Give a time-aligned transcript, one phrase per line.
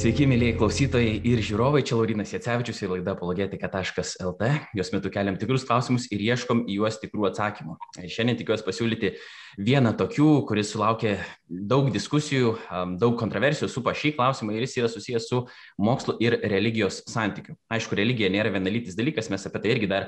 [0.00, 4.46] Sveiki, mėlyje klausytojai ir žiūrovai, čia Laurinas Jacevičius ir laida apologetika.lt.
[4.78, 7.74] Jos metu keliam tikrus klausimus ir ieškom į juos tikrų atsakymų.
[8.08, 9.10] Šiandien tikiuosi pasiūlyti
[9.60, 11.18] vieną tokių, kuris sulaukė
[11.68, 12.54] daug diskusijų,
[13.02, 15.42] daug kontroversijų su šį klausimą ir jis yra susijęs su
[15.76, 17.58] mokslo ir religijos santykiu.
[17.68, 20.06] Aišku, religija nėra vienalytis dalykas, mes apie tai irgi dar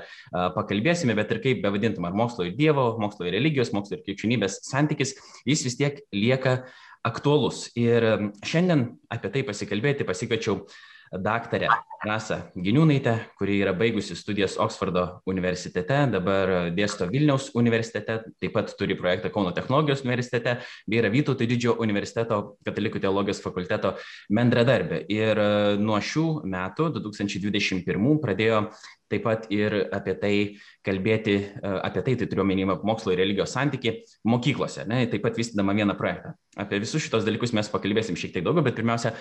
[0.56, 4.62] pakalbėsime, bet ir kaip bevadintum, ar mokslo ir Dievo, mokslo ir religijos, mokslo ir krikščionybės
[4.70, 6.62] santykis, jis vis tiek lieka
[7.06, 7.66] aktuolus.
[7.78, 8.06] Ir
[8.46, 10.62] šiandien apie tai pasikalbėti pasikviečiau
[11.12, 11.68] daktarę
[12.02, 18.96] Rasą Giniūnaitę, kuri yra baigusi studijas Oksfordo universitete, dabar dėsto Vilniaus universitete, taip pat turi
[18.98, 20.56] projektą Kauno technologijos universitete,
[20.90, 23.94] bei yra Vytauto didžiojo universiteto katalikų teologijos fakulteto
[24.34, 25.04] bendradarbė.
[25.14, 25.38] Ir
[25.78, 28.64] nuo šių metų, 2021, pradėjo
[29.12, 30.34] taip pat ir apie tai
[30.82, 35.76] kalbėti, apie tai, tai turiu omenyje mokslo ir religijos santyki mokyklose, ne, taip pat vystydama
[35.78, 36.34] vieną projektą.
[36.58, 39.14] Apie visus šitos dalykus mes pakalbėsim šiek tiek daugiau, bet pirmiausia,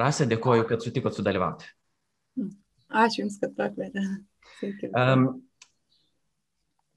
[0.00, 1.68] Rasa, dėkoju, kad sutikot sudalyvauti.
[2.88, 4.22] Ačiū Jums, kad pakvietėte.
[4.96, 5.26] Um,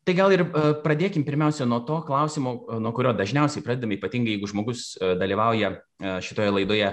[0.07, 4.49] tai gal ir uh, pradėkim pirmiausia nuo to klausimo, nuo kurio dažniausiai pradedame, ypatingai jeigu
[4.49, 6.88] žmogus uh, dalyvauja šitoje laidoje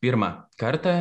[0.00, 0.94] pirmą kartą,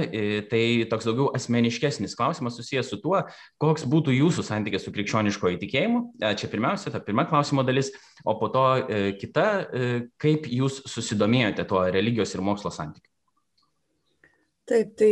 [0.52, 3.22] tai toks daugiau asmeniškesnis klausimas susijęs su tuo,
[3.62, 6.02] koks būtų jūsų santykis su krikščioniško įtikėjimu.
[6.40, 8.66] Čia pirmiausia, ta pirma klausimo dalis, o po to
[9.20, 9.48] kita,
[10.20, 13.13] kaip jūs susidomėjote tuo religijos ir mokslo santykiu.
[14.70, 15.12] Taip, tai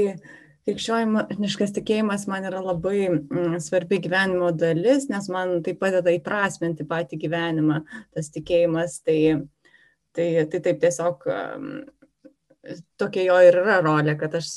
[0.67, 7.19] krikščioniškas tikėjimas man yra labai mm, svarbi gyvenimo dalis, nes man tai padeda įprasminti patį
[7.25, 7.81] gyvenimą,
[8.15, 9.01] tas tikėjimas.
[9.07, 9.17] Tai,
[10.15, 11.27] tai, tai taip tiesiog
[13.01, 14.53] tokia jo ir yra rolė, kad aš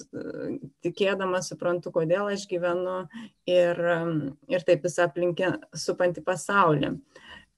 [0.85, 3.05] tikėdama suprantu, kodėl aš gyvenu
[3.49, 3.81] ir,
[4.53, 6.93] ir taip visą aplinkę supantį pasaulį.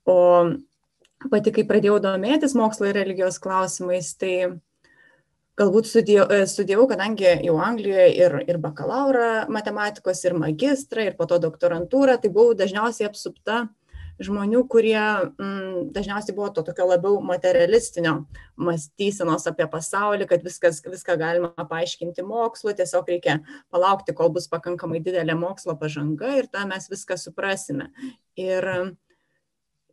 [0.07, 0.19] O
[1.33, 4.37] pati, kai pradėjau domėtis mokslo ir religijos klausimais, tai
[5.57, 11.27] galbūt studijavau, e, studijavau kadangi jau Anglijoje ir, ir bakalaurą matematikos, ir magistrą, ir po
[11.31, 13.67] to doktorantūrą, tai buvau dažniausiai apsupta
[14.23, 18.15] žmonių, kurie mm, dažniausiai buvo to tokio labiau materialistinio
[18.57, 23.41] mąstysenos apie pasaulį, kad viskas, viską galima paaiškinti mokslu, tiesiog reikia
[23.73, 27.91] palaukti, kol bus pakankamai didelė mokslo pažanga ir tą mes viską suprasime.
[28.41, 28.97] Ir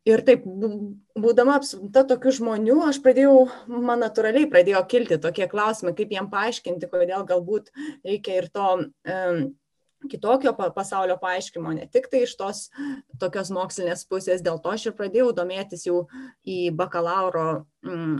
[0.08, 6.12] ir taip būdama apsupta tokių žmonių aš pradėjau man natūraliai pradėjo kilti tokie klausimai kaip
[6.12, 7.72] jiem paaiškinti kodėl galbūt
[8.04, 8.70] reikia ir to
[10.10, 12.68] kitokio pasaulio paaiškinimo, ne tik tai iš tos
[13.22, 16.06] tokios mokslinės pusės, dėl to aš ir pradėjau domėtis jau
[16.44, 18.18] į bakalauro mm,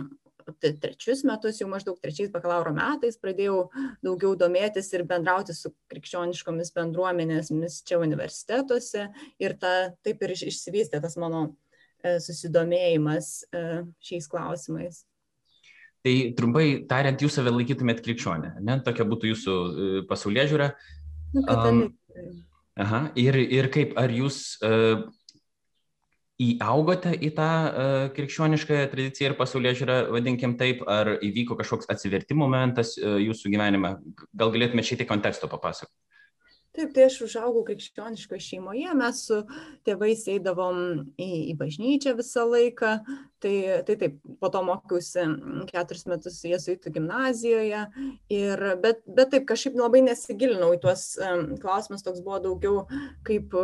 [0.80, 3.66] trečius metus, jau maždaug trečiais bakalauro metais pradėjau
[4.04, 9.08] daugiau domėtis ir bendrauti su krikščioniškomis bendruomenėmis čia universitetuose.
[9.40, 9.74] Ir ta,
[10.04, 11.63] taip ir išsivystė tas mano E,
[12.24, 13.64] susidomėjimas e,
[14.04, 15.02] šiais klausimais.
[16.04, 18.78] Tai trumpai tariant, jūs save laikytumėt krikščionę, ne?
[18.84, 20.70] Tokia būtų jūsų e, pasaulyje žiūra.
[21.34, 21.78] Nu, um,
[22.76, 25.00] aha, ir, ir kaip, ar jūs uh,
[26.44, 32.44] įaugote į tą uh, krikščionišką tradiciją ir pasaulyje žiūrą, vadinkim taip, ar įvyko kažkoks atsivertimo
[32.46, 33.96] momentas uh, jūsų gyvenime?
[34.36, 36.03] Gal galėtumėte šiek tiek konteksto papasakoti?
[36.74, 39.36] Taip, tai aš užaugau krikščioniškoje šeimoje, mes su
[39.86, 40.78] tėvais eidavom
[41.14, 42.96] į, į bažnyčią visą laiką,
[43.44, 43.52] tai,
[43.86, 45.28] tai taip, po to mokiausi
[45.68, 47.84] keturis metus jesuitų gimnazijoje,
[48.40, 51.06] ir, bet, bet taip kažkaip labai nesigilinau į tuos
[51.62, 52.82] klausimus, toks buvo daugiau
[53.28, 53.54] kaip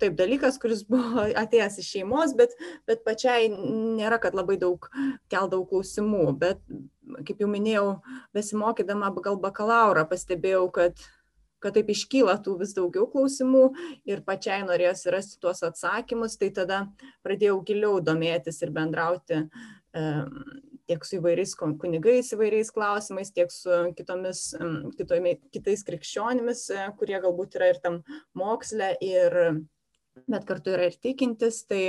[0.00, 2.56] taip dalykas, kuris buvo atėjęs iš šeimos, bet,
[2.88, 4.90] bet pačiai nėra, kad labai daug
[5.30, 6.62] keldavau klausimų, bet
[7.26, 8.00] kaip jau minėjau,
[8.34, 11.06] besimokydama gal bakalauro pastebėjau, kad
[11.66, 13.66] kad taip iškyla tų vis daugiau klausimų
[14.08, 16.84] ir pačiai norėjosi rasti tuos atsakymus, tai tada
[17.26, 19.42] pradėjau giliau domėtis ir bendrauti
[20.86, 24.42] tiek su įvairiais kunigais įvairiais klausimais, tiek su kitomis,
[24.98, 28.00] kitomis, kitais krikščionimis, e, kurie galbūt yra ir tam
[28.38, 29.36] moksle, ir,
[30.26, 31.64] bet kartu yra ir tikintis.
[31.68, 31.82] Tai,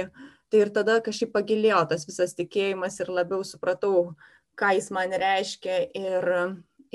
[0.51, 4.15] tai ir tada kažkaip pagilėjo tas visas tikėjimas ir labiau supratau,
[4.57, 6.31] ką jis man reiškia ir,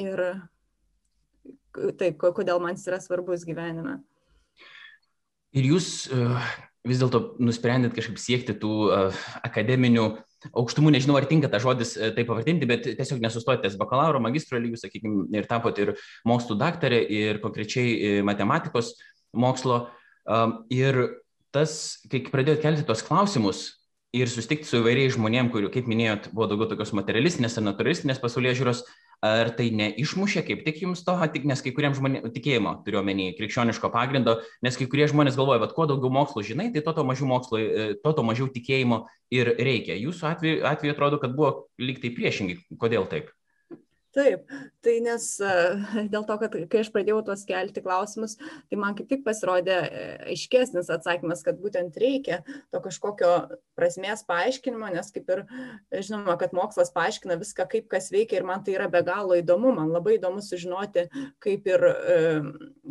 [0.00, 0.25] ir
[1.98, 4.00] taip, kodėl man jis yra svarbus gyvenime.
[5.52, 6.36] Ir jūs uh,
[6.88, 10.06] vis dėlto nusprendėt kažkaip siekti tų uh, akademinių
[10.58, 14.60] aukštumų, nežinau, ar tinka tas žodis uh, taip pavadinti, bet tiesiog nesustoti ties bakalauro, magistro
[14.62, 15.94] lygių, sakykime, ir tapot ir
[16.28, 18.94] mokslų daktarė, ir konkrečiai matematikos
[19.32, 19.84] mokslo.
[20.72, 20.98] Ir
[21.52, 21.72] tas,
[22.08, 23.62] kai pradėjot kelti tos klausimus,
[24.12, 28.58] ir susitikti su įvairiais žmonėm, kurių, kaip minėjot, buvo daugiau tokios materialistinės ar naturalistinės pasaulyje
[28.60, 28.82] žiūros,
[29.22, 33.30] ar tai neišmušė kaip tik jums to, tik nes kai kuriems žmonėms tikėjimo, turiu omeny,
[33.38, 37.06] krikščioniško pagrindo, nes kai kurie žmonės galvoja, kad kuo daugiau mokslo žinai, tai to, to
[37.06, 39.04] mažiau mokslo, e, to, to mažiau tikėjimo
[39.34, 39.94] ir reikia.
[40.00, 42.58] Jūsų atveju, atveju atrodo, kad buvo lyg tai priešingai.
[42.82, 43.30] Kodėl taip?
[44.14, 44.47] Taip
[44.85, 45.26] tai nes
[46.12, 50.06] dėl to kad kai aš pradėjau tuos kelti klausimus tai man kaip tik pasirodė e,
[50.35, 52.43] aiškesnis atsakymas kad būtent reikia
[52.73, 53.32] to kažkokio
[53.79, 55.44] prasmės paaiškinimo nes kaip ir
[55.93, 59.73] žinoma kad mokslas paaiškina viską kaip kas veikia ir man tai yra be galo įdomu.
[59.76, 61.06] Man labai įdomu sužinoti
[61.43, 62.19] kaip ir e,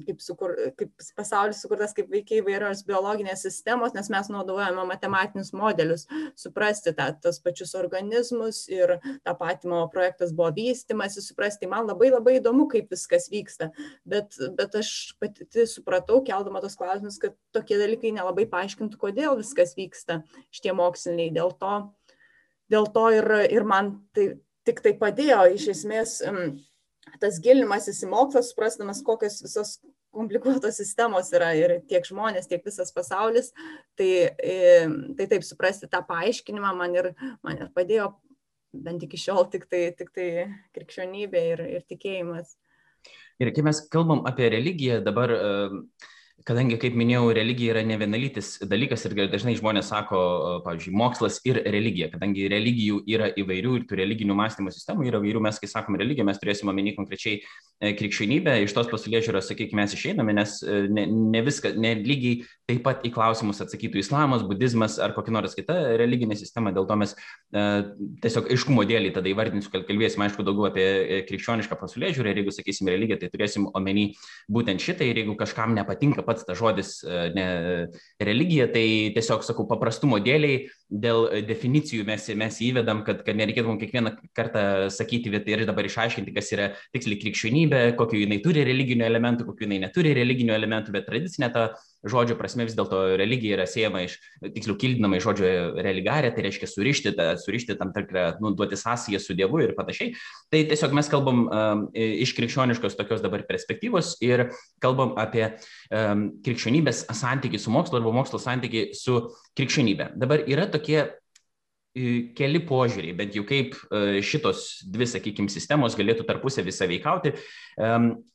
[0.08, 6.08] kaip sukur kaip pasaulis sukurtas kaip veikia įvairios biologinės sistemos nes mes naudojame matematinius modelius
[6.40, 11.88] suprasti tą tuos pačius organizmus ir tą patį mano projektas buvo vystymas stengiamasi suprasti man
[11.88, 13.72] labai labai įdomu kaip viskas vyksta.
[14.06, 19.76] Bet bet aš pati supratau keldama tuos klausimus kad tokie dalykai nelabai paaiškintų kodėl viskas
[19.76, 21.32] vyksta šitie moksliniai.
[21.34, 21.92] Dėl to
[22.72, 26.22] dėl to ir ir man tai tik tai padėjo iš esmės
[27.20, 29.80] tas gilinimasis į mokslą suprasdamas kokios visos
[30.12, 33.54] komplikuotos sistemos yra ir tiek žmonės, tiek visas pasaulis,
[33.96, 34.58] tai, e,
[35.16, 38.10] tai taip suprasti tą paaiškinimą man ir, man ir padėjo
[38.74, 42.56] bent iki šiol tik tai, tik tai krikščionybė ir, ir tikėjimas.
[43.42, 45.34] Ir kai mes kalbam apie religiją, dabar
[46.48, 50.22] kadangi kaip minėjau religija yra nevienalytis dalykas ir dažnai žmonės sako
[50.66, 55.44] pavyzdžiui mokslas ir religija kadangi religijų yra įvairių ir tų religinių mąstymo sistemų yra įvairių
[55.48, 59.96] mes kai sakom religija mes turėsim omeny konkrečiai e, krikščionybę iš tos pasaulėžiūros sakykime mes
[59.98, 62.42] išeiname nes e, ne, ne viską ne lygiai
[62.72, 66.98] taip pat į klausimus atsakytų islamas budizmas ar kokia nors kita religinė sistema dėl to
[67.00, 67.66] mes e,
[68.24, 72.56] tiesiog aiškumo dėlį tada įvardinsiu kad kalbėsim aišku daugiau apie e, krikščionišką pasaulėžiūrą ir jeigu
[72.56, 74.12] sakysim religiją tai turėsim omeny
[74.52, 77.46] būtent šitą ir jeigu kažkam nepatinka pats tas žodis e, ne,
[78.24, 78.86] religija, tai
[79.16, 84.66] tiesiog sakau paprastumo dėliai, dėl definicijų mes, mes įvedam, kad, kad nereikėtų mums kiekvieną kartą
[84.92, 89.84] sakyti ir dabar išaiškinti, kas yra tiksliai krikščionybė, kokiu jinai turi religinių elementų, kokiu jinai
[89.86, 91.70] neturi religinių elementų, bet tradicinė ta
[92.08, 95.52] žodžio prasme vis dėlto religija yra siejama iš, tiksliau, kildinama iš žodžio
[95.86, 100.16] religarė, tai reiškia surišti, ta, surišti tam tikrą, nu, duoti sąsąją su Dievu ir panašiai.
[100.54, 104.48] Tai tiesiog mes kalbam um, iš krikščioniškos tokios dabar perspektyvos ir
[104.84, 109.22] kalbam apie um, krikščionybės santykių su mokslu arba mokslo santykių su
[109.58, 110.14] krikščionybė.
[110.22, 111.06] Dabar yra tokie
[111.92, 117.34] keli požiūriai, bent jau kaip e, šitos dvi, sakykime, sistemos galėtų tarpusavį saveikauti.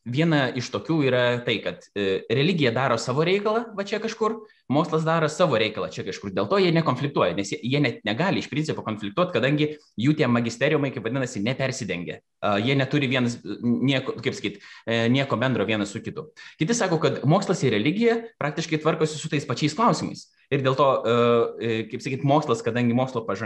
[0.07, 4.37] Viena iš tokių yra tai, kad e, religija daro savo reikalą, va čia kažkur,
[4.71, 6.31] mokslas daro savo reikalą čia kažkur.
[6.37, 10.93] Dėl to jie nekonfliktuoja, nes jie, net negali iš principo konfliktuoti, kadangi jų tie magisteriumai,
[10.95, 12.21] kaip vadinasi, nepersidengia.
[12.63, 16.29] Jie neturi vienas, nieko, kaip sakyti, e, nieko bendro vienas su kitu.
[16.61, 20.29] Kiti sako, kad mokslas ir religija praktiškai tvarkosi su tais pačiais klausimais.
[20.55, 21.15] Ir dėl to, e,
[21.59, 23.46] e, kaip sakyt, mokslas, kadangi mokslo pažanga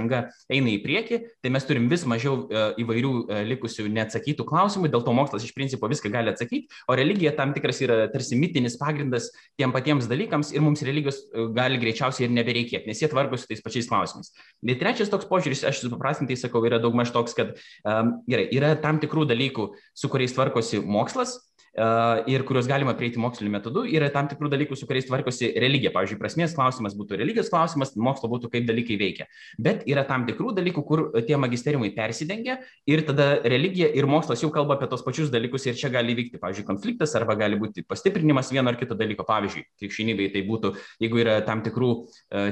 [0.51, 2.47] eina į priekį, tai mes turim vis mažiau
[2.81, 3.13] įvairių
[3.51, 7.81] likusių neatsakytų klausimų, dėl to mokslas iš principo viską gali atsakyti, o religija tam tikras
[7.85, 12.89] yra tarsi mitinis pagrindas tiem patiems dalykams ir mums religijos e, gali greičiausiai ir nebereikėti,
[12.91, 14.33] nes jie tvarkosi tais pačiais klausimais.
[14.65, 17.55] Ir trečias toks požiūris, aš supaprastintai sakau, yra daugmaž toks, kad
[17.85, 21.39] um, gerai, yra tam tikrų dalykų, su kuriais tvarkosi mokslas,
[21.75, 25.93] ir kuriuos galima prieiti moksliniu metodu, yra tam tikrų dalykų, su kuriais tvarkosi religija.
[25.95, 29.29] Pavyzdžiui, prasmės klausimas būtų religijos klausimas, mokslo būtų kaip dalykai veikia.
[29.59, 32.59] Bet yra tam tikrų dalykų, kur tie magisteriumai persidengia
[32.91, 36.41] ir tada religija ir mokslas jau kalba apie tos pačius dalykus ir čia gali vykti,
[36.43, 39.27] pavyzdžiui, konfliktas arba gali būti pastiprinimas vieno ar kito dalyko.
[39.31, 40.75] Pavyzdžiui, krikščionybėje tai būtų,
[41.05, 41.93] jeigu yra tam tikrų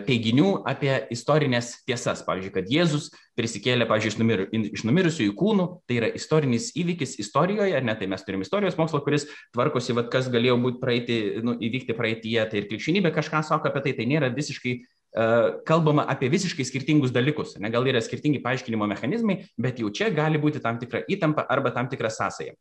[0.06, 6.00] teiginių apie istorinės tiesas, pavyzdžiui, kad Jėzus prisikėlė, pavyzdžiui, iš, numir, iš numirusiųjų kūnų, tai
[6.00, 10.30] yra istorinis įvykis istorijoje, ar ne, tai mes turime istorijos mokslo, kuris tvarkosi, vat, kas
[10.32, 14.32] galėjo būti praeiti, nu, įvykti praeitie, tai ir krikščionybė kažką sako apie tai, tai nėra
[14.34, 19.92] visiškai uh, kalbama apie visiškai skirtingus dalykus, ne, gal yra skirtingi paaiškinimo mechanizmai, bet jau
[19.94, 22.58] čia gali būti tam tikra įtampa arba tam tikra sąsaja.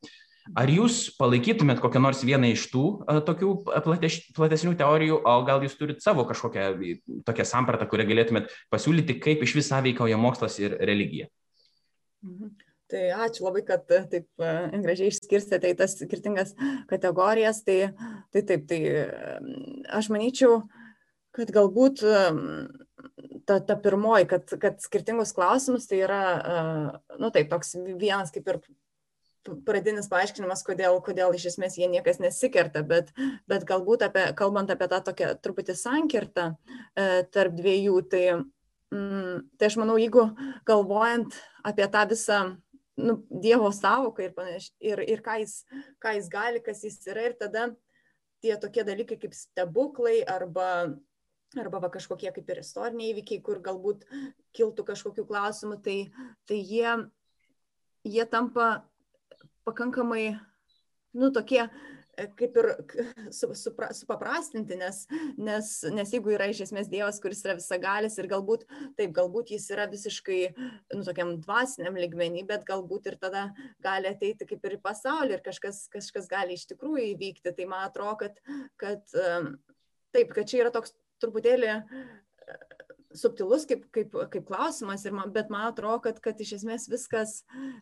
[0.56, 3.50] Ar jūs palaikytumėt kokią nors vieną iš tų a, tokių
[3.86, 6.70] plateš, platesnių teorijų, o gal jūs turit savo kažkokią
[7.28, 11.28] tokią sampratą, kurią galėtumėt pasiūlyti, kaip iš vis sąveikauja mokslas ir religija?
[12.26, 12.56] Mhm.
[12.88, 16.54] Tai ačiū labai, kad taip gražiai išskirstėte į tas skirtingas
[16.88, 17.60] kategorijas.
[17.68, 17.92] Tai,
[18.32, 18.80] tai taip, tai
[19.92, 20.62] aš manyčiau,
[21.36, 22.06] kad galbūt
[23.44, 26.22] ta, ta pirmoji, kad, kad skirtingus klausimus tai yra,
[27.20, 28.62] nu taip, toks vienas kaip ir
[29.68, 33.14] pradinis paaiškinimas, kodėl, kodėl iš esmės jie niekas nesikerta, bet,
[33.50, 38.24] bet galbūt apie, kalbant apie tą tokią truputį sankirtą e, tarp dviejų, tai,
[38.94, 40.30] mm, tai aš manau, jeigu
[40.68, 42.40] galvojant apie tą visą
[42.98, 45.60] nu, Dievo savoką ir, panaš, ir, ir ką, jis,
[46.04, 47.70] ką jis gali, kas jis yra, ir tada
[48.42, 50.90] tie tokie dalykai kaip stebuklai arba
[51.56, 54.04] arba va, kažkokie kaip ir istoriniai įvykiai, kur galbūt
[54.58, 55.98] kiltų kažkokių klausimų, tai,
[56.50, 56.98] tai jie,
[58.04, 58.84] jie tampa
[59.68, 60.32] pakankamai,
[61.18, 61.68] nu, tokie
[62.38, 62.68] kaip ir
[63.34, 65.04] su, supra, supaprastinti, nes,
[65.38, 68.66] nes, nes jeigu yra iš esmės Dievas, kuris yra visagalis ir galbūt,
[68.98, 70.40] taip, galbūt jis yra visiškai,
[70.96, 73.48] nu, tokiam dvasiniam ligmenį, bet galbūt ir tada
[73.84, 77.54] gali ateiti kaip ir į pasaulį ir kažkas, kažkas gali iš tikrųjų įvykti.
[77.54, 78.42] Tai man atrodo, kad,
[78.82, 79.18] kad
[80.16, 81.78] taip, kad čia yra toks truputėlį
[83.16, 87.40] subtilus kaip, kaip, kaip klausimas, man, bet man atrodo, kad, kad iš esmės viskas,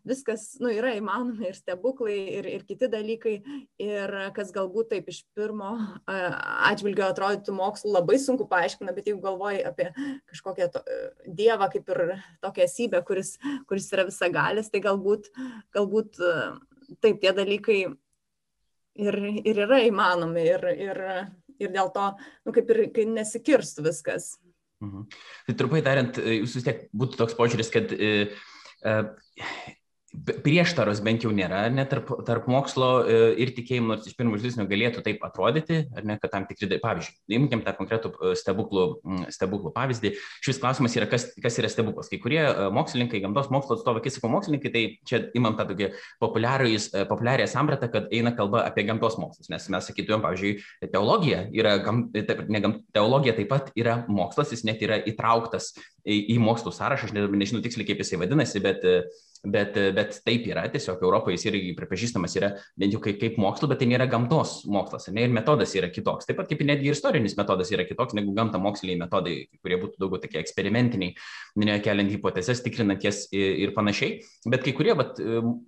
[0.07, 3.35] viskas nu, yra įmanoma ir stebuklai, ir, ir kiti dalykai,
[3.81, 5.73] ir kas galbūt taip iš pirmo
[6.05, 9.89] atžvilgio atrodytų mokslu labai sunku paaiškina, bet jeigu galvoji apie
[10.29, 10.85] kažkokią to,
[11.25, 12.05] dievą kaip ir
[12.45, 13.35] tokią esybę, kuris,
[13.69, 15.31] kuris yra visagalis, tai galbūt,
[15.75, 16.21] galbūt
[17.01, 17.81] taip tie dalykai
[18.95, 21.03] ir, ir yra įmanomi ir, ir,
[21.59, 22.09] ir dėl to,
[22.45, 24.35] nu, kaip ir nesikirstų viskas.
[24.85, 25.07] Mhm.
[25.47, 28.11] Tai trumpai tariant, jūs vis tiek būtų toks požiūris, kad e,
[28.85, 28.95] e,
[30.45, 34.65] prieštaros bent jau nėra, ne tarp, tarp mokslo e, ir tikėjimo, nors iš pirmo žvilgsnio
[34.69, 38.85] galėtų taip atrodyti, ar ne, kad tam tikri, pavyzdžiui, imkim tą konkretų e, stebuklų,
[39.33, 40.13] stebuklų pavyzdį.
[40.45, 42.09] Šis klausimas yra, kas, kas yra stebuklas.
[42.11, 45.91] Kai kurie e, mokslininkai, gamtos mokslo atstovai, kai sakau mokslininkai, tai čia imam tą tokį
[46.23, 50.55] populiarią sampratą, kad eina kalba apie gamtos mokslus, nes mes sakytumėm, pavyzdžiui,
[50.93, 55.73] teologija yra, gam, taip, ne, gam, teologija taip pat yra mokslas, jis net yra įtrauktas
[56.05, 58.85] į, į mokslų sąrašą, aš ne, nežinau tiksliai, kaip jisai vadinasi, bet
[59.45, 63.69] Bet, bet taip yra, tiesiog Europoje jis irgi pripažįstamas yra bent jau kaip, kaip mokslo,
[63.69, 66.25] bet tai nėra gamtos mokslas, ne, ir metodas yra kitoks.
[66.25, 70.01] Taip pat kaip netgi ir istorinis metodas yra kitoks negu gamta moksliniai metodai, kurie būtų
[70.01, 71.13] daugiau tokie eksperimentiniai,
[71.61, 74.21] ne, keliant hipotezes, tikrinant jas ir, ir panašiai.
[74.49, 75.19] Bet kai kurie vat,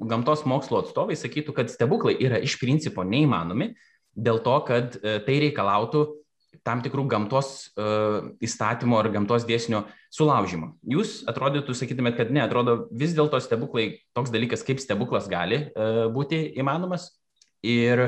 [0.09, 3.73] gamtos mokslo atstovai sakytų, kad stebuklai yra iš principo neįmanomi
[4.17, 6.07] dėl to, kad e, tai reikalautų
[6.65, 10.73] tam tikrų gamtos uh, įstatymo ar gamtos dėsnio sulaužymo.
[10.87, 16.07] Jūs atrodytų, sakytumėt, kad ne, atrodo vis dėlto stebuklai, toks dalykas kaip stebuklas gali uh,
[16.13, 17.11] būti įmanomas
[17.65, 18.03] ir,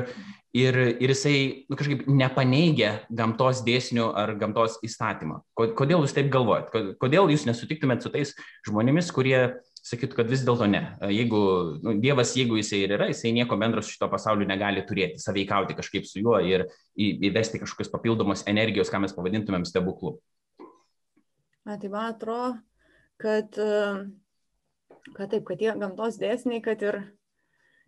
[0.54, 1.36] ir, ir jisai
[1.68, 5.40] nu, kažkaip nepaneigia gamtos dėsnių ar gamtos įstatymą.
[5.58, 6.70] Kodėl jūs taip galvojat?
[7.00, 8.34] Kodėl jūs nesutiktumėt su tais
[8.68, 10.82] žmonėmis, kurie sakytų, kad vis dėlto ne.
[11.08, 11.40] Jeigu
[11.84, 15.76] nu, Dievas, jeigu jisai ir yra, jisai nieko bendro su šito pasauliu negali turėti, saveikauti
[15.78, 16.66] kažkaip su juo ir
[17.00, 20.18] įvesti kažkokios papildomos energijos, ką mes pavadintumėm stebuklu.
[21.64, 22.54] Tai man atrodo,
[23.20, 23.56] kad,
[25.16, 26.96] kad taip, kad tie gamtos dėsniai, kad ir,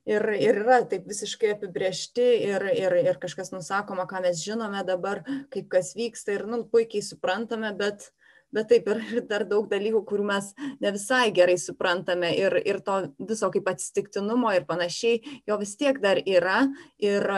[0.05, 5.23] ir, ir yra taip visiškai apibriešti ir, ir, ir kažkas nusakoma, ką mes žinome dabar,
[5.55, 8.11] kaip kas vyksta ir nu, puikiai suprantame, bet,
[8.53, 10.53] bet taip ir dar daug dalykų, kurių mes
[10.85, 16.05] ne visai gerai suprantame ir, ir to viso kaip atsitiktinumo ir panašiai, jo vis tiek
[16.05, 16.67] dar yra.
[17.01, 17.29] Ir,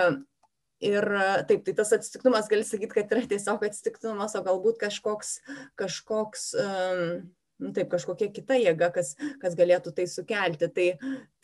[0.85, 1.07] Ir
[1.49, 5.39] taip, tai tas atsitiktinumas, gali sakyti, kad yra tiesiog atsitiktinumas, o galbūt kažkoks,
[5.81, 10.69] kažkoks nu, taip, kažkokia kita jėga, kas, kas galėtų tai sukelti.
[10.77, 10.89] Tai,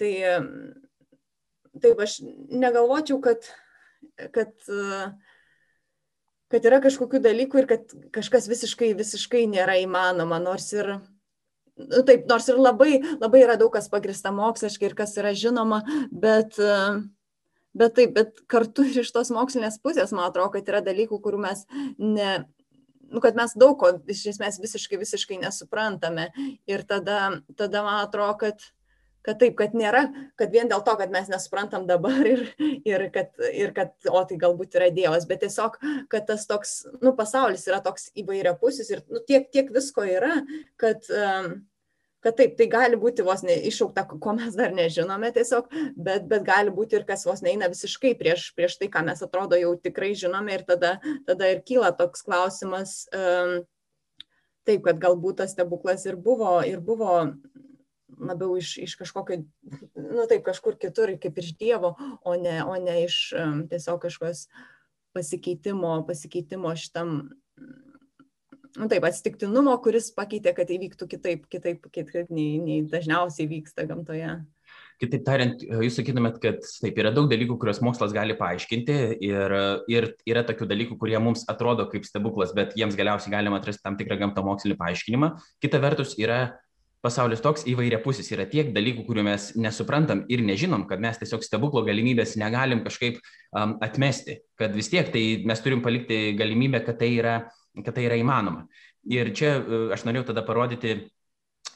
[0.00, 0.12] tai
[1.80, 2.20] taip, aš
[2.50, 3.48] negalvočiau, kad,
[4.34, 5.10] kad uh,
[6.50, 10.96] kad yra kažkokių dalykų ir kad kažkas visiškai, visiškai nėra įmanoma, nors ir,
[11.78, 15.82] nu, taip, nors ir labai, labai yra daug kas pagrista moksliškai ir kas yra žinoma,
[16.10, 16.58] bet,
[17.76, 21.44] bet taip, bet kartu ir iš tos mokslinės pusės, man atrodo, kad yra dalykų, kurių
[21.44, 21.64] mes
[21.98, 22.32] ne,
[23.10, 26.30] nu, kad mes daug ko iš esmės visiškai, visiškai nesuprantame.
[26.70, 28.70] Ir tada, tada man atrodo, kad
[29.26, 30.06] kad taip, kad nėra,
[30.40, 32.46] kad vien dėl to, kad mes nesuprantam dabar ir,
[32.88, 35.76] ir, kad, ir kad, o tai galbūt yra Dievas, bet tiesiog,
[36.12, 40.40] kad tas toks, nu, pasaulis yra toks įvairiapusis ir nu, tiek, tiek visko yra,
[40.80, 41.04] kad,
[42.24, 46.44] kad taip, tai gali būti vos ne iššaukta, ko mes dar nežinome tiesiog, bet, bet
[46.46, 50.12] gali būti ir kas vos neina visiškai prieš, prieš tai, ką mes atrodo jau tikrai
[50.18, 50.98] žinome ir tada,
[51.28, 53.04] tada ir kyla toks klausimas.
[53.16, 53.60] Um,
[54.68, 57.14] Taip, kad galbūt tas stebuklas ir buvo, ir buvo
[58.20, 59.40] labiau iš, iš kažkokio,
[59.96, 64.44] nu taip, kažkur kitur, kaip iš Dievo, o ne, o ne iš um, tiesiog kažkokios
[65.16, 67.16] pasikeitimo, pasikeitimo šitam,
[68.78, 74.38] nu taip, atsitiktinumo, kuris pakeitė, kad įvyktų kitaip, kitaip, kitaip nei, nei dažniausiai vyksta gamtoje.
[75.00, 79.54] Kitaip tariant, jūs sakytumėt, kad taip yra daug dalykų, kuriuos mokslas gali paaiškinti ir,
[79.88, 83.96] ir yra tokių dalykų, kurie mums atrodo kaip stebuklas, bet jiems galiausiai galima atrasti tam
[83.96, 85.32] tikrą gamtą mokslinį paaiškinimą.
[85.64, 86.42] Kita vertus yra
[87.00, 91.82] pasaulis toks įvairiapusis, yra tiek dalykų, kurių mes nesuprantam ir nežinom, kad mes tiesiog stebuklo
[91.86, 93.16] galimybės negalim kažkaip
[93.56, 97.38] um, atmesti, kad vis tiek tai mes turim palikti galimybę, kad tai yra,
[97.78, 98.66] kad tai yra įmanoma.
[99.08, 100.98] Ir čia uh, aš norėjau tada parodyti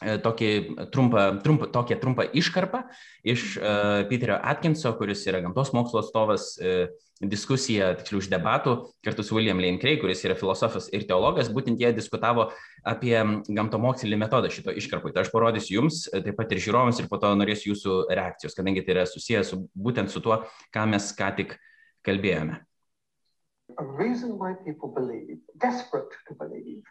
[0.03, 0.51] E, tokį
[0.93, 2.83] trumpą, trumpą, tokią trumpą iškarpą
[3.25, 6.91] iš uh, Peterio Atkinso, kuris yra gamtos mokslo atstovas, uh,
[7.23, 8.75] diskusija, tiksliau, iš debatų
[9.07, 12.49] kartu su William Lane Craig, kuris yra filosofas ir teologas, būtent jie diskutavo
[12.85, 13.15] apie
[13.47, 15.15] gamtomokslinį metodą šito iškarpui.
[15.15, 18.85] Tai aš parodysiu jums, taip pat ir žiūrovams, ir po to norėsiu jūsų reakcijos, kadangi
[18.85, 20.43] tai yra susijęs su, būtent su tuo,
[20.75, 21.57] ką mes ką tik
[22.05, 22.61] kalbėjome.
[23.79, 26.83] A reason why people believe, desperate to believe,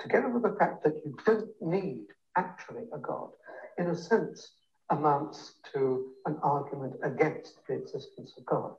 [0.00, 2.06] together with the fact that you don't need
[2.36, 3.30] actually a God,
[3.78, 4.54] in a sense
[4.90, 8.72] amounts to an argument against the existence of God.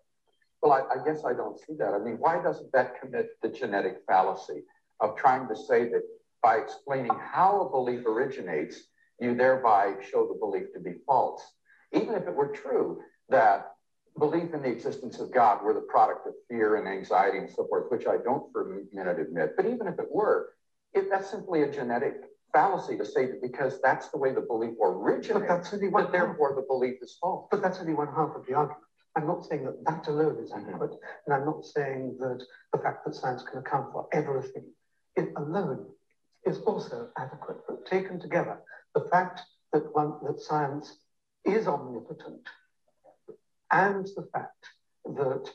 [0.62, 1.94] Well, I, I, guess I don't see that.
[1.94, 4.64] I mean, why doesn't that commit the genetic fallacy
[5.00, 6.02] of trying to say that
[6.42, 8.82] by explaining how a belief originates,
[9.20, 11.42] you thereby show the belief to be false?
[11.94, 13.74] Even if it were true that
[14.20, 17.66] belief in the existence of God were the product of fear and anxiety and so
[17.68, 20.50] forth, which I don't for a minute admit, but even if it were,
[20.94, 22.16] it, that's simply a genetic
[22.52, 26.04] fallacy to say that because that's the way the belief originated, but that's only one
[26.04, 27.48] that therefore the belief is false.
[27.52, 28.84] But that's only one half of the argument.
[29.16, 30.70] I'm not saying that that alone is mm-hmm.
[30.70, 31.32] adequate, mm-hmm.
[31.32, 34.66] and I'm not saying that the fact that science can account for everything,
[35.16, 35.86] it alone
[36.46, 37.58] is also adequate.
[37.68, 38.60] But taken together,
[38.96, 39.42] the fact
[39.74, 40.98] that one that science
[41.46, 42.48] is omnipotent,
[43.72, 44.66] and the fact
[45.06, 45.50] that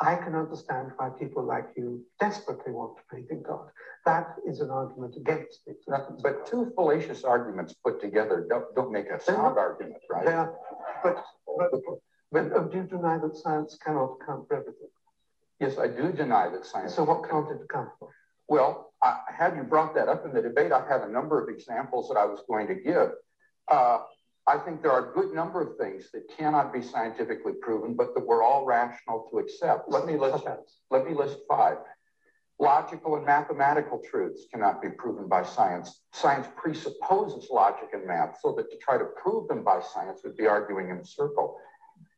[0.00, 3.68] I can understand why people like you desperately want to believe in God.
[4.06, 5.76] That is an argument against it.
[6.22, 10.26] But two fallacious arguments put together don't, don't make a sound argument, right?
[10.26, 10.54] Are,
[11.02, 11.22] but,
[11.58, 11.70] but,
[12.32, 14.88] but do you deny that science cannot account for everything?
[15.60, 16.94] Yes, I do deny that science.
[16.94, 18.08] So what can't it account for?
[18.48, 21.50] Well, I, had you brought that up in the debate, I had a number of
[21.50, 23.10] examples that I was going to give.
[23.68, 23.98] Uh,
[24.50, 28.14] I think there are a good number of things that cannot be scientifically proven, but
[28.14, 29.88] that we're all rational to accept.
[29.88, 30.44] Let me list,
[30.90, 31.76] let me list five.
[32.58, 36.02] Logical and mathematical truths cannot be proven by science.
[36.12, 40.36] Science presupposes logic and math, so that to try to prove them by science would
[40.36, 41.56] be arguing in a circle.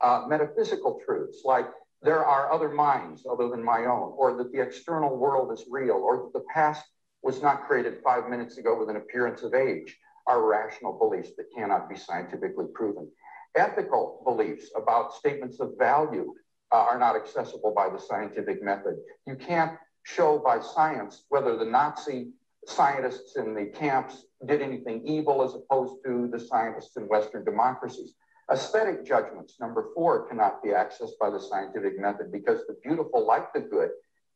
[0.01, 1.69] Uh, metaphysical truths like
[2.01, 5.97] there are other minds other than my own, or that the external world is real,
[5.97, 6.83] or that the past
[7.23, 11.47] was not created five minutes ago with an appearance of age, are rational beliefs that
[11.57, 13.09] cannot be scientifically proven.
[13.55, 16.35] Ethical beliefs about statements of value
[16.73, 18.97] uh, are not accessible by the scientific method.
[19.27, 22.31] You can't show by science whether the Nazi
[22.67, 28.15] scientists in the camps did anything evil as opposed to the scientists in Western democracies.
[28.51, 33.53] Aesthetic judgments, number four, cannot be accessed by the scientific method because the beautiful, like
[33.53, 33.91] the good,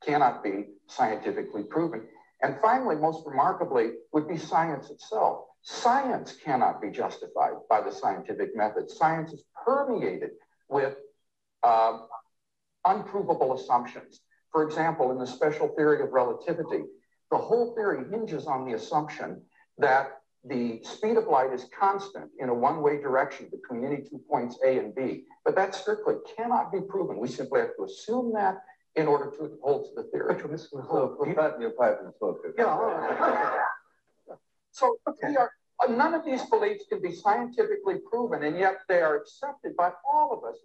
[0.05, 2.07] cannot be scientifically proven.
[2.43, 5.47] And finally, most remarkably, would be science itself.
[5.69, 8.89] Science cannot be justified by the scientific method.
[8.89, 10.31] Science is permeated
[10.69, 10.95] with
[11.65, 11.99] uh,
[12.85, 14.21] unprovable assumptions.
[14.53, 16.85] For example, in the special theory of relativity,
[17.33, 19.43] the whole theory hinges on the assumption
[19.79, 24.57] that the speed of light is constant in a one-way direction between any two points
[24.65, 25.25] A and B.
[25.45, 27.19] But that strictly cannot be proven.
[27.19, 28.59] We simply have to assume that
[28.95, 30.37] in order to hold to the theory.
[30.37, 32.39] The your pipe and smoke.
[32.57, 33.59] Yeah.
[34.77, 34.99] So
[35.39, 35.51] are,
[35.83, 39.91] uh, none of these beliefs can be scientifically proven, and yet they are accepted by
[40.07, 40.59] all of us.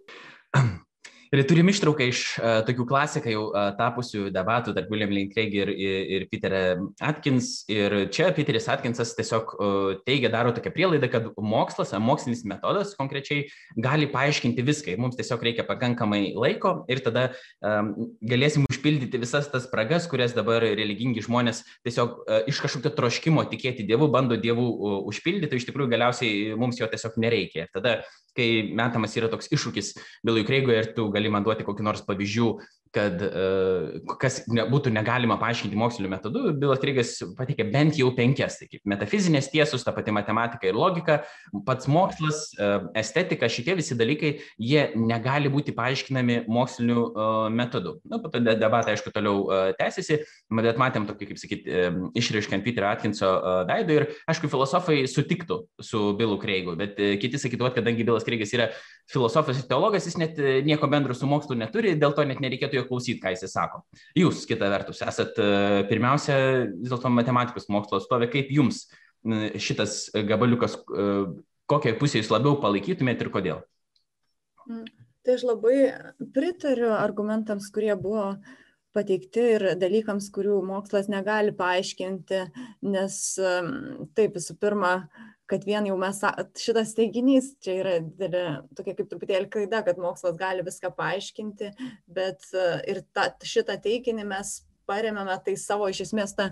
[1.31, 5.53] Ir turim ištrauką iš uh, tokių klasikai jau uh, tapusių debatų tarp William Lane Craig
[5.55, 6.55] ir, ir, ir Peter
[6.99, 7.61] Atkins.
[7.71, 13.45] Ir čia Peteris Atkinsas tiesiog uh, teigia, daro tokią prielaidą, kad mokslas, mokslinis metodas konkrečiai
[13.79, 14.91] gali paaiškinti viską.
[14.91, 17.29] Ir mums tiesiog reikia pakankamai laiko ir tada
[17.63, 23.47] um, galėsim užpildyti visas tas spragas, kurias dabar religingi žmonės tiesiog uh, iš kažkokio troškimo
[23.53, 27.69] tikėti Dievu, bando Dievu uh, užpildyti, iš tikrųjų galiausiai mums jo tiesiog nereikia.
[27.69, 28.01] Ir tada
[28.37, 29.93] kai metamas yra toks iššūkis
[30.25, 32.51] Bilui Kreigui ir tu gali man duoti kokį nors pavyzdžių,
[32.95, 38.67] kad uh, kas būtų negalima paaiškinti moksliniu metodu, Bilas Krygas pateikė bent jau penkias, tai
[38.71, 41.21] kaip metafizinės tiesos, ta pati matematika ir logika,
[41.67, 47.95] pats mokslas, uh, estetika, šitie visi dalykai, jie negali būti paaiškinami moksliniu uh, metodu.
[48.03, 49.47] Na, nu, po to debatai, aišku, toliau
[49.79, 50.19] tęsiasi,
[50.59, 51.79] bet matėm tokį, kaip sakyti,
[52.19, 53.29] išraiškant Peterio Atkinso
[53.69, 58.51] veidą ir, aišku, filosofai sutiktų su Bilu Kreigu, bet kiti sakytų, kad kadangi Bilas Kreigas
[58.55, 58.69] yra
[59.11, 62.87] filosofas ir teologas, jis net nieko bendro su mokslu neturi, dėl to net nereikėtų jo
[62.89, 63.83] klausyti, ką jis sako.
[64.17, 65.51] Jūs, kita vertus, esat e,
[65.89, 66.35] pirmiausia
[66.73, 68.85] vis dėlto matematikos mokslo atstovė, kaip jums
[69.61, 71.07] šitas gabaliukas, e,
[71.69, 73.61] kokią pusę jūs labiau palaikytumėte ir kodėl?
[74.67, 74.87] Mm,
[75.25, 75.77] tai aš labai
[76.33, 78.33] pritariu argumentams, kurie buvo
[78.95, 82.41] pateikti ir dalykams, kurių mokslas negali paaiškinti,
[82.87, 84.95] nes taip, visų pirma,
[85.51, 86.21] kad vien jau mes,
[86.59, 91.73] šitas teiginys, čia yra didelė, tokia kaip truputėlį klaida, kad mokslas gali viską paaiškinti,
[92.07, 94.53] bet e, ir ta, šitą teiginį mes
[94.87, 96.51] paremėme tai savo iš esmės tą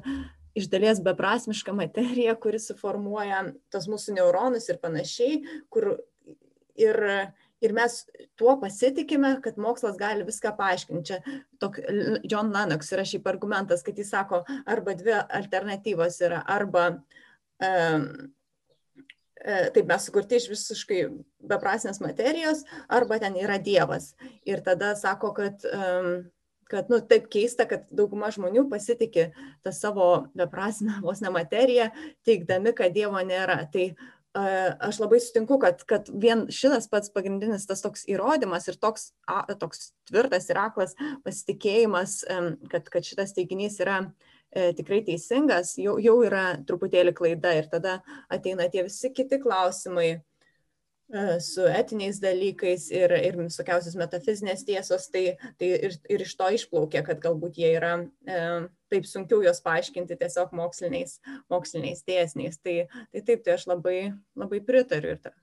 [0.60, 5.40] iš dalies beprasmišką materiją, kuri suformuoja tos mūsų neuronus ir panašiai,
[5.72, 5.94] kur
[6.80, 7.00] ir,
[7.62, 8.00] ir mes
[8.40, 11.06] tuo pasitikime, kad mokslas gali viską paaiškinti.
[11.10, 11.80] Čia tok,
[12.24, 18.10] John Lennox yra šiaip argumentas, kad jis sako, arba dvi alternatyvos yra, arba um,
[19.44, 21.04] taip mes sukurti iš visiškai
[21.50, 24.14] beprasmės materijos, arba ten yra Dievas.
[24.48, 25.64] Ir tada sako, kad,
[26.70, 29.30] kad nu, taip keista, kad dauguma žmonių pasitikė
[29.64, 31.90] tą savo beprasmę vos ne materiją,
[32.28, 33.62] teikdami, kad Dievo nėra.
[33.72, 33.92] Tai
[34.34, 39.42] aš labai sutinku, kad, kad vien šitas pats pagrindinis tas toks įrodymas ir toks, a,
[39.58, 42.22] toks tvirtas ir aklas pasitikėjimas,
[42.70, 44.04] kad, kad šitas teiginys yra
[44.52, 50.20] e, tikrai teisingas, jau, jau yra truputėlį klaida ir tada ateina tie visi kiti klausimai
[51.42, 57.02] su etiniais dalykais ir, ir visokiausios metafizinės tiesos, tai, tai ir, ir iš to išplaukia,
[57.06, 58.42] kad galbūt jie yra e,
[58.94, 61.18] taip sunkiau juos paaiškinti tiesiog moksliniais,
[61.50, 62.60] moksliniais dėsniais.
[62.62, 62.76] Tai,
[63.10, 63.98] tai taip, tai aš labai,
[64.38, 65.34] labai pritariu ir tą.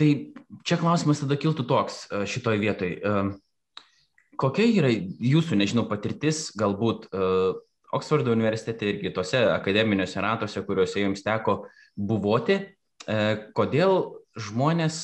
[0.00, 0.10] Tai
[0.66, 3.00] čia klausimas tada kiltų toks e, šitoje vietoje.
[4.40, 7.28] Kokia yra jūsų, nežinau, patirtis galbūt e,
[7.94, 11.60] Oksfordo universitete ir kitose akademiniuose ratuose, kuriuose jums teko
[11.94, 12.73] buvoti, e,
[13.56, 13.98] kodėl
[14.34, 15.02] žmonės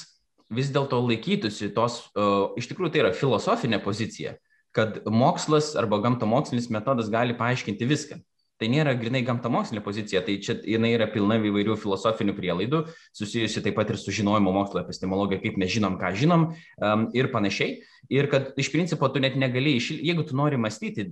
[0.50, 2.00] vis dėlto laikytųsi tos,
[2.58, 4.34] iš tikrųjų tai yra filosofinė pozicija,
[4.74, 8.18] kad mokslas arba gamtamokslinis metodas gali paaiškinti viską
[8.60, 12.82] tai nėra grinai gamtamokslinė pozicija, tai čia jinai yra pilna įvairių filosofinių prielaidų,
[13.16, 17.30] susijusi taip pat ir su žinojimo mokslo epistemologija, kaip mes žinom, ką žinom um, ir
[17.32, 17.80] panašiai.
[18.10, 21.04] Ir kad iš principo tu net negali, jeigu tu nori mąstyti,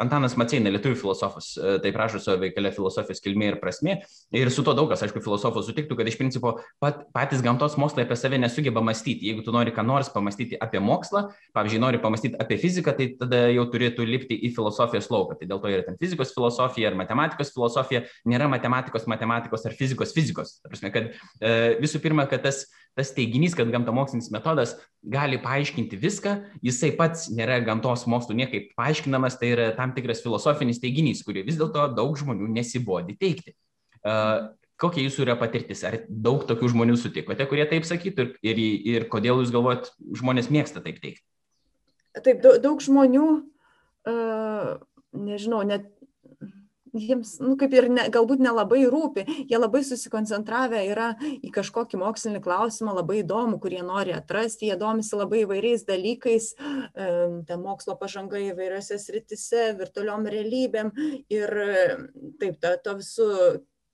[0.00, 3.96] Antanas Maceina, lietuvių filosofas, e, taip rašo savo veikalė filosofijos kilmė ir prasme,
[4.34, 8.04] ir su to daug kas, aišku, filosofų sutiktų, kad iš principo pat, patys gamtos mokslai
[8.04, 9.30] apie save nesugeba mąstyti.
[9.30, 13.46] Jeigu tu nori ką nors pamastyti apie mokslą, pavyzdžiui, nori pamastyti apie fiziką, tai tada
[13.50, 15.40] jau turėtų lipti į filosofijos lauką.
[15.40, 20.14] Tai dėl to yra ten fizikos filosofija ar matematikos filosofija, nėra matematikos, matematikos ar fizikos,
[20.16, 20.56] fizikos.
[20.62, 21.52] Ta prasme, kad e,
[21.82, 27.58] visų pirma, kad tas tas teiginys, kad gamtamokslinis metodas gali paaiškinti viską, jisai pats nėra
[27.66, 32.52] gamtos mokslų niekaip paaiškinamas, tai yra tam tikras filosofinis teiginys, kurį vis dėlto daug žmonių
[32.54, 33.56] nesibodi teikti.
[34.04, 35.82] Uh, kokia jūsų yra patirtis?
[35.86, 38.62] Ar daug tokių žmonių sutikote, kurie taip sakytų ir, ir,
[38.94, 41.24] ir kodėl jūs galvojat, žmonės mėgsta taip teikti?
[42.14, 43.28] Taip, daug, žmonių,
[44.06, 44.74] uh,
[45.18, 45.88] nežinau, net
[46.94, 52.42] jiems, nu, kaip ir ne, galbūt nelabai rūpi, jie labai susikoncentravę yra į kažkokį mokslinį
[52.44, 56.52] klausimą, labai įdomu, kurie nori atrasti, jie domisi labai įvairiais dalykais,
[56.94, 60.94] ta mokslo pažanga įvairiose sritise, virtualiom realybėm.
[61.32, 61.54] Ir
[62.40, 63.28] taip, to, to visų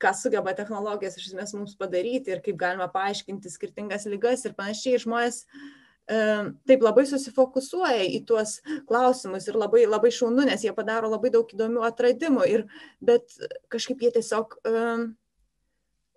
[0.01, 5.01] ką sugeba technologijos iš esmės mums padaryti ir kaip galima paaiškinti skirtingas lygas ir panašiai.
[5.03, 5.69] Žmonės uh,
[6.11, 11.51] taip labai susifokusuoja į tuos klausimus ir labai, labai šaunu, nes jie padaro labai daug
[11.55, 12.65] įdomių atradimų, ir,
[13.05, 13.37] bet
[13.73, 14.57] kažkaip jie tiesiog,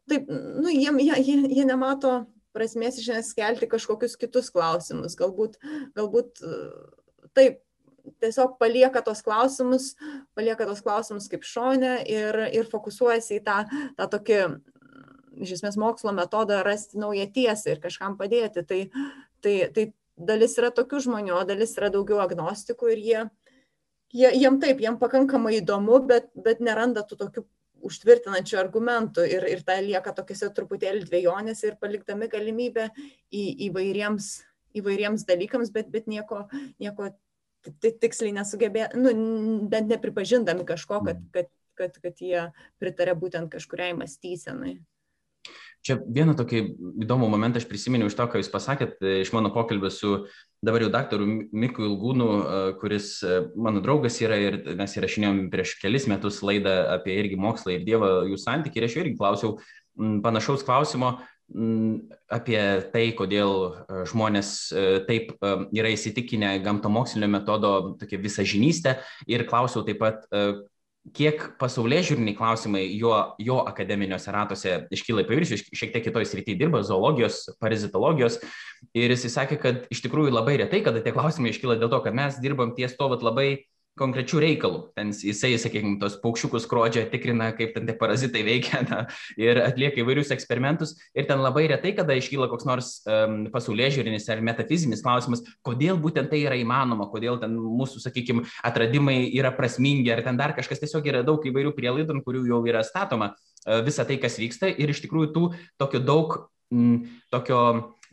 [0.09, 5.17] taip, nu, jie, jie, jie, nemato prasmės iš esmės kelti kažkokius kitus klausimus.
[5.19, 5.59] Galbūt,
[5.97, 6.41] galbūt
[7.37, 7.61] taip,
[8.23, 9.93] tiesiog palieka tos klausimus,
[10.37, 13.59] palieka tos klausimus kaip šonę ir, ir fokusuojasi į tą,
[13.97, 14.39] tą tokį,
[15.43, 18.65] iš esmės, mokslo metodą rasti naują tiesą ir kažkam padėti.
[18.67, 18.81] Tai,
[19.43, 23.23] Tai, tai dalis yra tokių žmonių, o dalis yra daugiau agnostikų ir jie,
[24.13, 27.45] jie, jiem taip, jiem pakankamai įdomu, bet, bet neranda tų tokių
[27.83, 32.87] užtvirtinančių argumentų ir, ir tai lieka tokiuose truputėlį dviejonėse ir palikdami galimybę
[33.27, 34.29] į, įvairiems,
[34.79, 36.45] įvairiems dalykams, bet, bet nieko,
[36.79, 37.11] nieko
[37.83, 39.13] tiksliai nesugebė, nu,
[39.71, 41.29] bent nepripažindami kažko, kad, mm.
[41.35, 42.47] kad, kad, kad jie
[42.81, 44.77] pritarė būtent kažkuriai mąstysenai.
[45.83, 46.59] Čia vieną tokį
[47.03, 50.13] įdomų momentą aš prisiminiau iš to, ką Jūs pasakėt, e, iš mano pokalbio su
[50.63, 55.75] dabar jau daktaru Miku Ilgūnu, e, kuris e, mano draugas yra ir mes įrašinėjom prieš
[55.81, 59.57] kelis metus laidą apie irgi mokslą ir Dievą, jų santykį ir aš irgi klausiau
[60.23, 61.17] panašaus klausimo
[62.31, 62.59] apie
[62.93, 63.51] tai, kodėl
[64.09, 64.71] žmonės
[65.05, 65.35] taip
[65.75, 68.95] yra įsitikinę gamtamokslinio metodo tokia visažinystė.
[69.29, 70.23] Ir klausiau taip pat,
[71.11, 73.11] kiek pasaulėžiūriniai klausimai jo,
[73.41, 78.39] jo akademiniuose ratuose iškyla į paviršių, šiek tiek kitoj srityje dirba, zoologijos, parazitologijos.
[78.95, 82.15] Ir jis sakė, kad iš tikrųjų labai retai, kada tie klausimai iškyla dėl to, kad
[82.15, 83.65] mes dirbam ties to vat, labai
[83.99, 84.79] konkrečių reikalų.
[84.97, 89.01] Ten jisai, sakykime, tos paukščiukus skrodžia, tikrina, kaip ten tie parazitai veikia na,
[89.39, 90.95] ir atlieka įvairius eksperimentus.
[91.17, 95.99] Ir ten labai retai, kada iškyla koks nors um, pasaulyje žiūrinis ar metafizinis klausimas, kodėl
[96.01, 100.81] būtent tai yra įmanoma, kodėl ten mūsų, sakykime, atradimai yra prasmingi, ar ten dar kažkas
[100.81, 104.73] tiesiog yra daug įvairių prielaidų, kurių jau yra statoma uh, visa tai, kas vyksta.
[104.73, 105.45] Ir iš tikrųjų tų
[105.81, 106.41] tokio daug
[107.33, 107.59] tokio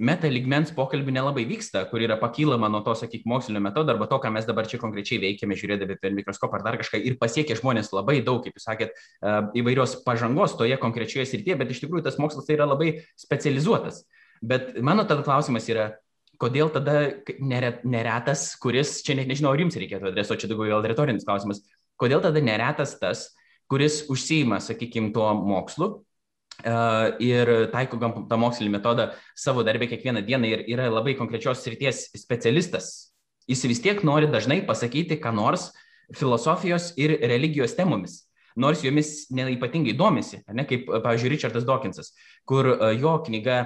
[0.00, 4.16] meta lygmens pokalbių nelabai vyksta, kur yra pakylama nuo to, sakyk, mokslinio metodo arba to,
[4.22, 7.92] ką mes dabar čia konkrečiai veikiame, žiūrėdami per mikroskopą ar dar kažką ir pasiekia žmonės
[7.92, 12.16] labai daug, kaip jūs sakėt, e, įvairios pažangos toje konkrečioje srityje, bet iš tikrųjų tas
[12.22, 14.04] mokslas tai yra labai specializuotas.
[14.40, 15.90] Bet mano tada klausimas yra,
[16.40, 17.10] kodėl tada
[17.44, 21.60] neretas, kuris, čia net nežinau, ar jums reikėtų adresuoti, čia daugiau gal retorinis klausimas,
[22.00, 23.28] kodėl tada neretas tas,
[23.70, 25.98] kuris užsima, sakykime, tuo mokslu,
[27.22, 33.12] ir taiko tą mokslinį metodą savo darbę kiekvieną dieną ir yra labai konkrečios srities specialistas,
[33.50, 35.70] jis vis tiek nori dažnai pasakyti, ką nors
[36.16, 38.24] filosofijos ir religijos temomis
[38.60, 42.12] nors jomis neypatingai domisi, ne, kaip, pavyzdžiui, Richardas Dawkinsas,
[42.48, 42.66] kur
[42.98, 43.60] jo knyga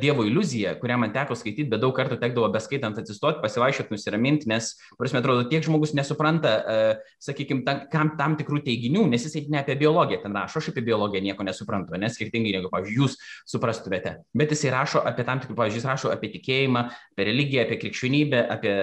[0.00, 4.72] Dievo iliuzija, kurią man teko skaityti, bet daug kartų tekdavo beskaitant atsistoti, pasivaiščioti, nusiraminti, nes,
[4.98, 7.62] prasme, atrodo, tiek žmogus nesupranta, uh, sakykime,
[7.92, 11.46] tam, tam, tikrų teiginių, nes jisai ne apie biologiją ten rašo, aš apie biologiją nieko
[11.46, 13.16] nesuprantu, nes skirtingai negu, pavyzdžiui, jūs
[13.52, 14.16] suprastumėte.
[14.36, 18.42] Bet jisai rašo apie tam tikrų, pavyzdžiui, jis rašo apie tikėjimą, apie religiją, apie krikščionybę,
[18.56, 18.76] apie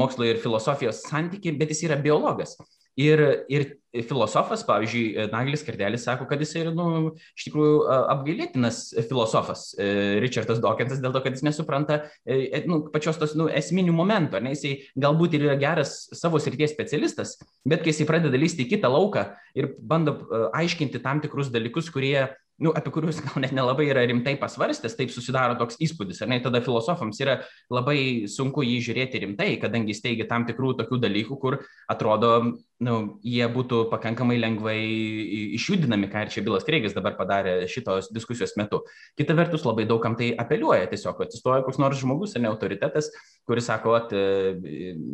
[0.00, 2.56] mokslo ir filosofijos santykių, bet jis yra biologas.
[2.98, 3.68] Ir, ir
[4.06, 7.78] filosofas, pavyzdžiui, Naglis Kardelis sako, kad jis yra, nu, iš tikrųjų
[8.12, 13.34] apgailėtinas filosofas, e, Richardas Dawkinsas, dėl to, kad jis nesupranta e, e, nu, pačios tos
[13.38, 18.06] nu, esminių momentų, ne, jisai galbūt ir yra geras savo srities specialistas, bet kai jisai
[18.10, 19.26] pradeda lysti į kitą lauką
[19.58, 20.20] ir bando
[20.54, 22.28] aiškinti tam tikrus dalykus, kurie
[22.60, 26.20] nu, apie kuriuos gal net nelabai yra rimtai pasvarstęs, taip susidaro toks įspūdis.
[26.20, 27.38] Ar ne, tada filosofams yra
[27.72, 31.56] labai sunku jį žiūrėti rimtai, kadangi jis teigia tam tikrų tokių dalykų, kur
[31.90, 32.32] atrodo,
[32.84, 34.78] nu, jie būtų pakankamai lengvai
[35.56, 38.82] išjudinami, ką ir čia Bilas Kreigis dabar padarė šitos diskusijos metu.
[39.16, 43.08] Kita vertus, labai daugam tai apeliuoja, tiesiog atsistoja koks nors žmogus, ar ne autoritetas,
[43.48, 44.12] kuris sako, kad,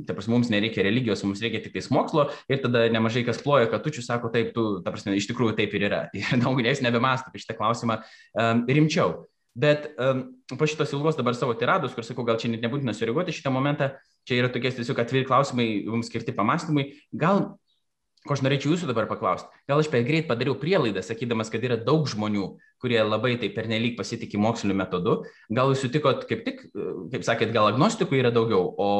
[0.06, 3.70] ta prasme, mums nereikia religijos, mums reikia tik tais mokslo ir tada nemažai kas ploja,
[3.70, 6.04] kad tučių sako, taip, tu, ta prasme, iš tikrųjų taip ir yra.
[6.16, 9.26] Ir daug nieks nebemąsto apie šitą klausimą um, rimčiau.
[9.56, 10.24] Bet um,
[10.58, 13.94] po šitos ilgos dabar savo tirados, kur sakau, gal čia net nebūtina sureaguoti šitą momentą,
[14.28, 16.90] čia yra tokie tiesiog atviri klausimai, jums skirti pamastymui.
[17.16, 17.54] Gal
[18.26, 19.48] ko aš norėčiau jūsų dabar paklausti.
[19.70, 22.48] Gal aš per greit padariau prielaidą, sakydamas, kad yra daug žmonių,
[22.82, 25.20] kurie labai taip pernelyg pasitikė moksliniu metodu.
[25.48, 26.64] Gal jūs sutikot, kaip tik,
[27.14, 28.90] kaip sakėt, gal agnostikų yra daugiau, o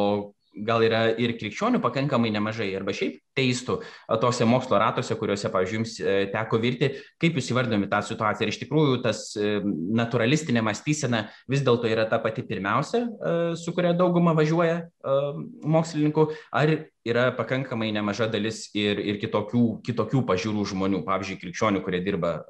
[0.65, 3.79] gal yra ir krikščionių pakankamai nemažai, arba šiaip teistų
[4.23, 6.91] tose mokslo ratuose, kuriuose, pavyzdžiui, jums e, teko virti,
[7.21, 8.47] kaip jūs įvardome tą situaciją.
[8.47, 9.59] Ir iš tikrųjų tas e,
[10.01, 16.73] naturalistinė mąstysena vis dėlto yra ta pati pirmiausia, e, su kuria dauguma važiuoja mokslininkų, ar
[17.07, 22.41] yra pakankamai nemaža dalis ir, ir kitokių, kitokių pažiūrų žmonių, pavyzdžiui, krikščionių, kurie dirba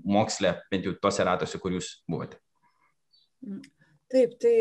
[0.00, 2.40] moksle, bent jau tose ratuose, kur jūs buvote.
[4.12, 4.54] Taip, tai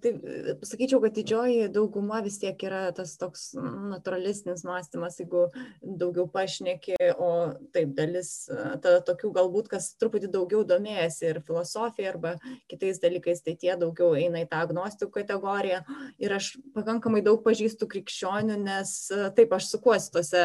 [0.00, 5.48] tai e, sakyčiau, kad didžioji dauguma vis tiek yra tas toks naturalistinis mąstymas, jeigu
[5.82, 7.30] daugiau pašneki, o
[7.74, 12.36] taip dalis, e, tada tokių galbūt, kas truputį daugiau domėjasi ir filosofija arba
[12.70, 15.82] kitais dalykais, tai tie daugiau eina į tą agnostikų kategoriją.
[16.22, 18.94] Ir aš pakankamai daug pažįstu krikščionių, nes
[19.36, 20.44] taip aš sukuosi tose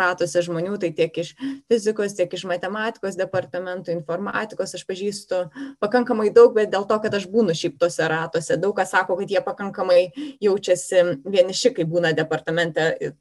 [0.00, 1.32] ratuose žmonių, tai tiek iš
[1.70, 5.42] fizikos, tiek iš matematikos departamentų, informatikos aš pažįstu
[5.82, 8.60] pakankamai daug, bet dėl to, kad aš būnu šiaip tose ratuose departamentuose.
[8.60, 10.10] Daug kas sako, kad jie pakankamai
[10.40, 13.14] jaučiasi vieniši, kai būna departamente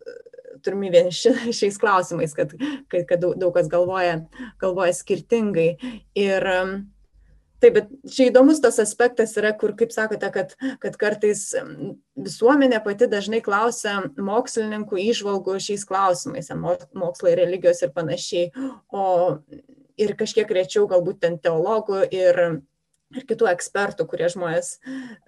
[0.63, 2.53] turimi vieniši šiais klausimais, kad,
[2.87, 4.25] kad, kad daug, kas galvoja,
[4.59, 5.77] galvoja skirtingai.
[6.15, 6.45] Ir
[7.59, 11.53] taip, bet čia įdomus tas aspektas yra, kur, kaip sakote, kad, kad kartais
[12.15, 18.51] visuomenė pati dažnai klausia mokslininkų išvalgų šiais klausimais, mokslai, religijos ir panašiai,
[18.91, 19.39] o
[19.99, 22.61] ir kažkiek rečiau galbūt ten teologų ir
[23.15, 24.75] ir kitų ekspertų, kurie žmonės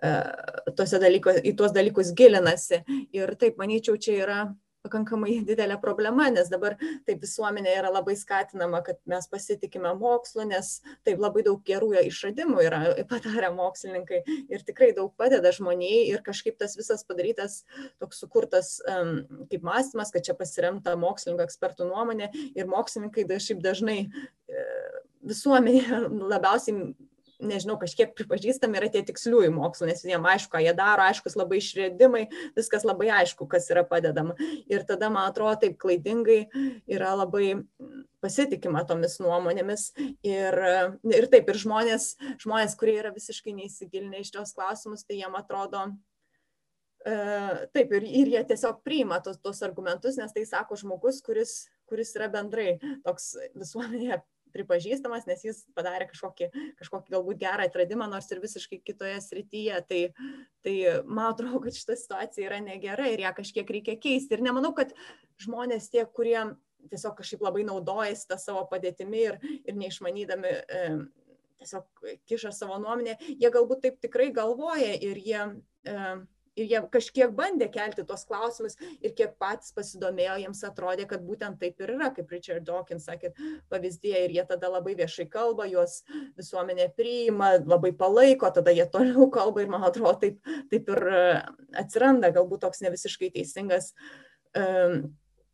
[0.05, 2.83] uh, dalyko, į tuos dalykus gilinasi.
[3.15, 4.41] Ir taip, manyčiau, čia yra
[4.85, 6.75] pakankamai didelė problema, nes dabar
[7.07, 10.73] taip visuomenė yra labai skatinama, kad mes pasitikime mokslu, nes
[11.07, 16.57] taip labai daug gerų išradimų yra padarę mokslininkai ir tikrai daug padeda žmoniai ir kažkaip
[16.61, 17.61] tas visas padarytas,
[18.01, 23.99] toks sukurtas um, kaip mąstymas, kad čia pasiremta mokslininko ekspertų nuomonė ir mokslininkai šiaip dažnai
[24.05, 24.65] e,
[25.27, 26.01] visuomenė
[26.33, 26.91] labiausiai
[27.41, 31.59] nežinau, kažkiek pripažįstami yra tie tiksliųjų mokslų, nes jiems aišku, ką jie daro, aiškus labai
[31.61, 32.23] išradimai,
[32.57, 34.37] viskas labai aišku, kas yra padedama.
[34.71, 36.43] Ir tada, man atrodo, taip klaidingai
[36.91, 37.61] yra labai
[38.21, 39.89] pasitikima tomis nuomonėmis.
[40.27, 40.61] Ir,
[41.11, 45.89] ir taip, ir žmonės, žmonės, kurie yra visiškai neįsigilinę iš tos klausimus, tai jiem atrodo,
[47.01, 51.53] Uh, taip, ir, ir jie tiesiog priima tos, tos argumentus, nes tai sako žmogus, kuris,
[51.89, 54.19] kuris yra bendrai toks visuomenėje
[54.53, 59.79] pripažįstamas, nes jis padarė kažkokį, kažkokį galbūt gerą atradimą, nors ir visiškai kitoje srityje.
[59.89, 60.01] Tai,
[60.65, 64.37] tai man atrodo, kad šita situacija yra negera ir ją kažkiek reikia keisti.
[64.37, 64.93] Ir nemanau, kad
[65.41, 66.39] žmonės tie, kurie
[66.89, 70.85] tiesiog kažkaip labai naudojasi tą savo padėtimi ir, ir neišmanydami e,
[71.61, 75.97] tiesiog kiša savo nuomonę, jie galbūt taip tikrai galvoja ir jie e,
[76.59, 81.59] ir jie kažkiek bandė kelti tuos klausimus ir kiek patys pasidomėjo, jiems atrodė, kad būtent
[81.61, 83.31] taip ir yra, kaip Richard Dawkins sakė
[83.71, 86.01] pavyzdėje, ir jie tada labai viešai kalba, juos
[86.39, 91.25] visuomenė priima, labai palaiko, tada jie toliau kalba ir man atrodo, taip, taip ir e,
[91.83, 93.93] atsiranda galbūt toks ne visiškai teisingas,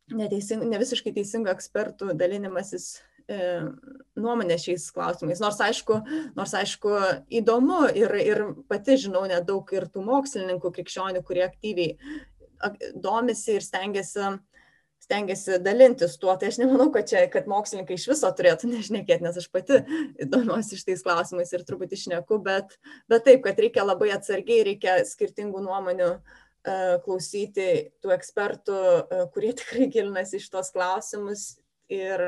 [0.08, 2.96] neteising, ne visiškai teisinga ekspertų dalinimasis
[3.28, 5.40] nuomonę šiais klausimais.
[5.42, 5.98] Nors aišku,
[6.36, 6.94] nors aišku
[7.40, 11.98] įdomu ir, ir pati žinau nedaug ir tų mokslininkų krikščionių, kurie aktyviai
[12.96, 14.38] domisi ir stengiasi
[15.08, 19.38] stengiasi dalintis tuo, tai aš nemanau, kad čia, kad mokslininkai iš viso turėtų nešnekėti, nes
[19.40, 19.78] aš pati
[20.18, 22.76] domiuosi šitais klausimais ir truputį išneku, bet,
[23.10, 27.68] bet taip, kad reikia labai atsargiai, reikia skirtingų nuomonių uh, klausyti
[28.02, 31.46] tų ekspertų, uh, kurie tikrai gilinasi iš tos klausimus
[31.88, 32.26] ir,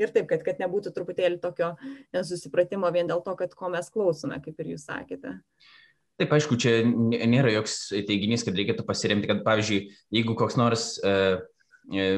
[0.00, 1.72] ir taip, kad, kad nebūtų truputėlį tokio
[2.16, 5.38] nesusipratimo vien dėl to, kad ko mes klausome, kaip ir jūs sakėte.
[6.16, 9.82] Taip, aišku, čia nėra joks teiginys, kad reikėtų pasiremti, kad, pavyzdžiui,
[10.16, 11.42] jeigu koks nors uh,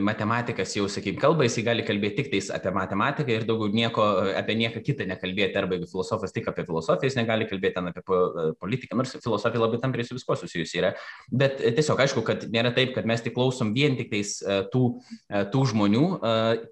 [0.01, 4.05] matematikas jau, sakykim, kalba, jisai gali kalbėti tik tais apie matematiką ir daugiau nieko
[4.39, 8.01] apie nieką kitą nekalbėti, arba jeigu filosofas tik apie filosofiją, jis negali kalbėti ten apie
[8.01, 10.95] e, politiką, nors filosofija labai tampriai su visko susijusi yra.
[11.29, 14.39] Bet e, tiesiog aišku, kad nėra taip, kad mes tik klausom vien tik tais
[14.73, 14.85] tų,
[15.53, 16.05] tų žmonių,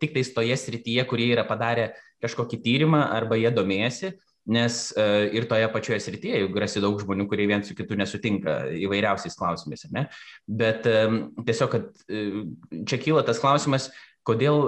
[0.01, 1.91] tik tais toje srityje, kurie yra padarę
[2.25, 4.15] kažkokį tyrimą arba jie domėjasi,
[4.47, 8.59] nes uh, ir toje pačioje srityje, juk rasi daug žmonių, kurie viens su kitu nesutinka
[8.79, 10.07] įvairiausiais klausimais, ne?
[10.47, 12.43] Bet um, tiesiog, kad uh,
[12.87, 13.91] čia kyla tas klausimas,
[14.27, 14.65] kodėl,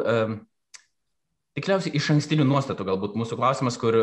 [1.59, 3.97] tikriausiai iš ankstinių nuostatų galbūt mūsų klausimas, kur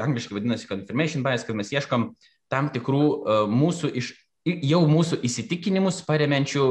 [0.00, 2.06] angliškai vadinasi confirmation bias, kad mes ieškom
[2.48, 3.02] tam tikrų
[3.52, 4.14] mūsų iš,
[4.48, 6.64] jau mūsų įsitikinimus paremenčių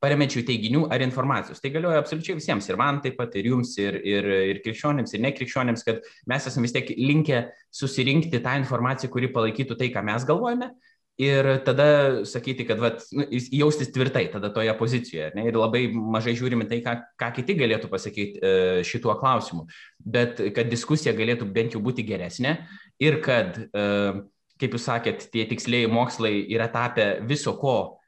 [0.00, 1.60] paremečių teiginių ar informacijos.
[1.60, 5.24] Tai galioja absoliučiai visiems, ir man taip pat, ir jums, ir, ir, ir krikščionėms, ir
[5.26, 7.42] nekrikščionėms, kad mes esame vis tiek linkę
[7.74, 10.72] susirinkti tą informaciją, kuri palaikytų tai, ką mes galvojame.
[11.20, 15.26] Ir tada sakyti, kad vat, nu, jaustis tvirtai tada toje pozicijoje.
[15.36, 15.44] Ne?
[15.50, 18.52] Ir labai mažai žiūrime tai, ką, ką kiti galėtų pasakyti e,
[18.88, 19.66] šituo klausimu.
[20.00, 22.54] Bet kad diskusija galėtų bent jau būti geresnė
[23.04, 23.84] ir kad, e,
[24.62, 27.99] kaip jūs sakėt, tie tikslėjai mokslai yra tapę viso ko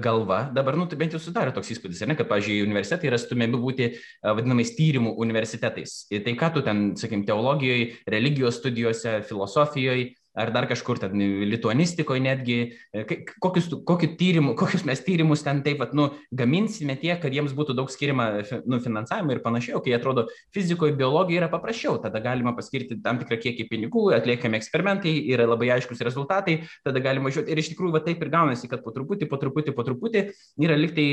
[0.00, 3.60] galva, dabar, nu, tai bent jau sudarė toks įspūdis, ne, kad, pavyzdžiui, universitetai yra stumiami
[3.60, 6.00] būti e, vadinamais tyrimų universitetais.
[6.08, 11.14] Tai, ką tu ten, sakykim, teologijoje, religijos studijose, filosofijoje, ar dar kažkur ten
[11.50, 12.58] lituanistikoje netgi,
[12.94, 13.04] e,
[13.42, 17.76] kokius, kokius, tyrimų, kokius mes tyrimus ten taip pat, nu, gaminsime tiek, kad jiems būtų
[17.78, 18.28] daug skiriama
[18.68, 23.20] nu, finansavimo ir panašiai, o kai atrodo fizikoje, biologijoje yra paprasčiau, tada galima paskirti tam
[23.22, 27.96] tikrą kiekį pinigų, atliekami eksperimentai, yra labai aiškus rezultatai, tada galima žiūrėti ir iš tikrųjų
[27.98, 30.28] va, taip ir gaunasi, kad po truputį, po truputį, po truputį
[30.62, 31.08] yra liktai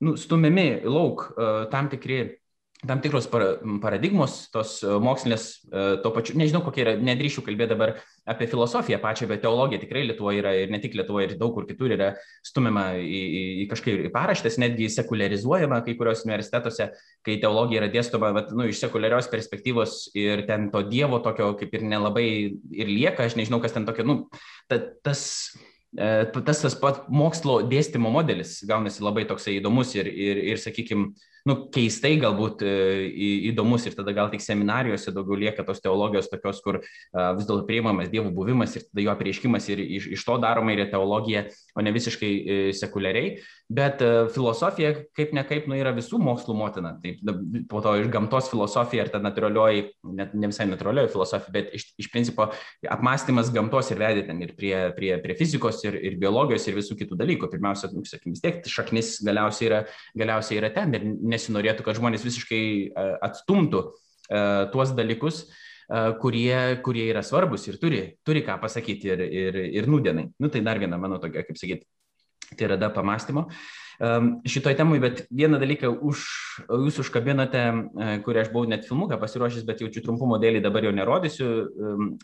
[0.00, 2.39] nu, stumiami lauk uh, tam tikri
[2.86, 7.92] tam tikros paradigmos, tos e, mokslinės, e, to pačiu, nežinau kokia yra, nedrįšiu kalbėti dabar
[8.30, 11.66] apie filosofiją pačią, bet teologija tikrai Lietuvoje yra ir ne tik Lietuvoje, ir daug kur
[11.68, 12.14] kitur yra
[12.46, 16.88] stumiama į, į, į kažkaip į paraštės, netgi sekularizuojama kai kurios universitetuose,
[17.26, 21.76] kai teologija yra dėstoma bet, nu, iš sekuliarios perspektyvos ir ten to Dievo tokio kaip
[21.76, 24.22] ir nelabai ir lieka, aš nežinau, kas ten tokio, nu,
[24.72, 25.26] ta, tas
[25.92, 31.12] e, tas tas pat mokslo dėstymo modelis gaunasi labai toksai įdomus ir, ir, ir sakykime,
[31.48, 32.74] nu, keistai galbūt e,
[33.50, 38.10] įdomus ir tada gal tik seminarijose daugiau lieka tos teologijos tokios, kur vis dėlto priimamas
[38.12, 41.94] Dievo buvimas ir tada jo prieškimas ir iš, iš to daroma yra teologija, o ne
[41.94, 43.38] visiškai e, sekuliariai.
[43.70, 46.90] Bet e, filosofija, kaip ne kaip, nu, yra visų mokslų motina.
[47.04, 47.20] Taip,
[47.70, 49.84] po to iš gamtos filosofija ir ta natūralioji,
[50.18, 52.48] net ne visai natūralioji filosofija, bet iš, iš principo
[52.96, 56.98] apmąstymas gamtos ir vedė ten ir prie, prie, prie fizikos, ir, ir biologijos, ir visų
[56.98, 57.52] kitų dalykų.
[57.52, 59.80] Pirmiausia, nu, sakykim, vis tiek šaknis galiausiai yra,
[60.18, 65.44] galiausiai yra ten ir nesinorėtų, kad žmonės visiškai e, atstumtų e, tuos dalykus,
[66.22, 66.54] kurie,
[66.86, 70.28] kurie yra svarbus ir turi, turi ką pasakyti ir, ir, ir nudienai.
[70.38, 71.82] Nu, tai dar viena mano tokia, kaip sakyti,
[72.56, 73.48] tai yra da pamastymo.
[74.48, 76.22] Šitoj temui, bet vieną dalyką už,
[76.70, 77.64] jūs užkabinote,
[78.24, 81.48] kurį aš buvau net filmuką pasiruošęs, bet jaučiu trumpumo dėlį dabar jau nerodysiu,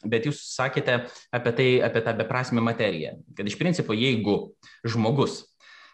[0.09, 1.03] bet jūs sakėte
[1.37, 4.39] apie tai, apie tą beprasmę materiją, kad iš principo, jeigu
[4.89, 5.43] žmogus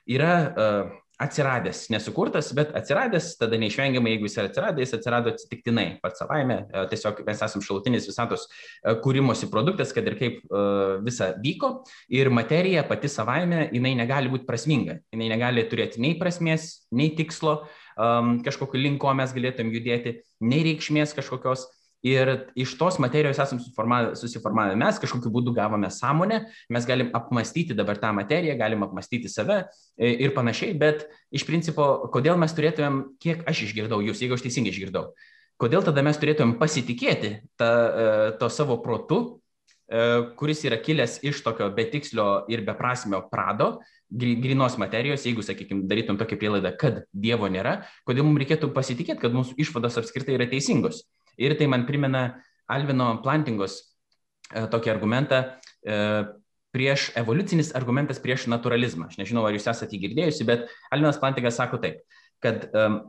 [0.07, 5.87] yra uh, atsiradęs, nesukurtas, bet atsiradęs, tada neišvengiamai, jeigu jis yra atsiradęs, jis atsirado atsitiktinai
[6.03, 10.65] pats savaime, e, tiesiog mes esame šalutinis visatos e, kūrimosi produktas, kad ir kaip e,
[11.07, 11.73] visa vyko.
[12.13, 17.63] Ir materija pati savaime, jinai negali būti prasminga, jinai negali turėti nei prasmės, nei tikslo,
[17.93, 21.67] kažkokiu link, ko mes galėtum judėti, nei reikšmės kažkokios
[22.03, 26.41] Ir iš tos materijos esam susiformavę mes, kažkokiu būdu gavome sąmonę,
[26.75, 32.09] mes galim apmastyti dabar tą materiją, galim apmastyti save e, ir panašiai, bet iš principo,
[32.11, 35.13] kodėl mes turėtumėm, kiek aš išgirdau jūs, jeigu aš teisingai išgirdau,
[35.63, 38.11] kodėl tada mes turėtumėm pasitikėti tą, e,
[38.43, 39.23] to savo protu,
[39.87, 40.03] e,
[40.43, 43.77] kuris yra kilęs iš tokio betikslio ir beprasmio prado,
[44.11, 49.39] grinos materijos, jeigu, sakykime, darytum tokią prielaidą, kad Dievo nėra, kodėl mums reikėtų pasitikėti, kad
[49.39, 51.07] mūsų išvados apskritai yra teisingos.
[51.41, 52.27] Ir tai man primena
[52.73, 55.43] Alvino Plantingos e, tokį argumentą
[55.85, 55.99] e,
[56.73, 59.11] prieš evoliucinis argumentas prieš naturalizmą.
[59.11, 62.01] Aš nežinau, ar jūs esate jį girdėjusi, bet Alvinas Plantingas sako taip,
[62.43, 63.03] kad um,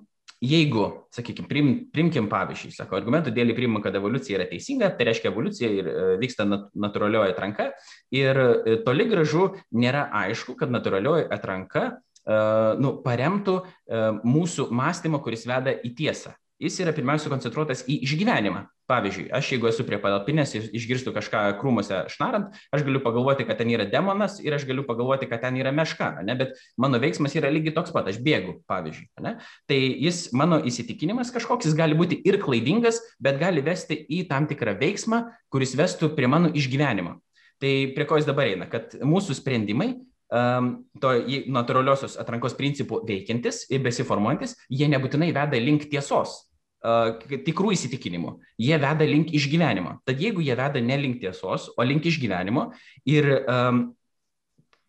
[0.44, 0.84] jeigu,
[1.16, 5.72] sakykime, prim, primkim pavyzdžiui, sako, argumentų dėlį primam, kad evoliucija yra teisinga, tai reiškia evoliucija
[5.72, 7.70] ir e, vyksta natūralioji atranka
[8.14, 8.42] ir
[8.84, 15.72] toli gražu nėra aišku, kad natūralioji atranka uh, nu, paremtų uh, mūsų mąstymą, kuris veda
[15.72, 18.64] į tiesą jis yra pirmiausia koncentruotas į išgyvenimą.
[18.92, 23.62] Pavyzdžiui, aš jeigu esu prie palapinės ir išgirstu kažką krūmuose šnarant, aš galiu pagalvoti, kad
[23.62, 26.36] ten yra demonas ir aš galiu pagalvoti, kad ten yra meška, ne?
[26.40, 29.08] bet mano veiksmas yra lygiai toks pat, aš bėgu, pavyzdžiui.
[29.24, 29.38] Ne?
[29.72, 34.50] Tai jis, mano įsitikinimas kažkoks, jis gali būti ir klaidingas, bet gali vesti į tam
[34.52, 37.22] tikrą veiksmą, kuris vestų prie mano išgyvenimo.
[37.64, 39.94] Tai prie ko jis dabar eina, kad mūsų sprendimai
[40.34, 41.14] um, to
[41.56, 46.42] natūraliosios atrankos principų veikiantis ir besiformuojantis, jie nebūtinai veda link tiesos,
[46.84, 49.98] tikrų įsitikinimų, jie veda link išgyvenimo.
[50.08, 52.72] Tad jeigu jie veda ne link tiesos, o link išgyvenimo
[53.08, 53.86] ir um,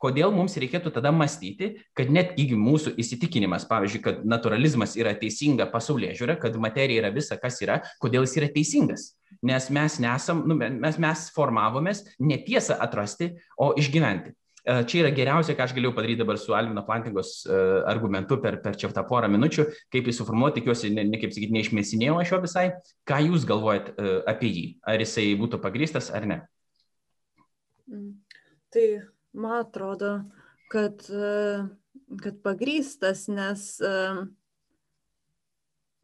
[0.05, 5.69] kodėl mums reikėtų tada mąstyti, kad net iki mūsų įsitikinimas, pavyzdžiui, kad naturalizmas yra teisinga
[5.73, 9.13] pasaulyje žiūra, kad materija yra visa, kas yra, kodėl jis yra teisingas.
[9.45, 14.35] Nes mes nesam, nu, mes, mes formavomės ne tiesą atrasti, o išgyventi.
[14.65, 17.57] E, čia yra geriausia, ką aš galėjau padaryti dabar su Alvino Plantingos e,
[17.91, 21.53] argumentu per, per čia tą porą minučių, kaip jį suformuoti, tikiuosi, ne, ne kaip sakyti,
[21.53, 22.62] neišmėsinėjau aš jo visai.
[23.05, 24.62] Ką jūs galvojat e, apie jį?
[24.89, 26.39] Ar jisai būtų pagrįstas ar ne?
[27.93, 28.15] Mm.
[28.73, 28.87] Tai
[29.37, 30.15] man atrodo,
[30.73, 31.05] kad,
[32.25, 33.67] kad pagrįstas, nes,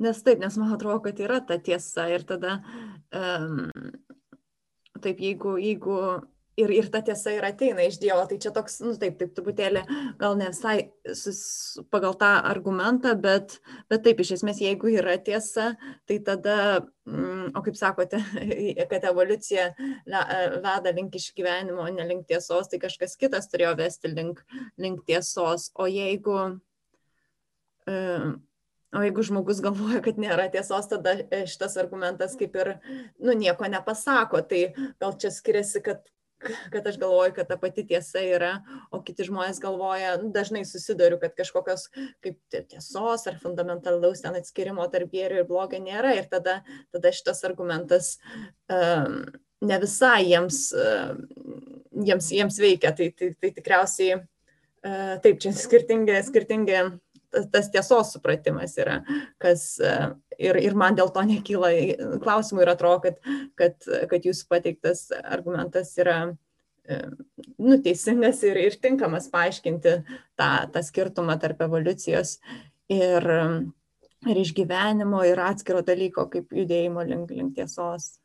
[0.05, 2.61] nes taip, nes man atrodo, kad yra ta tiesa ir tada
[3.11, 5.97] taip, jeigu, jeigu
[6.57, 8.23] ir, ir ta tiesa ir ateina iš Dievo.
[8.29, 9.83] Tai čia toks, nu taip, taip truputėlį
[10.21, 10.77] gal ne visai
[11.17, 11.41] sus,
[11.93, 13.59] pagal tą argumentą, bet,
[13.93, 15.73] bet taip, iš esmės, jeigu yra tiesa,
[16.09, 16.59] tai tada,
[17.09, 18.21] mm, o kaip sakote,
[18.91, 19.71] kad evoliucija
[20.09, 24.45] veda link išgyvenimo, ne link tiesos, tai kažkas kitas turėjo vesti link,
[24.81, 25.71] link tiesos.
[25.79, 26.39] O jeigu...
[28.91, 31.13] O jeigu žmogus galvoja, kad nėra tiesos, tada
[31.47, 32.73] šitas argumentas kaip ir,
[33.23, 34.41] nu, nieko nepasako.
[34.51, 34.63] Tai
[34.99, 36.03] gal čia skiriasi, kad
[36.73, 38.53] kad aš galvoju, kad ta pati tiesa yra,
[38.93, 41.89] o kiti žmonės galvoja, nu, dažnai susiduriu, kad kažkokios
[42.25, 46.61] kaip tiesos ar fundamentalaus ten atskirimo tarp gėrio ir blogio nėra ir tada,
[46.95, 48.17] tada šitas argumentas
[48.73, 49.23] um,
[49.61, 51.15] ne visai jiems, uh,
[52.07, 52.95] jiems, jiems veikia.
[52.97, 56.83] Tai, tai, tai tikriausiai uh, taip, čia skirtingi, skirtingi
[57.53, 59.01] tas tiesos supratimas yra,
[59.43, 60.11] kas uh,
[60.41, 61.73] ir, ir man dėl to nekyla
[62.25, 67.03] klausimų ir atrodo, kad, kad, kad jūsų pateiktas argumentas yra e,
[67.61, 69.99] nuteisingas ir, ir tinkamas paaiškinti
[70.39, 72.39] tą, tą skirtumą tarp evoliucijos
[72.93, 73.29] ir,
[74.29, 78.17] ir išgyvenimo ir atskiro dalyko kaip judėjimo link, link tiesos.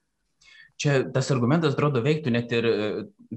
[0.75, 2.87] Čia tas argumentas atrodo veiktų net ir e,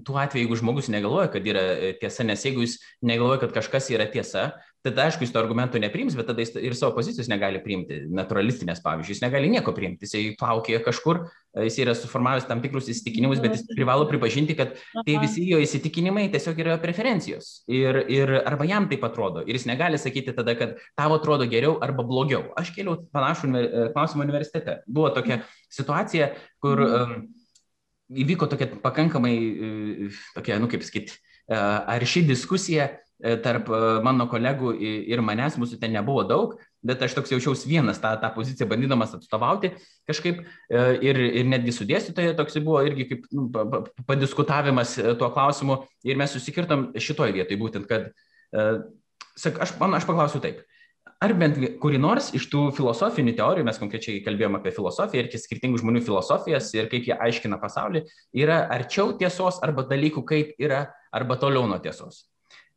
[0.02, 3.92] tuo atveju, jeigu žmogus negalvoja, kad yra e, tiesa, nes jeigu jis negalvoja, kad kažkas
[3.94, 4.48] yra tiesa,
[4.82, 8.80] tada aišku, jis to argumento nepriims, bet tada jis ir savo pozicijos negali priimti, naturalistinės
[8.84, 13.42] pavyzdžiui, jis negali nieko priimti, jisai plaukėja kažkur, e, jis yra suformavęs tam tikrus įsitikinimus,
[13.42, 17.50] bet jis privalo pripažinti, kad tai visi jo įsitikinimai tiesiog yra preferencijos.
[17.70, 19.42] Ir, ir arba jam taip atrodo.
[19.46, 22.46] Ir jis negali sakyti tada, kad tavo atrodo geriau arba blogiau.
[22.58, 23.66] Aš kėliau panašų e,
[23.96, 24.78] klausimą universitete.
[24.86, 25.42] Buvo tokia
[25.74, 26.30] situacija,
[26.62, 27.18] kur um,
[28.08, 29.34] įvyko tokia pakankamai,
[30.38, 31.18] tokia, nu kaip sakyti,
[31.48, 36.54] arši diskusija E, tarp e, mano kolegų ir manęs, mūsų ten nebuvo daug,
[36.86, 39.72] bet aš toks jaučiausi vienas tą, tą poziciją bandydamas atstovauti
[40.06, 43.48] kažkaip e, ir, ir netgi su dėstytoje toks buvo irgi kaip nu,
[44.06, 48.12] padiskutavimas tuo klausimu ir mes susikirtom šitoje vietoje būtent, kad
[49.38, 50.62] sak, aš, man, aš paklausiu taip.
[51.18, 55.80] Ar bent kuri nors iš tų filosofinių teorijų, mes konkrečiai kalbėjome apie filosofiją ir skirtingų
[55.82, 58.04] žmonių filosofijas ir kaip jie aiškina pasaulį,
[58.38, 62.27] yra arčiau tiesos arba dalykų, kaip yra, arba toliau nuo tiesos.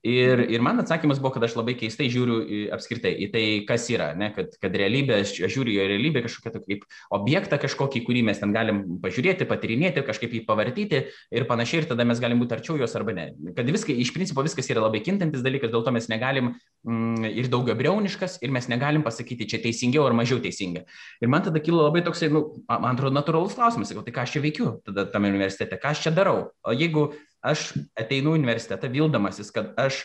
[0.01, 3.83] Ir, ir man atsakymas buvo, kad aš labai keistai žiūriu į, apskritai į tai, kas
[3.93, 8.23] yra, ne, kad, kad realybė, aš, žiūriu į realybę kažkokią tokį kaip objektą kažkokį, kurį
[8.31, 12.57] mes ten galim pažiūrėti, patyrinėti, kažkaip jį pavartyti ir panašiai, ir tada mes galim būti
[12.57, 13.27] arčiau jos arba ne.
[13.53, 17.53] Kad viskai, iš principo viskas yra labai kintantis dalykas, dėl to mes negalim mm, ir
[17.53, 20.87] daugiau breuniškas, ir mes negalim pasakyti, čia teisingiau ar mažiau teisinga.
[21.21, 24.39] Ir man tada kilo labai toksai, nu, man atrodo, natūralus klausimas, sakau, tai ką aš
[24.39, 26.47] čia veikiu tada tame universitete, ką aš čia darau.
[26.65, 27.11] O jeigu
[27.45, 30.03] aš ateinu į universitetą vildamasis, kad aš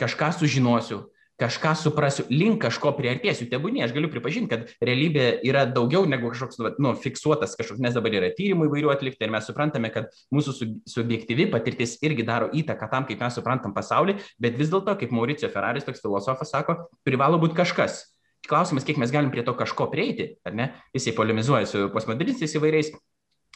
[0.00, 1.04] kažką sužinosiu,
[1.40, 3.48] kažką suprasiu, link kažko priartėsiu.
[3.48, 7.96] Tebūnė, aš galiu pripažinti, kad realybė yra daugiau negu kažkoks nu, nu, fiksuotas kažkoks, nes
[7.96, 10.56] dabar yra tyrimų įvairių atlikti ir mes suprantame, kad mūsų
[10.90, 15.48] subjektyvi patirtis irgi daro įtaką tam, kaip mes suprantam pasaulį, bet vis dėlto, kaip Mauricio
[15.52, 16.76] Ferraris, toks filosofas sako,
[17.08, 18.02] privalo būti kažkas.
[18.48, 20.70] Klausimas, kiek mes galim prie to kažko prieiti, ar ne?
[20.96, 22.92] Jisai polemizuoja su postmodernistais įvairiais,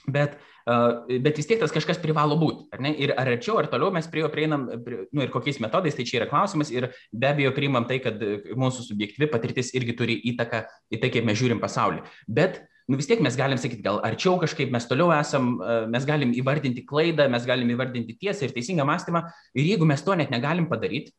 [0.07, 0.37] bet,
[0.67, 2.67] bet vis tiek tas kažkas privalo būti.
[2.75, 2.93] Ar ne?
[3.01, 6.21] Ir ar arčiau, ar toliau mes prie jo prieinam, nu ir kokiais metodais, tai čia
[6.23, 6.73] yra klausimas.
[6.75, 11.27] Ir be abejo priimam tai, kad mūsų subjektyvi patirtis irgi turi įtaką į tai, kaip
[11.29, 12.05] mes žiūrim pasaulį.
[12.29, 15.55] Bet nu vis tiek mes galim sakyti, gal arčiau kažkaip mes toliau esam,
[15.89, 19.25] mes galim įvardinti klaidą, mes galim įvardinti tiesą ir teisingą mąstymą.
[19.57, 21.15] Ir jeigu mes to net negalim padaryti,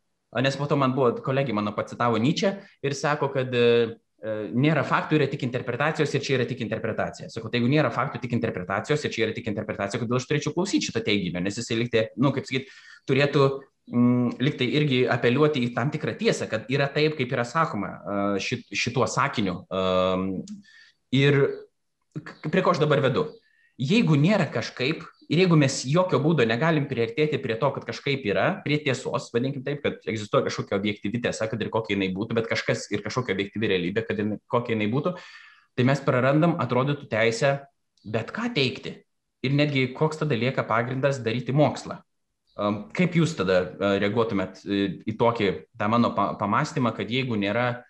[0.45, 3.53] nes po to man buvo kolegė mano pacitavo Nyčia ir sako, kad
[4.55, 7.29] nėra faktų, yra tik interpretacijos ir čia yra tik interpretacija.
[7.33, 10.53] Sakau, tai jeigu nėra faktų, tik interpretacijos ir čia yra tik interpretacija, kodėl aš turėčiau
[10.55, 12.71] klausyti šito teiginio, nes jisai liktai, nu, kaip sakyt,
[13.09, 13.45] turėtų
[13.91, 17.93] mm, liktai irgi apeliuoti į tam tikrą tiesą, kad yra taip, kaip yra sakoma
[18.41, 19.61] šit, šituo sakiniu.
[21.15, 21.41] Ir
[22.49, 23.27] prie ko aš dabar vedu?
[23.81, 28.47] Jeigu nėra kažkaip, ir jeigu mes jokio būdo negalim priartėti prie to, kad kažkaip yra,
[28.63, 32.47] prie tiesos, vadinkim taip, kad egzistuoja kažkokia objektyvi tiesa, kad ir kokia jinai būtų, bet
[32.51, 35.15] kažkas ir kažkokia objektyvi realybė, kad jinai, kokia jinai būtų,
[35.75, 37.57] tai mes prarandam, atrodytų teisę
[38.05, 38.95] bet ką teikti.
[39.45, 41.99] Ir netgi koks tada lieka pagrindas daryti mokslą.
[42.95, 43.59] Kaip jūs tada
[43.99, 47.83] reaguotumėt į tokį tą mano pamastymą, kad jeigu nėra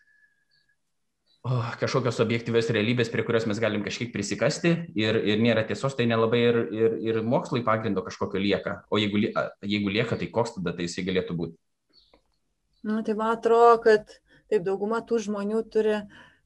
[1.80, 6.42] kažkokios objektyvios realybės, prie kurios mes galim kažkiek prisikasti ir, ir nėra tiesos, tai nelabai
[6.42, 8.80] ir, ir, ir mokslai pagrindo kažkokio lieka.
[8.90, 9.22] O jeigu,
[9.62, 11.58] jeigu lieka, tai koks tada tai jisai galėtų būti?
[12.86, 14.16] Na, tai man atrodo, kad
[14.50, 16.00] taip dauguma tų žmonių turi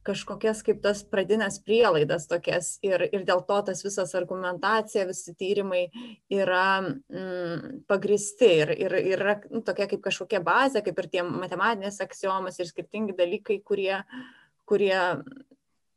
[0.07, 5.85] kažkokias kaip tas pradinės prielaidas tokias ir, ir dėl to tas visas argumentacija, visi tyrimai
[6.33, 12.01] yra mm, pagristi ir, ir, yra nu, tokia kaip kažkokia bazė, kaip ir tie matematinės
[12.03, 14.27] aksiomas ir skirtingi dalykai, kurie uh,
[14.69, 14.97] kurie,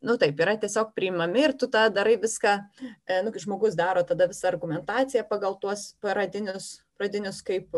[0.03, 4.03] nu taip, yra tiesiog priimami ir tu tą darai viską, e, nu, kai žmogus daro
[4.09, 7.71] tada visą argumentaciją pagal tuos pradinius, pradinius kaip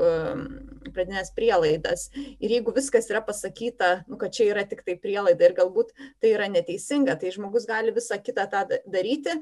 [0.95, 2.09] pradinės prielaidas.
[2.39, 5.93] Ir jeigu viskas yra pasakyta, nu, kad čia yra tik tai prielaida ir galbūt
[6.23, 9.39] tai yra neteisinga, tai žmogus gali visą kitą tą daryti,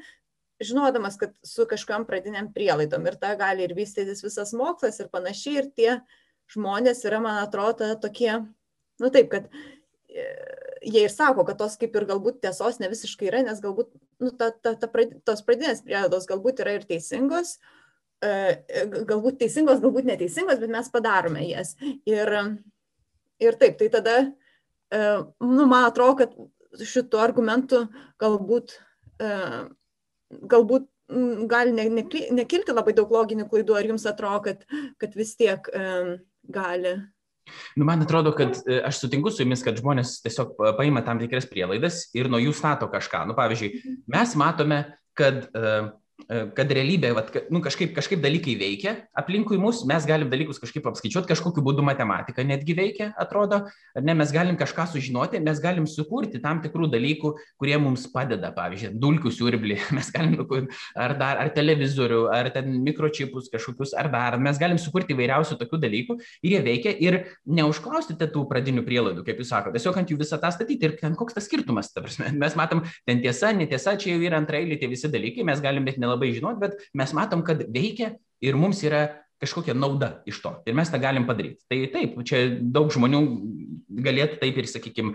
[0.62, 5.58] žinodamas, kad su kažkam pradiniam prielaidom ir ta gali ir vystytis visas mokslas ir panašiai.
[5.62, 5.92] Ir tie
[6.52, 8.32] žmonės yra, man atrodo, tokie,
[9.02, 9.81] nu taip, kad e,
[10.12, 13.92] jie ir sako, kad tos kaip ir galbūt tiesos ne visiškai yra, nes galbūt
[14.22, 14.88] nu, ta, ta, ta,
[15.26, 17.56] tos pradinės prielaidos galbūt yra ir teisingos,
[18.24, 18.32] e,
[19.08, 21.74] galbūt teisingos, galbūt neteisingos, bet mes padarome jas.
[22.08, 22.32] Ir,
[23.42, 24.16] ir taip, tai tada,
[24.92, 25.04] e,
[25.44, 27.84] nu, man atrodo, kad šitų argumentų
[28.22, 28.76] galbūt,
[29.22, 29.32] e,
[30.52, 30.88] galbūt
[31.48, 34.62] gali ne, ne, nekilti labai daug loginių klaidų, ar jums atrodo, kad,
[35.02, 35.66] kad vis tiek
[36.48, 36.94] gali
[37.76, 41.48] Nu, man atrodo, kad e, aš sutinku su jumis, kad žmonės tiesiog paima tam tikras
[41.50, 43.24] prielaidas ir nuo jų stato kažką.
[43.30, 43.98] Nu, pavyzdžiui, mhm.
[44.14, 44.82] mes matome,
[45.18, 45.90] kad uh,
[46.28, 51.28] kad realybė, vat, nu, kažkaip, kažkaip dalykai veikia aplinkui mus, mes galim dalykus kažkaip apskaičiuoti,
[51.30, 53.62] kažkokiu būdu matematika netgi veikia, atrodo,
[53.98, 58.92] ne, mes galim kažką sužinoti, mes galim sukurti tam tikrų dalykų, kurie mums padeda, pavyzdžiui,
[59.02, 60.38] dulkių siurblį, mes galim,
[60.94, 65.82] ar, dar, ar televizorių, ar ten mikročipus kažkokius, ar dar, mes galim sukurti įvairiausių tokių
[65.86, 70.20] dalykų ir jie veikia ir neužklausite tų pradinių prielaidų, kaip jūs sakote, tiesiog ant jų
[70.22, 73.96] visą tą statyti ir ten koks tas skirtumas, ta prasme, mes matom, ten tiesa, netiesa,
[74.00, 77.44] čia jau yra antrailiai tie visi dalykai, mes galim bet nelabai žinot, bet mes matom,
[77.46, 79.06] kad veikia ir mums yra
[79.42, 80.52] kažkokia nauda iš to.
[80.68, 81.64] Ir mes tą galim padaryti.
[81.70, 83.22] Tai taip, čia daug žmonių
[84.06, 85.14] galėtų taip ir, sakykime,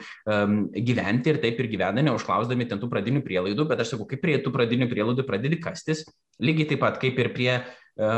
[0.86, 4.38] gyventi ir taip ir gyvena, neužklausdami ten tų pradinių prielaidų, bet aš sakau, kaip prie
[4.44, 6.04] tų pradinių prielaidų pradedi kastis,
[6.44, 7.62] lygiai taip pat kaip ir prie e,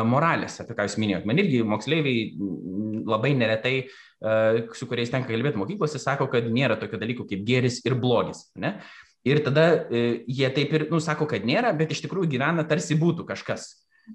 [0.10, 1.28] moralės, apie ką jūs minėjot.
[1.30, 2.26] Man irgi moksleiviai
[3.10, 7.84] labai neretai, e, su kuriais tenka kalbėti mokyklose, sako, kad nėra tokio dalyko kaip geris
[7.86, 8.48] ir blogis.
[8.60, 8.80] Ne?
[9.28, 12.96] Ir tada e, jie taip ir, nu, sako, kad nėra, bet iš tikrųjų gyvena tarsi
[12.96, 13.66] būtų kažkas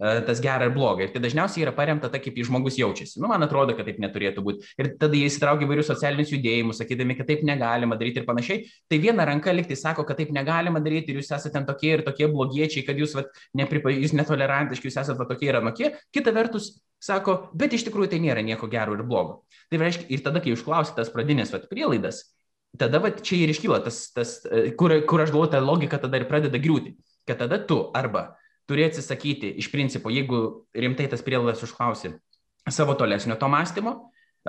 [0.00, 1.04] e, tas gera ir bloga.
[1.04, 3.18] Ir tai dažniausiai yra paremta ta, kaip žmogus jaučiasi.
[3.20, 4.70] Nu, man atrodo, kad taip neturėtų būti.
[4.80, 8.64] Ir tada jie įsitraukia įvairius socialinius judėjimus, sakydami, kad taip negalima daryti ir panašiai.
[8.88, 12.30] Tai viena ranka liktai sako, kad taip negalima daryti ir jūs esate tokie ir tokie
[12.32, 13.28] blogiečiai, kad jūs, vat,
[13.60, 15.92] nepripa, jūs netolerantiški, jūs esate tokie ir anokie.
[16.16, 19.42] Kita vertus, sako, bet iš tikrųjų tai nėra nieko gero ir blogo.
[19.68, 22.24] Tai reiškia, ir tada, kai užklausite tas pradinės vat, prielaidas,
[22.78, 26.20] tada va čia ir iškyla tas, tas e, kur, kur aš galvoju, ta logika tada
[26.20, 26.94] ir pradeda griūti.
[27.28, 28.34] Kad tada tu arba
[28.68, 32.14] turi atsisakyti iš principo, jeigu rimtai tas prielaidas užklausi
[32.70, 33.92] savo tolesnio to mąstymo,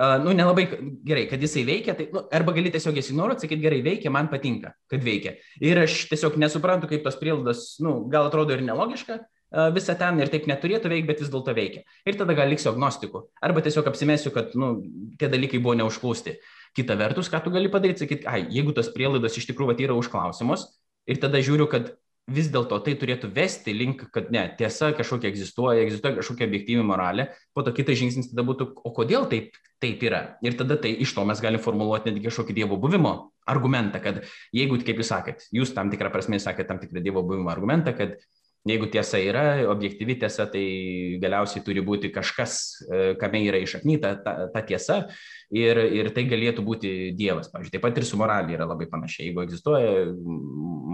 [0.00, 0.66] uh, nu nelabai
[1.04, 4.30] gerai, kad jisai veikia, tai, nu, arba gali tiesiog jas ignoruoti, sakyti gerai veikia, man
[4.32, 5.36] patinka, kad veikia.
[5.60, 10.20] Ir aš tiesiog nesuprantu, kaip tos prielaidos, nu, gal atrodo ir nelogiška, uh, visą ten
[10.24, 11.84] ir taip neturėtų veikti, bet vis dėlto veikia.
[12.08, 13.26] Ir tada gal liksiu agnostiku.
[13.44, 14.78] Arba tiesiog apsimesiu, kad nu,
[15.20, 16.38] tie dalykai buvo neužklausti.
[16.76, 20.68] Kita vertus, ką tu gali padaryti, sakyti, ai, jeigu tos prielaidos iš tikrųjų yra užklausimos
[21.08, 21.94] ir tada žiūriu, kad
[22.26, 27.28] vis dėlto tai turėtų vesti link, kad ne, tiesa kažkokia egzistuoja, egzistuoja kažkokia objektyvi moralė,
[27.54, 30.22] po to kitas žingsnis tada būtų, o kodėl taip, taip yra.
[30.42, 33.14] Ir tada tai iš to mes galime formuluoti netgi kažkokį Dievo buvimo
[33.46, 34.24] argumentą, kad
[34.56, 38.18] jeigu, kaip jūs sakėt, jūs tam tikrą prasme sakėt tam tikrą Dievo buvimo argumentą, kad
[38.66, 40.64] Jeigu tiesa yra, objektyvi tiesa, tai
[41.22, 42.56] galiausiai turi būti kažkas,
[43.20, 45.04] kame yra išaknyta ta, ta tiesa
[45.54, 47.50] ir, ir tai galėtų būti Dievas.
[47.52, 49.28] Pavyzdžiui, taip pat ir su moralė yra labai panašiai.
[49.28, 50.08] Jeigu egzistuoja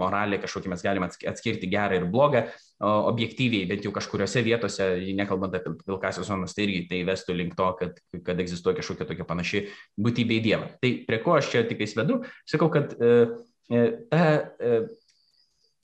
[0.03, 2.45] moralė, kažkokį mes galime atskirti gerą ir blogą,
[2.83, 7.69] objektyviai, bent jau kažkuriuose vietose, nekalbant apie pilkasios zonas, tai irgi tai vestų link to,
[7.79, 9.65] kad, kad egzistuoja kažkokia tokia panaši
[9.99, 10.69] būtybė į Dievą.
[10.83, 13.13] Tai prie ko aš čia tik įsvedu, sakau, kad e,
[13.71, 14.25] e, ta
[14.59, 14.81] e,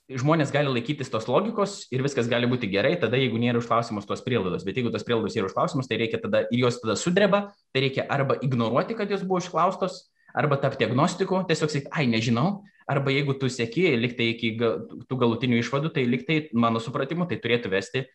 [0.10, 4.24] žmonės gali laikytis tos logikos ir viskas gali būti gerai, tada jeigu nėra užklausimus tos
[4.26, 7.44] prielaidos, bet jeigu tos prielaidos yra užklausimus, tai reikia tada ir jos tada sudreba,
[7.74, 12.64] tai reikia arba ignoruoti, kad jos buvo užklaustos, arba tapti agnostiku, tiesiog sakyti, ai, nežinau,
[12.90, 17.74] arba jeigu tu sėki, liktai iki tų galutinių išvadų, tai liktai, mano supratimu, tai turėtų
[17.74, 18.08] vesti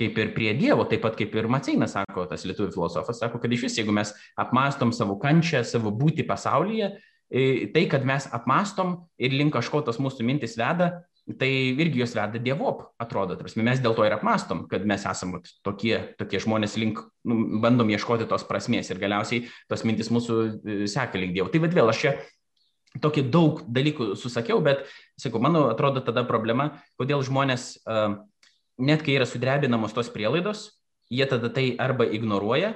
[0.00, 3.52] kaip ir prie Dievo, taip pat kaip ir Maceinas sako, tas lietuvių filosofas sako, kad
[3.52, 6.94] iš vis, jeigu mes apmastom savo kančią, savo būti pasaulyje,
[7.74, 10.90] tai, kad mes apmastom ir link kažko tos mūsų mintis veda,
[11.38, 13.36] tai irgi jos veda dievop, atrodo.
[13.38, 17.90] Tarsi, mes dėl to ir apmastom, kad mes esame tokie, tokie žmonės link, nu, bandom
[17.92, 21.50] ieškoti tos prasmės ir galiausiai tos mintis mūsų e, seka link dievo.
[21.52, 22.14] Tai vad vėl aš čia
[23.04, 24.82] tokį daug dalykų susakiau, bet,
[25.20, 28.16] sakau, mano atrodo tada problema, kodėl žmonės, uh,
[28.82, 30.64] net kai yra sudrebinamos tos prielaidos,
[31.06, 32.72] jie tada tai arba ignoruoja,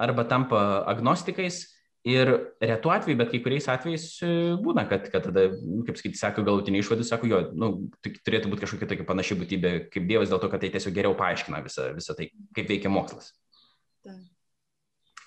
[0.00, 1.66] arba tampa agnostikais
[2.08, 2.30] Ir
[2.64, 4.28] retu atveju, bet kai kuriais atvejais e,
[4.64, 7.68] būna, kad, kad tada, nu, kaip sakyti, sako galutinį išvadą, sako, jo, nu,
[8.00, 11.60] turėtų būti kažkokia tokia panaši būtybė kaip Dievas, dėl to, kad tai tiesiog geriau paaiškina
[11.66, 13.34] visą, visą tai, kaip veikia mokslas.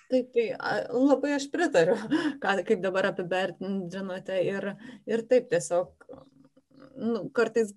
[0.09, 0.47] Taip, tai
[0.89, 1.99] labai aš pritariu,
[2.41, 4.71] ką, kaip dabar apibendrinote ir,
[5.09, 6.09] ir taip tiesiog,
[6.97, 7.69] nu, kartais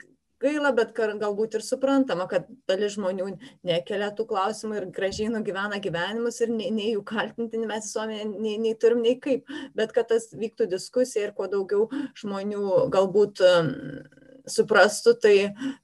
[0.43, 3.31] gaila, bet galbūt ir suprantama, kad dalis žmonių
[3.67, 8.57] nekelia tų klausimų ir gražiai nugyvena gyvenimus ir nei, nei jų kaltinti mes visuomenė nei,
[8.63, 11.89] nei turim, nei kaip, bet kad tas vyktų diskusija ir kuo daugiau
[12.21, 13.73] žmonių galbūt um,
[14.47, 15.35] suprastų, tai,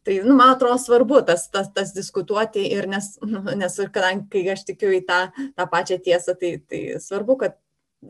[0.06, 4.46] tai nu, man atrodo svarbu tas, tas, tas diskutuoti ir nes, nu, nes kadangi kai
[4.54, 5.24] aš tikiu į tą,
[5.56, 7.58] tą pačią tiesą, tai, tai svarbu, kad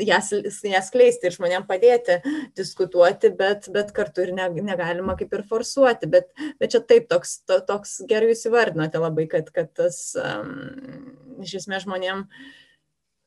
[0.00, 0.30] jas,
[0.64, 2.18] jas kleisti ir žmonėm padėti
[2.58, 6.08] diskutuoti, bet, bet kartu ir ne, negalima kaip ir forsuoti.
[6.12, 10.52] Bet, bet čia taip, toks, to, toks gerai jūs įvardinote labai, kad, kad tas um,
[11.44, 12.26] iš esmės žmonėm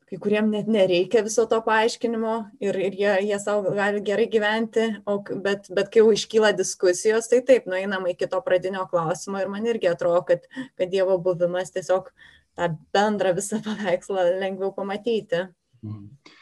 [0.06, 4.84] kai kuriem net nereikia viso to paaiškinimo ir, ir jie, jie savo gali gerai gyventi,
[5.02, 9.50] o, bet, bet kai jau iškyla diskusijos, tai taip, nueinama iki to pradinio klausimo ir
[9.50, 10.46] man irgi atrodo, kad,
[10.78, 12.12] kad Dievo buvimas tiesiog
[12.56, 15.48] tą bendrą visą paveikslą lengviau pamatyti.
[15.82, 16.36] Mhm.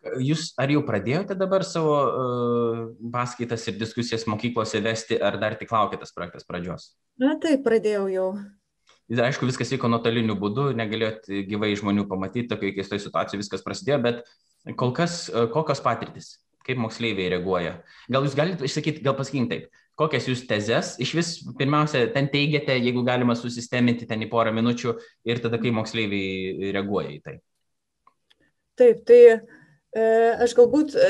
[0.00, 2.78] Jūs ar jau pradėjote dabar savo uh,
[3.12, 6.94] paskaitas ir diskusijas mokyklose vesti, ar dar tik laukia tas projektas pradžios?
[7.20, 8.28] Na taip, pradėjau jau.
[9.12, 14.00] Ir aišku, viskas vyko nuotoliniu būdu, negalėjot gyvai žmonių pamatyti, tokioje keistoje situacijoje viskas prasidėjo,
[14.06, 16.32] bet kol kas uh, kokios patirtis,
[16.64, 17.76] kaip moksleiviai reaguoja?
[18.08, 22.80] Gal jūs galite išsakyti, gal pasakykite taip, kokias jūs tezes, iš vis pirmiausia, ten teigiate,
[22.80, 24.96] jeigu galima susisteminti ten į porą minučių
[25.28, 27.40] ir tada kaip moksleiviai reaguoja į tai?
[28.80, 29.40] Taip, tai E,
[30.44, 31.08] aš galbūt e,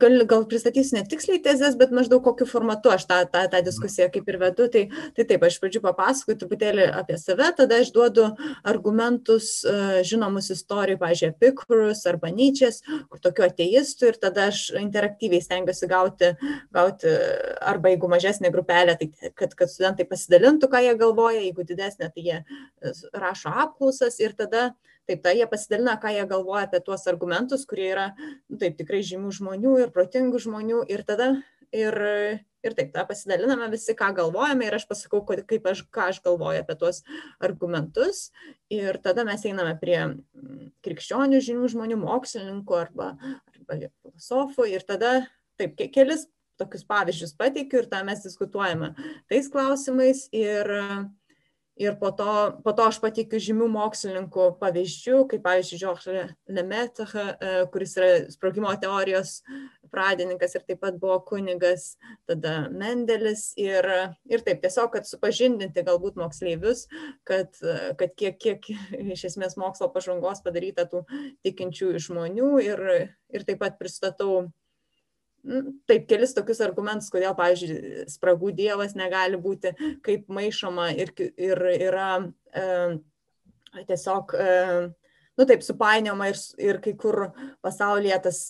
[0.00, 4.08] gal, gal pristatysiu ne tiksliai tezes, bet maždaug kokiu formatu aš tą, tą, tą diskusiją
[4.12, 4.66] kaip ir vedu.
[4.72, 4.82] Tai,
[5.16, 8.28] tai taip, aš pradžiu papasakoju truputėlį apie save, tada aš duodu
[8.68, 15.42] argumentus e, žinomus istorijų, pažiūrėjau, Pikurus arba Nyčias, kur tokių ateistų ir tada aš interaktyviai
[15.44, 16.32] stengiuosi gauti,
[16.74, 17.14] gauti
[17.62, 22.26] arba jeigu mažesnė grupelė, tai kad, kad studentai pasidalintų, ką jie galvoja, jeigu didesnė, tai
[22.26, 22.42] jie
[23.14, 24.72] rašo apklausas ir tada
[25.10, 29.02] taip tai jie pasidalina ką jie galvoja apie tuos argumentus kurie yra nu taip tikrai
[29.06, 31.34] žymių žmonių ir protingų žmonių ir tada
[31.72, 31.98] ir
[32.62, 36.62] ir taip tada pasidaliname visi ką galvojame ir aš pasakau kaip aš ką aš galvoju
[36.62, 37.02] apie tuos
[37.42, 38.28] argumentus.
[38.70, 43.16] Ir tada mes einame prie mm, krikščionių žymių žmonių mokslininkų arba
[43.56, 45.14] arba filosofų ir tada
[45.60, 46.28] taip kelis
[46.60, 48.92] tokius pavyzdžius pateikiu ir tada mes diskutuojame
[49.30, 50.70] tais klausimais ir
[51.82, 52.32] ir po to
[52.64, 58.72] po to aš pateikiu žymių mokslininkų pavyzdžių kaip pavyzdžiui Georges Lemaitre, e, kuris yra sprogimo
[58.82, 59.40] teorijos
[59.92, 61.96] pradininkas ir taip pat buvo kunigas,
[62.28, 63.86] tada Mendelis ir,
[64.24, 66.86] ir taip tiesiog, kad supažindinti galbūt moksleivius,
[67.28, 67.52] kad,
[68.00, 68.70] kad kiek, kiek
[69.12, 71.04] iš esmės mokslo pažangos padaryta tų
[71.44, 72.84] tikinčių žmonių ir,
[73.36, 74.46] ir taip pat pristatau
[75.88, 79.74] taip, kelis tokius argumentus, kodėl, pavyzdžiui, spragų dievas negali būti
[80.04, 82.10] kaip maišoma ir, ir yra
[82.54, 82.66] e,
[83.88, 84.52] tiesiog, e,
[85.38, 87.26] nu taip, supainioma ir, ir kai kur
[87.64, 88.44] pasaulyje tas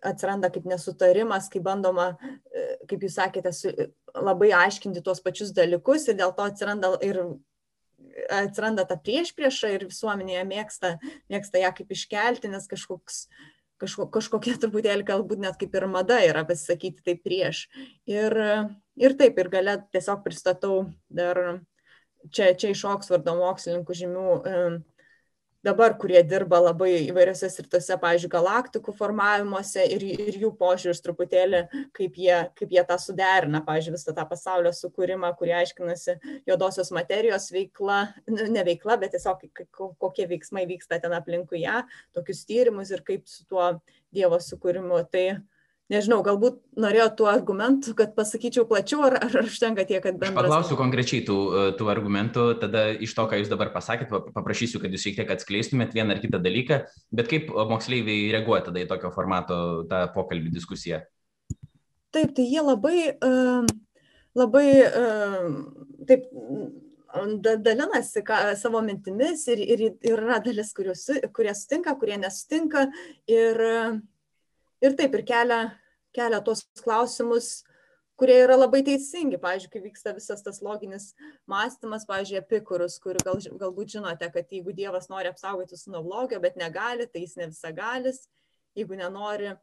[0.00, 2.14] atsiranda kaip nesutarimas, kai bandoma,
[2.48, 3.72] e, kaip jūs sakėte, su,
[4.16, 7.20] labai aiškinti tuos pačius dalykus ir dėl to atsiranda ir
[8.32, 10.94] atsiranda ta prieš priešą ir visuomenėje mėgsta,
[11.30, 13.26] mėgsta ją kaip iškelti, nes kažkoks
[13.80, 17.64] kažko, kažkokia truputėlį galbūt net kaip ir mada yra pasisakyti taip prieš.
[18.08, 18.36] Ir,
[19.00, 21.60] ir taip, ir gale tiesiog pristatau dar
[22.28, 24.26] čia, čia iš Oksfordo mokslininkų žymių
[25.64, 31.62] dabar, kurie dirba labai įvairiose sritose, pavyzdžiui, galaktikų formavimuose ir, ir jų požiūris truputėlį,
[31.96, 36.16] kaip jie, kaip jie tą suderina, pavyzdžiui, visą tą pasaulio sukūrimą, kurie aiškinasi
[36.48, 38.00] juodosios materijos veikla,
[38.56, 39.44] ne veikla, bet tiesiog
[40.00, 41.84] kokie veiksmai vyksta ten aplinkui ją,
[42.16, 43.72] tokius tyrimus ir kaip su tuo
[44.10, 45.04] Dievo sukūrimu.
[45.12, 45.26] Tai,
[45.90, 50.46] nežinau, galbūt norėjo tų argumentų, kad pasakyčiau plačiau, ar, ar užtenka tiek, kad bendras.
[50.46, 54.82] Aš paklausiu konkrečiai tų, e, tų argumentų, tada iš to, ką jūs dabar pasakėt, paprašysiu,
[54.82, 56.82] kad jūs šiek tiek atskleistumėt vieną ar kitą dalyką,
[57.14, 59.58] bet kaip moksleiviai reaguoja tada į tokio formato
[59.90, 61.02] tą pokalbį diskusiją?
[62.14, 62.96] Taip, tai jie labai,
[64.34, 64.66] labai,
[66.10, 66.30] taip,
[67.62, 72.86] dalinasi ką, savo mintimis ir, ir, ir yra dalis, kurios, kurie sutinka, kurie nesutinka.
[73.30, 73.62] Ir,
[74.82, 75.60] ir taip, ir kelia,
[76.16, 77.60] kelia tos klausimus,
[78.20, 79.38] kurie yra labai teisingi.
[79.40, 81.10] Pavyzdžiui, kai vyksta visas tas loginis
[81.50, 86.40] mąstymas, pavyzdžiui, epikurus, kur gal, galbūt žinote, kad jeigu Dievas nori apsaugoti su nuo blogio,
[86.42, 88.26] bet negali, tai jis ne visagalis.
[88.76, 89.54] Jeigu nenori,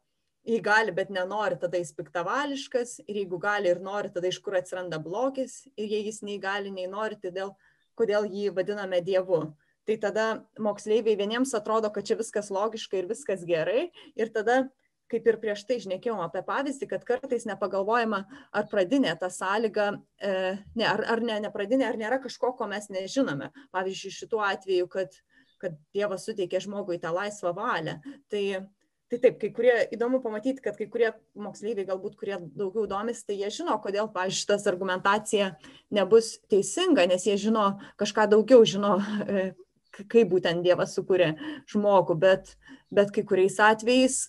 [0.48, 2.98] jei gali, bet nenori, tada jis piktavališkas.
[3.06, 5.62] Ir jeigu gali ir nori, tada iš kur atsiranda blogis.
[5.76, 7.54] Ir jei jis nei gali, nei nori, tai dėl,
[7.98, 9.44] kodėl jį vadiname Dievu.
[9.88, 10.24] Tai tada
[10.60, 13.88] moksleiviai vieniems atrodo, kad čia viskas logiška ir viskas gerai.
[14.20, 14.66] Ir tada
[15.10, 19.90] kaip ir prieš tai šnekėjom apie pavyzdį, kad kartais nepagalvojama, ar pradinė ta sąlyga,
[20.20, 20.32] e,
[20.76, 23.50] ne, ar, ar ne, ne pradinė, ar nėra kažko, ko mes nežinome.
[23.74, 25.20] Pavyzdžiui, šituo atveju, kad,
[25.62, 27.96] kad Dievas suteikė žmogui tą laisvą valią.
[28.32, 28.42] Tai,
[29.08, 33.38] tai taip, kai kurie, įdomu pamatyti, kad kai kurie moksleiviai, galbūt kurie daugiau domisi, tai
[33.40, 35.54] jie žino, kodėl, pavyzdžiui, šitas argumentacija
[35.94, 39.50] nebus teisinga, nes jie žino kažką daugiau, žino, e,
[40.04, 41.32] kaip būtent Dievas sukūrė
[41.72, 42.58] žmogų, bet,
[42.92, 44.26] bet kai kuriais atvejais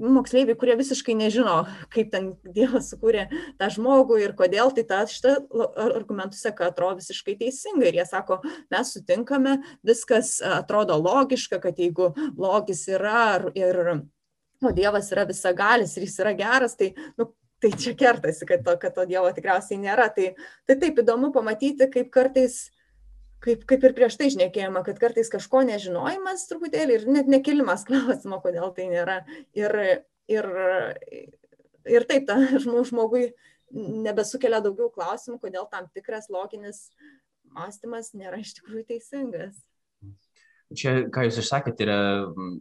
[0.00, 1.56] moksleiviai, kurie visiškai nežino,
[1.92, 3.26] kaip ten Dievas sukūrė
[3.60, 5.36] tą žmogų ir kodėl, tai ta šitą
[5.86, 7.88] argumentų seka atrodo visiškai teisinga.
[7.88, 8.40] Ir jie sako,
[8.72, 13.82] mes sutinkame, viskas atrodo logiška, kad jeigu blogis yra ir
[14.64, 17.28] o Dievas yra visagalis ir jis yra geras, tai nu,
[17.60, 20.08] tai čia kertasi, kad to, kad to Dievo tikriausiai nėra.
[20.14, 20.32] Tai,
[20.68, 22.66] tai taip įdomu pamatyti, kaip kartais
[23.44, 28.40] kaip, kaip ir prieš tai šnekėjome, kad kartais kažko nežinojimas truputėlį ir net nekelimas klausimo,
[28.44, 29.20] kodėl tai nėra.
[29.56, 29.76] Ir,
[30.32, 30.50] ir,
[31.96, 33.30] ir taip, ta žmogui
[33.76, 36.86] nebesukelia daugiau klausimų, kodėl tam tikras loginis
[37.56, 39.58] mąstymas nėra iš tikrųjų teisingas.
[40.76, 41.98] Čia, ką Jūs išsakėte, yra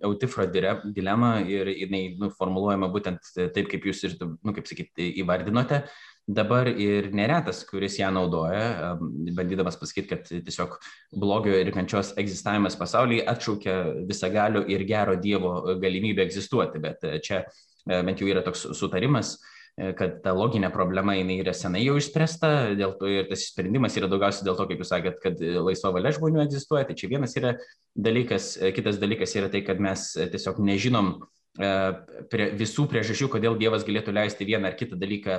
[0.06, 5.82] Eutifro dilema ir jinai nu, formuluojama būtent taip, kaip Jūs ir, nu, kaip sakyti, įvardinote
[6.28, 8.96] dabar ir neretas, kuris ją naudoja,
[9.38, 10.78] bandydamas pasakyti, kad tiesiog
[11.14, 13.76] blogio ir kančios egzistavimas pasaulyje atšaukia
[14.10, 16.82] visagalio ir gero Dievo galimybę egzistuoti.
[16.82, 19.36] Bet e, čia e, bent jau yra toks sutarimas,
[19.78, 23.98] e, kad ta loginė problema jinai yra senai jau išspręsta, dėl to ir tas sprendimas
[24.02, 26.88] yra daugiausiai dėl to, kaip jūs sakėt, kad laisva valia žmonių egzistuoja.
[26.90, 27.54] Tai čia vienas yra
[27.94, 31.20] dalykas, kitas dalykas yra tai, kad mes tiesiog nežinom
[31.56, 35.38] prie visų priežasčių, kodėl Dievas galėtų leisti vieną ar kitą dalyką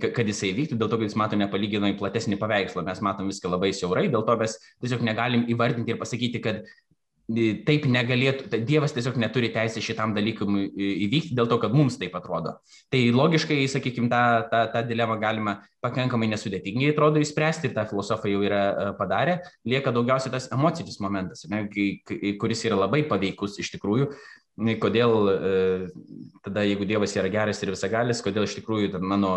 [0.00, 3.72] kad jisai vyktų, dėl to, kad jis mato nepalyginamai platesnį paveikslą, mes matom viską labai
[3.74, 6.62] siaurai, dėl to mes tiesiog negalim įvardinti ir pasakyti, kad
[7.66, 10.68] taip negalėtų, tai Dievas tiesiog neturi teisę šitam dalykui
[11.08, 12.52] įvykti dėl to, kad mums taip atrodo.
[12.92, 14.20] Tai logiškai, sakykime, tą,
[14.52, 19.40] tą, tą dilemą galima pakankamai nesudėtingai atrodo įspręsti ir tą filosofai jau yra e, padarę.
[19.66, 21.64] Lieka daugiausiai tas emocinis momentas, ne,
[22.38, 24.12] kuris yra labai paveikus iš tikrųjų.
[24.56, 25.36] Kodėl e,
[26.44, 29.32] tada, jeigu Dievas yra geras ir visagalis, kodėl iš tikrųjų mano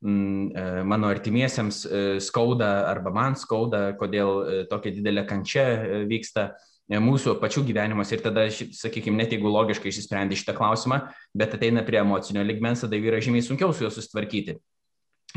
[0.00, 1.84] mm, e, mano artimiesiems
[2.24, 5.66] skauda arba man skauda, kodėl tokia didelė kančia
[6.08, 6.52] vyksta
[6.90, 10.98] mūsų pačių gyvenimas ir tada, sakykime, net jeigu logiškai išsisprendė šitą klausimą,
[11.34, 14.58] bet ateina prie emocinio ligmens, tada yra žymiai sunkiau su juo susitvarkyti.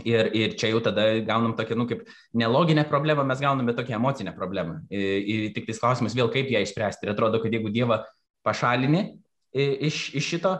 [0.04, 2.02] Ir, ir čia jau tada gaunam tokią, nu, kaip
[2.36, 4.82] neloginę problemą, mes gauname tokią emocinę problemą.
[4.92, 7.08] Ir, ir tik tais klausimas vėl, kaip ją išspręsti.
[7.08, 8.02] Ir atrodo, kad jeigu Dievą
[8.44, 9.22] pašalini
[9.56, 10.54] iš, iš šito,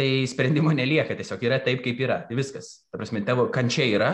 [0.00, 2.22] tai sprendimo nelieka, tiesiog yra taip, kaip yra.
[2.28, 2.86] Tai viskas.
[2.88, 4.10] Ta prasme, tavo kančia yra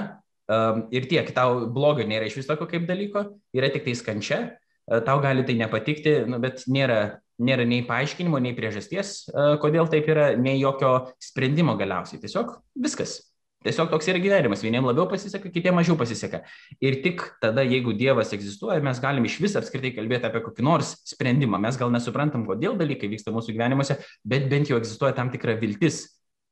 [0.51, 4.41] um, ir tiek, tau blogio nėra iš vis tokio kaip dalyko, yra tik tai kančia
[4.87, 9.91] E, tau gali tai nepatikti, nu, bet nėra, nėra nei paaiškinimo, nei priežasties, e, kodėl
[9.91, 12.22] taip yra, nei jokio sprendimo galiausiai.
[12.22, 12.55] Tiesiog
[12.87, 13.18] viskas.
[13.64, 14.61] Tiesiog toks yra gyvenimas.
[14.62, 16.42] Vieniems labiau pasiseka, kitiems mažiau pasiseka.
[16.84, 20.92] Ir tik tada, jeigu Dievas egzistuoja, mes galim iš vis apskritai kalbėti apie kokį nors
[21.09, 21.59] sprendimą.
[21.62, 23.98] Mes gal nesuprantam, kodėl dalykai vyksta mūsų gyvenimuose,
[24.28, 26.04] bet bent jau egzistuoja tam tikra viltis,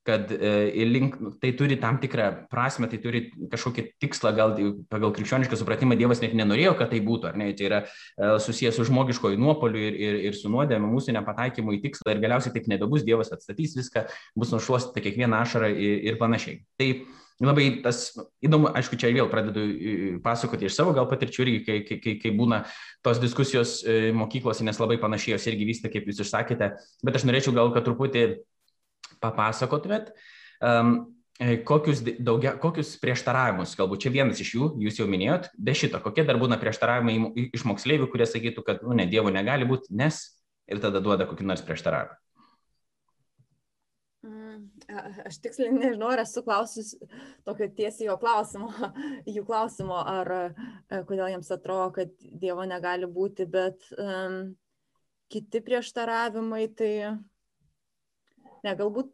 [0.04, 4.54] kad e, link, tai turi tam tikrą prasme, tai turi kažkokį tikslą, gal
[4.92, 7.88] pagal krikščionišką supratimą Dievas net nenorėjo, kad tai būtų, ar ne, tai yra e,
[8.44, 12.52] susijęs su žmogiškoju nuopoliu ir, ir, ir su nuodėme mūsų nepataikymu į tikslą ir galiausiai
[12.54, 16.60] taip nebebus, Dievas atstatys viską, bus nušuostyta kiekvieną ašarą ir, ir panašiai.
[16.80, 16.90] Tai
[17.42, 18.06] labai tas
[18.44, 19.64] įdomu, aišku, čia vėl pradedu
[20.24, 22.62] pasakoti iš savo gal patirčių irgi, kai, kai, kai būna
[23.04, 26.74] tos diskusijos e, mokyklose, nes labai panašiai jos irgi vyksta, kaip jūs išsakėte,
[27.04, 28.26] bet aš norėčiau gal, kad truputį
[29.24, 30.12] papasakotumėt,
[30.62, 30.96] um,
[31.66, 36.22] kokius, daugia, kokius prieštaravimus, galbūt čia vienas iš jų, jūs jau minėjot, be šito, kokie
[36.26, 40.22] dar būna prieštaravimai iš moksleivių, kurie sakytų, kad, nu, ne, Dievo negali būti, nes
[40.70, 42.20] ir tada duoda kokį nors prieštaravimą.
[44.24, 44.70] Mm,
[45.28, 46.94] aš tiksliai nežinau, ar esu klausus
[47.44, 48.70] tokio tiesiai jo klausimo,
[49.34, 50.44] jų klausimo, ar e,
[51.04, 54.54] kodėl jiems atrodo, kad Dievo negali būti, bet um,
[55.28, 56.92] kiti prieštaravimai, tai
[58.64, 59.12] ne galbūt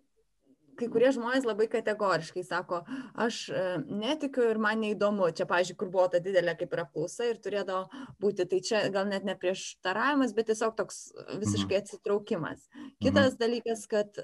[0.80, 2.82] kai kurie žmonės labai kategoriškai sako,
[3.20, 5.30] aš e, netikiu ir man neįdomu.
[5.36, 9.08] Čia, pažiūrėjau, kur buvo ta didelė kaip ir apklausa ir turėdavo būti, tai čia gal
[9.10, 11.02] net ne prieštaravimas, bet tiesiog toks
[11.36, 11.84] visiškai mhm.
[11.84, 12.66] atsitraukimas.
[13.02, 13.40] Kitas mhm.
[13.44, 14.20] dalykas, kad,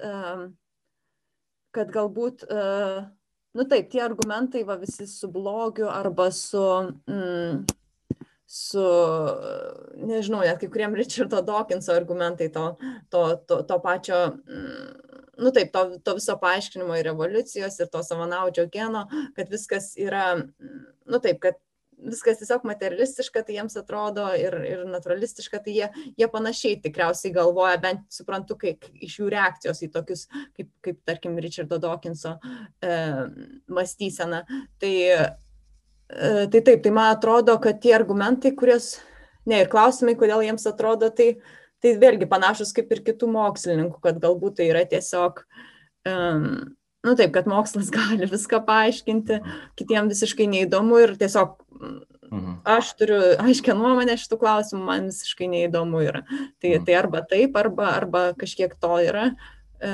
[1.77, 2.67] kad galbūt, e,
[3.57, 6.63] nu taip, tie argumentai va visi su blogiu arba su...
[7.09, 7.65] Mm,
[8.47, 8.83] su,
[10.07, 12.69] nežinau, net kai kuriem Richardo Dawkinso argumentai to,
[13.11, 15.06] to, to, to pačio mm,
[15.37, 19.05] nu taip, to, to viso paaiškinimo ir revoliucijos, ir to savanaudžio geno,
[19.37, 20.33] kad viskas yra,
[21.05, 21.59] nu taip, kad
[21.97, 25.87] viskas tiesiog materialistiška, tai jiems atrodo ir, ir naturalistiška, tai jie,
[26.19, 30.27] jie panašiai tikriausiai galvoja, bent suprantu, kaip iš jų reakcijos į tokius,
[30.57, 32.93] kaip, kaip tarkim, Richardo Dawkinso e,
[33.73, 34.43] mąstysena.
[34.81, 35.19] Tai, e,
[36.53, 38.95] tai taip, tai man atrodo, kad tie argumentai, kurios,
[39.49, 41.33] ne, ir klausimai, kodėl jiems atrodo, tai,
[41.83, 45.43] tai vėlgi panašus kaip ir kitų mokslininkų, kad galbūt tai yra tiesiog,
[46.09, 46.47] um,
[47.05, 49.41] nu taip, kad mokslas gali viską paaiškinti,
[49.79, 51.59] kitiems visiškai neįdomu ir tiesiog
[52.31, 52.57] mhm.
[52.77, 56.23] aš turiu aiškę nuomonę šitų klausimų, man visiškai neįdomu yra.
[56.29, 56.87] Tai, mhm.
[56.87, 59.29] tai arba taip, arba, arba kažkiek to yra.
[59.77, 59.93] E,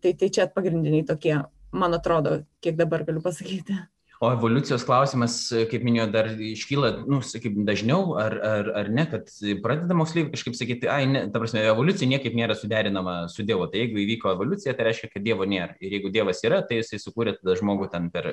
[0.00, 1.38] tai, tai čia pagrindiniai tokie,
[1.72, 3.78] man atrodo, kiek dabar galiu pasakyti.
[4.20, 5.34] O evoliucijos klausimas,
[5.70, 9.30] kaip minėjau, dar iškyla, nu, sakykim, dažniau ar, ar, ar ne, kad
[9.64, 13.70] pradeda moksleiviai kažkaip sakyti, ai, ne, ta prasme, evoliucija niekaip nėra suderinama su Dievu.
[13.72, 15.72] Tai jeigu įvyko evoliucija, tai reiškia, kad Dievo nėra.
[15.80, 18.28] Ir jeigu Dievas yra, tai jisai sukūrė tada žmogų ten per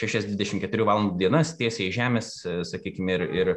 [0.00, 3.50] 6-24 e, valandų dienas tiesiai į žemės, e, sakykime, ir, ir,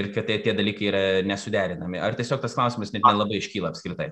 [0.00, 2.02] ir kad tai, tie dalykai yra nesuderinami.
[2.02, 4.10] Ar tiesiog tas klausimas net nelabai iškyla apskritai?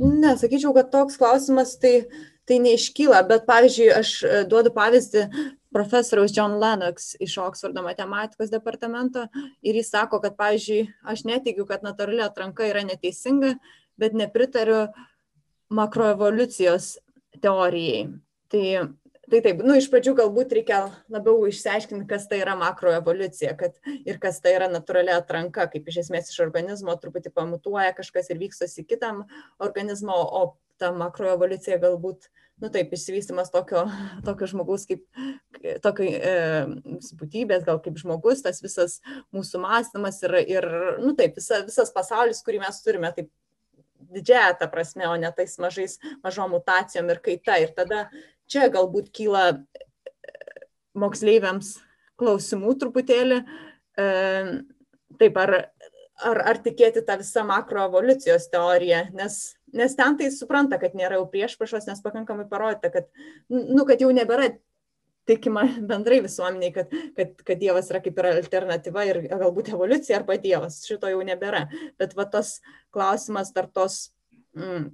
[0.00, 2.06] Ne, sakyčiau, kad toks klausimas tai,
[2.48, 5.26] tai neiškyla, bet pavyzdžiui, aš e, duodu pavyzdį
[5.74, 9.26] profesoriaus John Lennox iš Oksfordo matematikos departamento
[9.62, 13.56] ir jis sako, kad, pavyzdžiui, aš netikiu, kad natūrali atranka yra neteisinga,
[13.98, 14.84] bet nepritariu
[15.74, 16.92] makroevoliucijos
[17.42, 18.04] teorijai.
[18.54, 18.62] Tai,
[19.26, 23.74] tai taip, nu, iš pradžių galbūt reikia labiau išsiaiškinti, kas tai yra makroevoliucija kad,
[24.06, 28.38] ir kas tai yra natūrali atranka, kaip iš esmės iš organizmo truputį pamutuoja kažkas ir
[28.44, 29.24] vykstosi kitam
[29.58, 30.46] organizmo, o
[30.78, 33.84] ta makroevoliucija galbūt uh, nu taip, išsivystimas tokio,
[34.26, 35.02] tokio žmogaus kaip,
[35.82, 36.34] tokio e,
[37.18, 39.00] būtybės, gal kaip žmogus, tas visas
[39.34, 40.68] mūsų mąstymas ir, ir
[41.02, 43.30] nu taip, visa, visas pasaulis, kurį mes turime, taip
[44.14, 47.58] didžiąją tą prasme, o ne tais mažais, mažom mutacijom ir kaita.
[47.62, 48.06] Ir tada
[48.50, 49.82] čia galbūt kyla e,
[50.98, 51.74] moksleiviams
[52.20, 53.40] klausimų truputėlį.
[53.98, 54.06] E,
[55.18, 55.56] taip, ar,
[56.30, 61.26] ar, ar tikėti tą visą makroevoliucijos teoriją, nes nes ten tai supranta, kad nėra jau
[61.30, 63.10] priešpriešos, nes pakankamai parodyta, kad,
[63.50, 64.52] nu, kad jau nebėra
[65.28, 70.38] tikima bendrai visuomeniai, kad, kad, kad Dievas yra kaip ir alternatyva ir galbūt evoliucija arba
[70.40, 71.66] Dievas, šito jau nebėra.
[72.00, 72.58] Bet va tas
[72.94, 74.00] klausimas tarp tos
[74.56, 74.90] mm,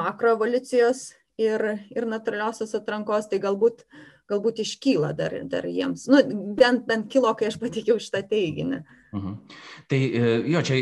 [0.00, 3.84] makroevoliucijos ir, ir natūraliosios atrankos, tai galbūt,
[4.32, 6.08] galbūt iškyla dar, dar jiems.
[6.10, 6.22] Nu,
[6.56, 8.80] bent, bent kilo, kai aš pateikiau šitą teiginį.
[8.82, 8.99] Mhm.
[9.90, 10.78] Tai e, jo, čia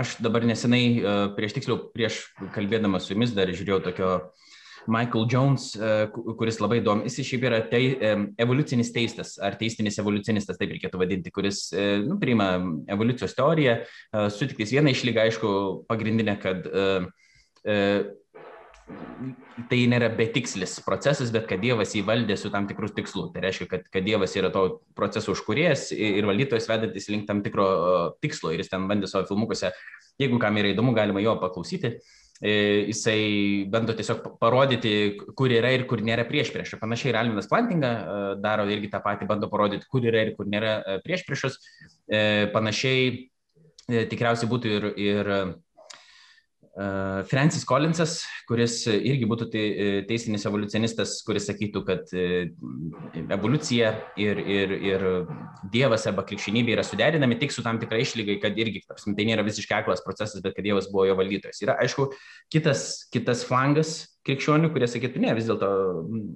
[0.00, 2.24] aš dabar nesenai, e, prieš tiksliau, prieš
[2.54, 4.10] kalbėdamas su jumis dar žiūrėjau tokio
[4.88, 6.08] Michael Jones, e,
[6.40, 7.82] kuris labai įdomu, jis šiaip yra tai,
[8.40, 11.68] evoliucinis teistas, ar teistinis evoliucinistas, taip reikėtų vadinti, kuris
[12.06, 12.54] nu, priima
[12.90, 13.82] evoliucijos teoriją,
[14.32, 15.50] sutiktais vieną išlygą, aišku,
[15.90, 16.66] pagrindinę, kad
[19.68, 23.28] tai nėra betikslis procesas, bet kad Dievas įvaldė su tam tikrus tikslu.
[23.34, 24.64] Tai reiškia, kad, kad Dievas yra to
[24.98, 27.68] proceso užkurėjas ir valdytojas vedantis link tam tikro
[28.22, 29.72] tikslo ir jis ten bandė savo filmukuose,
[30.22, 31.98] jeigu kam yra įdomu, galima jo paklausyti.
[32.38, 32.52] E,
[32.86, 34.92] jisai bando tiesiog parodyti,
[35.34, 36.78] kur yra ir kur nėra prieš priešą.
[36.78, 40.46] Panašiai ir Alminas Plantinga e, daro irgi tą patį, bando parodyti, kur yra ir kur
[40.46, 41.58] nėra e, prieš priešas.
[42.54, 43.26] Panašiai
[44.08, 45.32] tikriausiai būtų ir, ir
[47.26, 49.48] Francis Collinsas, kuris irgi būtų
[50.06, 52.12] teisinis evoliucionistas, kuris sakytų, kad
[53.34, 55.06] evoliucija ir, ir, ir
[55.72, 59.46] Dievas arba krikščionybė yra suderinami tik su tam tikra išlygai, kad irgi, tarsi, tai nėra
[59.46, 61.58] visiškai aklas procesas, bet kad Dievas buvo jo valdytojas.
[61.66, 62.12] Yra, aišku,
[62.54, 65.68] kitas, kitas flangas krikščionių, kurie sakytų, ne, vis dėlto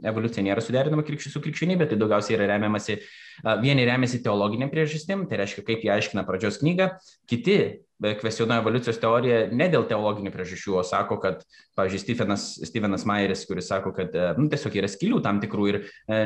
[0.08, 2.98] evoliucija nėra suderinama krikščių su krikščionybė, tai daugiausiai yra remiamasi,
[3.62, 6.88] vieni remiasi teologiniam priežastim, tai reiškia, kaip jie aiškina pradžios knygą,
[7.30, 7.58] kiti
[8.02, 11.42] kvestionuoja evoliucijos teoriją ne dėl teologinių priežasčių, o sako, kad,
[11.78, 15.80] pavyzdžiui, Stevenas, Stevenas Mayeris, kuris sako, kad nu, tiesiog yra skilių tam tikrų ir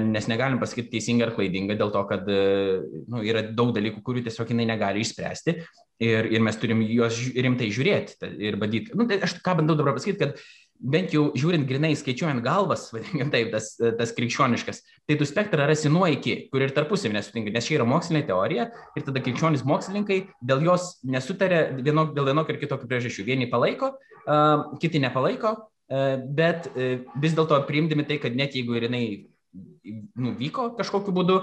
[0.07, 4.55] nes negalim pasakyti teisinga ar klaidinga dėl to, kad nu, yra daug dalykų, kurių tiesiog
[4.55, 5.59] jinai negali išspręsti
[6.03, 8.97] ir, ir mes turim juos rimtai žiūrėti ir bandyti.
[8.97, 10.41] Nu, tai aš ką bandau dabar pasakyti, kad
[10.81, 15.93] bent jau žiūrint grinai skaičiuojant galvas, vadinkim taip, tas, tas krikščioniškas, tai tų spektrą rasi
[15.93, 20.20] nuo iki, kur ir tarpusavį nesutinka, nes čia yra mokslinė teorija ir tada krikščionys mokslininkai
[20.45, 23.27] dėl jos nesutarė vienok, dėl vienokio ir kitokio priežasčių.
[23.29, 23.95] Vieni palaiko,
[24.27, 29.07] uh, kiti nepalaiko, uh, bet uh, vis dėlto priimdami tai, kad net jeigu ir jinai
[30.16, 31.41] nuvyko kažkokiu būdu,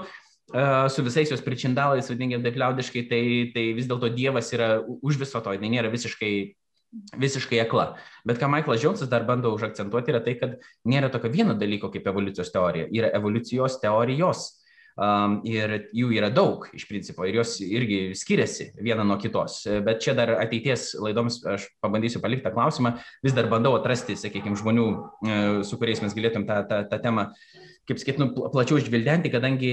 [0.92, 3.22] su visais jos pričindalais, vadinkim taip liaudiškai, tai,
[3.54, 6.34] tai vis dėlto Dievas yra už viso to, jinai nėra visiškai
[7.20, 7.94] visiškai akla.
[8.26, 12.06] Bet ką Michaelas Džonsas dar bando užakcentuoti yra tai, kad nėra tokio vieno dalyko kaip
[12.10, 14.50] evoliucijos teorija, yra evoliucijos teorijos.
[14.94, 19.64] Um, ir jų yra daug iš principo ir jos irgi skiriasi viena nuo kitos.
[19.82, 22.92] Bet čia dar ateities laidoms aš pabandysiu palikti tą klausimą,
[23.26, 24.86] vis dar bandau atrasti, sakykime, žmonių,
[25.26, 29.30] e, su kuriais mes galėtum tą, tą, tą temą uh, kaip sakyt, nu, plačiau išgvildenti,
[29.32, 29.72] kadangi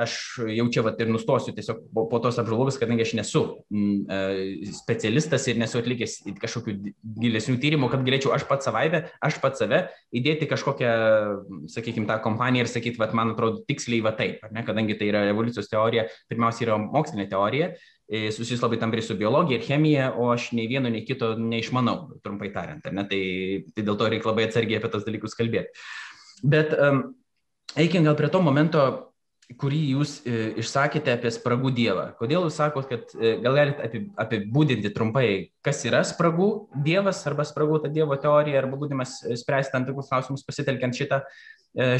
[0.00, 0.14] aš
[0.48, 4.70] jau čia vat, ir nustosiu tiesiog po, po tos apžvalgos, kadangi aš nesu m, e,
[4.78, 6.76] specialistas ir nesu atlikęs kažkokių
[7.20, 9.82] gilesnių tyrimų, kad galėčiau aš pats savaime, aš pats save
[10.16, 10.94] įdėti kažkokią,
[11.74, 15.26] sakykime, tą kompaniją ir sakyti, vat, man atrodo tiksliai va taip, ne, kadangi tai yra
[15.28, 17.74] evoliucijos teorija, pirmiausia yra mokslinė teorija,
[18.08, 22.22] e, susijus labai tampriai su biologija ir chemija, o aš nei vieno, nei kito neišmanau,
[22.24, 22.88] trumpai tariant.
[22.88, 23.04] Ne?
[23.04, 23.24] Tai,
[23.76, 25.76] tai dėl to reikia labai atsargiai apie tos dalykus kalbėti.
[26.40, 27.10] Bet um,
[27.76, 28.88] eikim gal prie to momento,
[29.58, 32.04] kurį jūs e, išsakėte apie spragų dievą.
[32.20, 35.26] Kodėl jūs sakot, kad e, gal galite apibūdinti trumpai,
[35.66, 36.50] kas yra spragų
[36.86, 41.24] dievas arba spragų ta dievo teorija arba būdimas e, spręsti tam tikrus klausimus pasitelkiant šitą,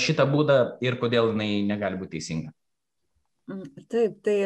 [0.02, 2.54] šitą būdą ir kodėl jinai negali būti teisinga.
[3.50, 4.36] Mm, taip, tai,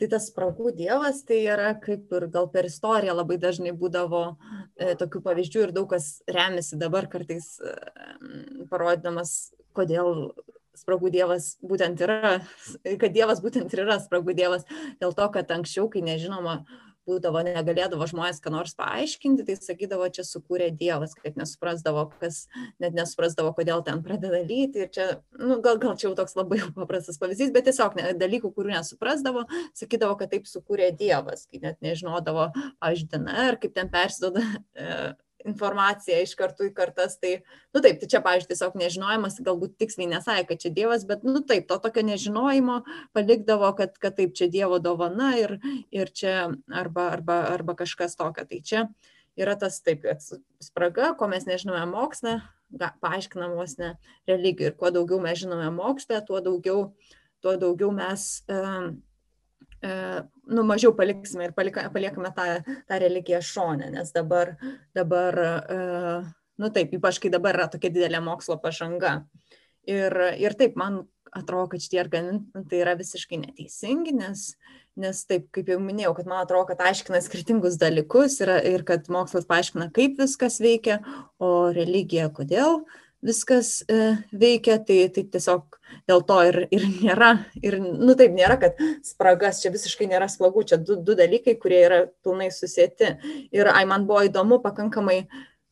[0.00, 4.94] tai tas spragų dievas tai yra kaip ir gal per istoriją labai dažnai būdavo e,
[5.00, 7.74] tokių pavyzdžių ir daug kas remiasi dabar kartais e,
[8.70, 9.36] parodydamas,
[9.76, 10.30] kodėl
[10.80, 12.38] spragų dievas būtent yra,
[12.84, 14.66] kad dievas būtent ir yra spragų dievas,
[15.00, 16.62] dėl to, kad anksčiau, kai nežinoma,
[17.06, 22.44] būdavo, negalėdavo žmonės ką nors paaiškinti, tai sakydavo, čia sukūrė Dievas, kad nesuprasdavo, kas
[22.82, 24.84] net nesuprasdavo, kodėl ten pradeda lyti.
[24.84, 25.06] Ir čia,
[25.38, 29.46] nu, gal, gal čia jau toks labai paprastas pavyzdys, bet tiesiog ne, dalykų, kurių nesuprasdavo,
[29.78, 32.50] sakydavo, kad taip sukūrė Dievas, kai net nežinodavo,
[32.84, 34.42] aš DNR, kaip ten persidoda
[34.74, 35.14] e,
[35.46, 37.16] informaciją iš kartų į kartas.
[37.22, 37.32] Tai,
[37.74, 41.42] nu taip, tai čia, pavyzdžiui, tiesiog nežinojimas, galbūt tiksliai nesakė, kad čia Dievas, bet, nu
[41.46, 42.80] taip, to tokio nežinojimo
[43.16, 45.56] palikdavo, kad, kad taip, čia Dievo dovana ir,
[45.94, 46.36] ir čia
[46.70, 48.46] arba, arba, arba kažkas tokio.
[48.50, 48.86] Tai čia
[49.38, 50.22] yra tas taip, kad
[50.64, 52.38] spraga, ko mes nežinome moksle,
[53.02, 53.94] paaiškinam vos ne
[54.28, 54.72] religijų.
[54.72, 56.88] Ir kuo daugiau mes žinome moksle, tuo daugiau,
[57.44, 59.15] tuo daugiau mes um, E,
[59.82, 62.46] nu, mažiau paliksime ir palika, paliekame tą,
[62.88, 64.54] tą religiją šonę, nes dabar,
[64.96, 65.80] dabar e,
[66.62, 69.20] nu taip, ypač kai dabar yra tokia didelė mokslo pažanga.
[69.86, 71.04] Ir, ir taip, man
[71.36, 74.48] atrodo, kad šitie argumentai yra visiškai neteisingi, nes,
[74.98, 79.10] nes taip, kaip jau minėjau, kad man atrodo, kad aiškina skirtingus dalykus ir, ir kad
[79.12, 81.02] mokslas paaiškina, kaip viskas veikia,
[81.38, 82.80] o religija kodėl.
[82.80, 88.34] Uh, viskas e, veikia, tai, tai tiesiog dėl to ir, ir nėra, ir, nu taip,
[88.36, 93.12] nėra, kad spragas, čia visiškai nėra spragų, čia du, du dalykai, kurie yra pilnai susijęti.
[93.56, 95.24] Ir ai, man buvo įdomu pakankamai,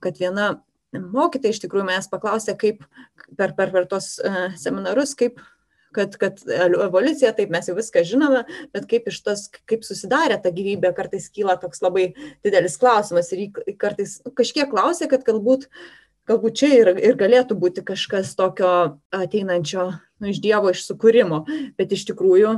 [0.05, 0.55] kad viena
[0.95, 2.85] mokytoja iš tikrųjų mes paklausė, kaip
[3.39, 5.43] per, per, per tos uh, seminarus, kaip
[5.95, 8.41] kad, kad evoliucija, taip mes jau viską žinome,
[8.75, 12.09] bet kaip iš tos, kaip susidarė ta gyvybė, kartais kyla toks labai
[12.43, 13.45] didelis klausimas ir
[13.79, 15.85] kartais kažkiek klausė, kad galbūt uh,
[16.29, 18.71] galbūt čia ir, ir galėtų būti kažkas tokio
[19.15, 21.45] ateinančio nu, iš Dievo, iš sukūrimo,
[21.79, 22.55] bet iš tikrųjų,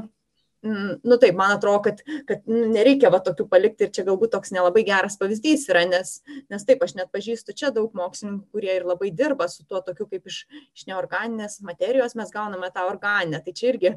[0.67, 4.83] nu taip, man atrodo, kad, kad nereikia va tokių palikti ir čia galbūt toks nelabai
[4.87, 6.21] geras pavyzdys yra, nes,
[6.53, 10.09] nes taip, aš net pažįstu čia daug mokslininkų, kurie ir labai dirba su tuo tokiu
[10.11, 10.45] kaip iš,
[10.75, 13.43] iš neorganinės materijos mes gauname tą organinę.
[13.45, 13.95] Tai čia irgi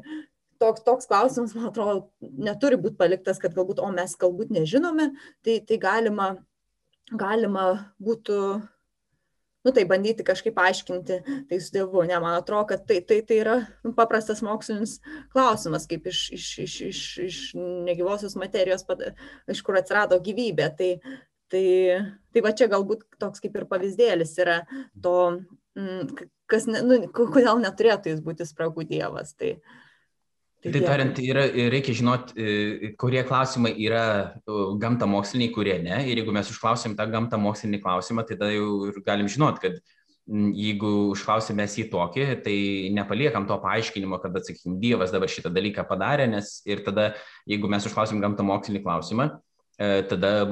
[0.60, 5.10] toks, toks klausimas, man atrodo, neturi būti paliktas, kad galbūt, o mes galbūt nežinome,
[5.46, 6.34] tai, tai galima,
[7.10, 7.70] galima
[8.02, 8.60] būtų
[9.64, 13.40] nu tai bandyti kažkaip aiškinti tai su dievu ne man atrodo kad tai tai tai
[13.42, 14.98] yra nu paprastas mokslinis
[15.32, 17.40] klausimas kaip iš iš iš iš iš
[17.88, 18.86] negyvosios materijos
[19.48, 20.94] iš kur atsirado gyvybė tai
[21.50, 21.66] Tai,
[22.30, 24.60] tai va čia galbūt toks kaip ir pavyzdėlis yra
[25.02, 25.14] to,
[26.46, 29.32] kas, ne, nu, kodėl neturėtų jis būti spragų dievas.
[29.34, 29.79] Tai, Tai
[30.60, 34.02] Taip tariant, yra, reikia žinoti, e, kurie klausimai yra
[34.80, 36.02] gamta moksliniai, kurie ne.
[36.10, 39.80] Ir jeigu mes užklausim tą gamta mokslinį klausimą, tai tada jau galim žinoti, kad
[40.30, 42.56] jeigu užklausim mes jį tokį, tai
[42.94, 47.14] nepaliekam to paaiškinimo, kad, sakykim, Dievas dabar šitą dalyką padarė, nes ir tada,
[47.48, 49.30] jeigu mes užklausim gamta mokslinį klausimą,
[49.80, 50.44] E, tada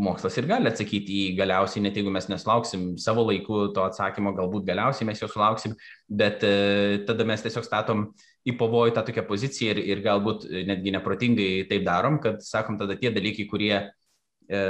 [0.00, 4.64] mokslas ir gali atsakyti į galiausiai, net jeigu mes neslauksim savo laiku to atsakymo, galbūt
[4.70, 5.74] galiausiai mes jo sulauksim,
[6.08, 8.06] bet e, tada mes tiesiog statom
[8.48, 12.96] į pavojų tą tokią poziciją ir, ir galbūt netgi neprotingai taip darom, kad sakom tada
[13.00, 13.74] tie dalykai, kurie,
[14.48, 14.62] e,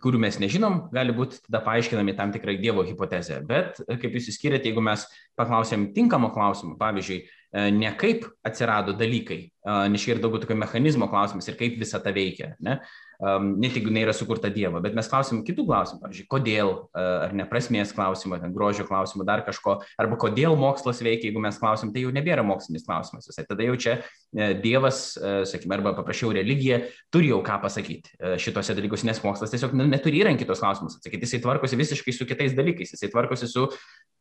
[0.00, 3.40] kurių mes nežinom, gali būti tada paaiškinami tam tikrai Dievo hipotezė.
[3.46, 5.04] Bet, kaip jūs įskiriate, jeigu mes
[5.38, 10.54] paklausėm tinkamo klausimų, pavyzdžiui, E, ne kaip atsirado dalykai, e, nes čia ir daugiau tokio
[10.58, 12.76] mechanizmo klausimas ir kaip visa ta veikia, ne,
[13.20, 17.34] net jeigu jinai yra sukurta Dievo, bet mes klausim kitų klausimų, pavyzdžiui, kodėl, e, ar
[17.36, 22.06] neprasmės klausimų, ten grožio klausimų, dar kažko, arba kodėl mokslas veikia, jeigu mes klausim, tai
[22.06, 24.00] jau nebėra mokslinis klausimas visai, tada jau čia
[24.30, 30.20] Dievas, sakykime, arba paprašiau religija, turi jau ką pasakyti šitose dalykuose, nes mokslas tiesiog neturi
[30.22, 33.66] įrankį tos klausimus atsakyti, jisai tvarkosi visiškai su kitais dalykais, jisai tvarkosi su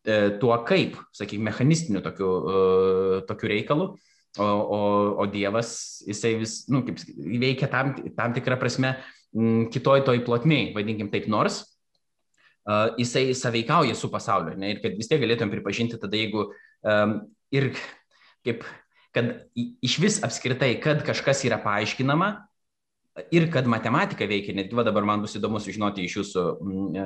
[0.08, 3.90] E, tuo kaip, sakykime, mechanistiniu tokiu, e, tokiu reikalu,
[4.40, 4.82] o, o,
[5.22, 7.02] o Dievas, jisai vis, nu, kaip
[7.42, 8.96] veikia tam, tam tikrą prasme
[9.74, 15.12] kitoj toj plotmėj, vadinkim taip, nors uh, jisai saveikauja su pasauliu, ne, ir kad vis
[15.12, 17.20] tiek galėtum pripažinti tada, jeigu um,
[17.54, 17.72] ir
[18.48, 18.66] kaip,
[19.14, 22.34] kad iš vis apskritai, kad kažkas yra paaiškinama,
[23.36, 26.44] ir kad matematika veikia, netgi va dabar man bus įdomu sužinoti iš jūsų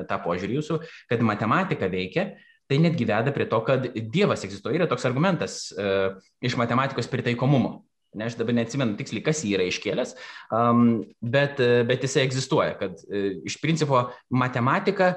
[0.09, 0.79] tą požiūrį jūsų,
[1.09, 2.33] kad matematika veikia,
[2.71, 4.79] tai netgi veda prie to, kad Dievas egzistuoja.
[4.81, 7.81] Yra toks argumentas uh, iš matematikos pritaikomumo.
[8.13, 10.11] Ne, aš dabar neatsimenu tiksliai, kas jį yra iškėlęs,
[10.53, 11.57] um, bet,
[11.89, 15.15] bet jisai egzistuoja, kad uh, iš principo matematika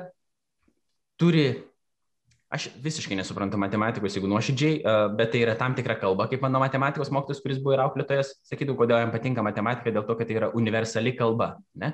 [1.21, 1.51] turi
[2.47, 4.77] Aš visiškai nesuprantu matematikos, jeigu nuoširdžiai,
[5.19, 8.77] bet tai yra tam tikra kalba, kaip mano matematikos mokytojas, kuris buvo ir auklėtojas, sakytų,
[8.79, 11.57] kodėl jam patinka matematika, dėl to, kad tai yra universali kalba.
[11.75, 11.91] Ne?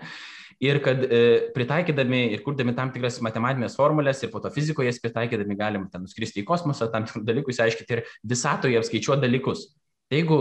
[0.62, 1.20] Ir kad e,
[1.54, 6.04] pritaikydami ir kurdami tam tikras matematinės formulės ir po to fizikoje jas pritaikydami galim ten
[6.06, 8.04] nuskristi į kosmosą, tam tikrus dalykus aiškinti ir
[8.34, 9.66] visatoje apskaičiuoti dalykus.
[10.06, 10.38] Tai jeigu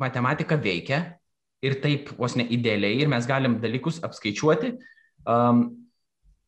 [0.00, 1.02] matematika veikia
[1.62, 4.74] ir taip vos ne idealiai ir mes galim dalykus apskaičiuoti,
[5.28, 5.66] um,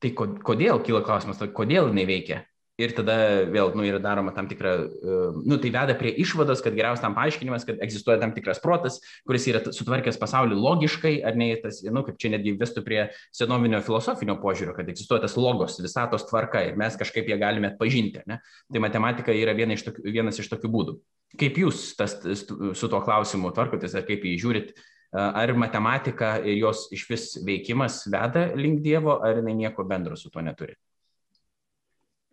[0.03, 2.43] tai kodėl kyla klausimas, tai kodėl jinai veikia?
[2.81, 3.15] Ir tada
[3.53, 7.17] vėl nu, yra daroma tam tikra, e, nu, tai veda prie išvados, kad geriausias tam
[7.17, 8.99] paaiškinimas, kad egzistuoja tam tikras protas,
[9.29, 13.03] kuris yra sutvarkęs pasaulį logiškai, ar ne, tas, nu, kaip čia netgi vestų prie
[13.35, 18.25] senovinio filosofinio požiūrio, kad egzistuoja tas logos, visatos tvarka ir mes kažkaip ją galime atpažinti.
[18.31, 18.41] Ne?
[18.73, 20.97] Tai matematika yra viena iš tokių, vienas iš tokių būdų.
[21.41, 24.75] Kaip jūs tas, su tuo klausimu tvarkotės, ar kaip jį žiūrit,
[25.13, 30.33] ar matematika ir jos iš vis veikimas veda link Dievo, ar jinai nieko bendro su
[30.33, 30.77] tuo neturi?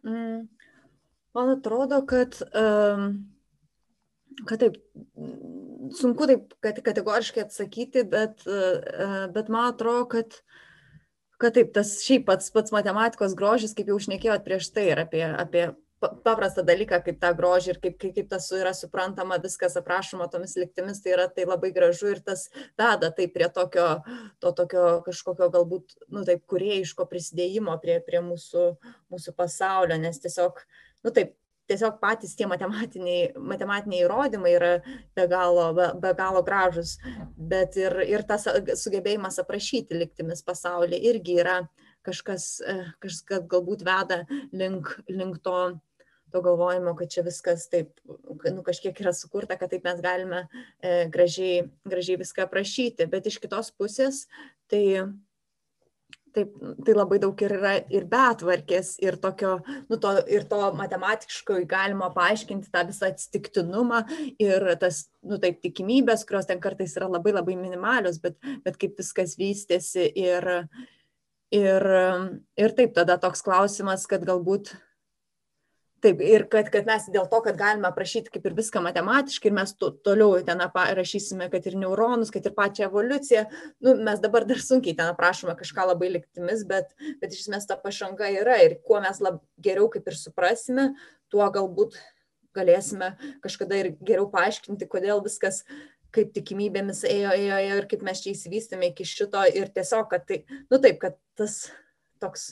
[0.03, 2.37] Man atrodo, kad,
[4.49, 4.79] kad taip,
[5.99, 8.45] sunku taip kategoriškai atsakyti, bet,
[9.35, 10.39] bet man atrodo, kad,
[11.41, 15.23] kad taip, tas šiaip pats, pats matematikos grožis, kaip jau užnekėjot prieš tai, ir apie,
[15.29, 15.69] apie
[15.99, 20.55] paprastą dalyką kaip tą grožį ir kaip, kaip, kaip tas yra suprantama, viskas aprašoma tomis
[20.59, 22.47] liktimis, tai yra tai labai gražu ir tas
[22.79, 23.87] veda tai prie tokio,
[24.39, 28.69] to tokio kažkokio galbūt, nu taip, kuriejiško prisidėjimo prie, prie mūsų,
[29.11, 30.63] mūsų pasaulio, nes tiesiog,
[31.03, 31.35] nu taip,
[31.69, 34.71] tiesiog patys tie matematiniai, matematiniai įrodymai yra
[35.17, 36.95] be galo, be, be galo gražus,
[37.35, 38.47] bet ir, ir tas
[38.83, 41.59] sugebėjimas aprašyti liktimis pasaulyje irgi yra
[42.07, 42.49] kažkas,
[43.03, 44.23] kažkas galbūt veda
[44.55, 45.59] link, link to
[46.31, 51.07] to galvojimo, kad čia viskas taip, nu, kažkiek yra sukurta, kad taip mes galime e,
[51.11, 53.09] gražiai, gražiai viską aprašyti.
[53.09, 54.25] Bet iš kitos pusės,
[54.71, 54.83] tai,
[56.35, 56.53] taip,
[56.85, 59.57] tai labai daug ir yra ir betvarkės, ir, tokio,
[59.89, 64.03] nu, to, ir to matematiškai galima paaiškinti tą visą atsitiktinumą
[64.41, 68.99] ir tas, nu, taip, tikimybės, kurios ten kartais yra labai labai minimalios, bet, bet kaip
[68.99, 70.49] viskas vystėsi ir,
[71.55, 71.89] ir,
[72.59, 74.75] ir taip tada toks klausimas, kad galbūt
[76.03, 79.73] taip ir kad kad mes dėl to kad galime aprašyti kaip ir viską matematiškai mes
[79.79, 80.61] to toliau ten
[80.99, 83.45] rašysime kad ir neuronus kad ir pačią evoliuciją
[83.85, 87.77] nu mes dabar dar sunkiai ten aprašome kažką labai lygtimis bet bet iš esmės ta
[87.77, 90.89] pažanga yra ir kuo mes lab geriau kaip ir suprasime
[91.29, 91.99] tuo galbūt
[92.55, 93.13] galėsime
[93.43, 95.63] kažkada ir geriau paaiškinti kodėl viskas
[96.15, 100.25] kaip tikimybėmis ėjo ėjo ėjo ir kaip mes čia išsivystėme iki šito ir tiesiog kad
[100.29, 101.67] tai nu taip kad tas
[102.21, 102.49] toks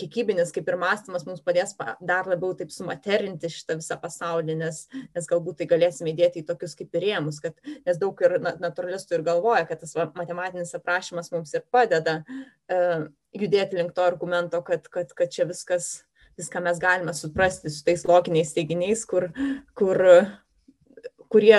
[0.00, 4.84] kiekybinis kaip ir mąstymas mums padės dar labiau taip sumaterinti šitą visą pasaulį, nes,
[5.16, 9.18] nes galbūt tai galėsime įdėti į tokius kaip ir rėmus, kad, nes daug ir natūralistų
[9.18, 12.22] ir galvoja, kad tas matematinis aprašymas mums ir padeda
[13.34, 16.04] judėti link to argumento, kad, kad, kad čia viskas,
[16.38, 19.28] viską mes galime suprasti su tais loginiais teiginiais, kur,
[19.78, 20.00] kur,
[21.32, 21.58] kurie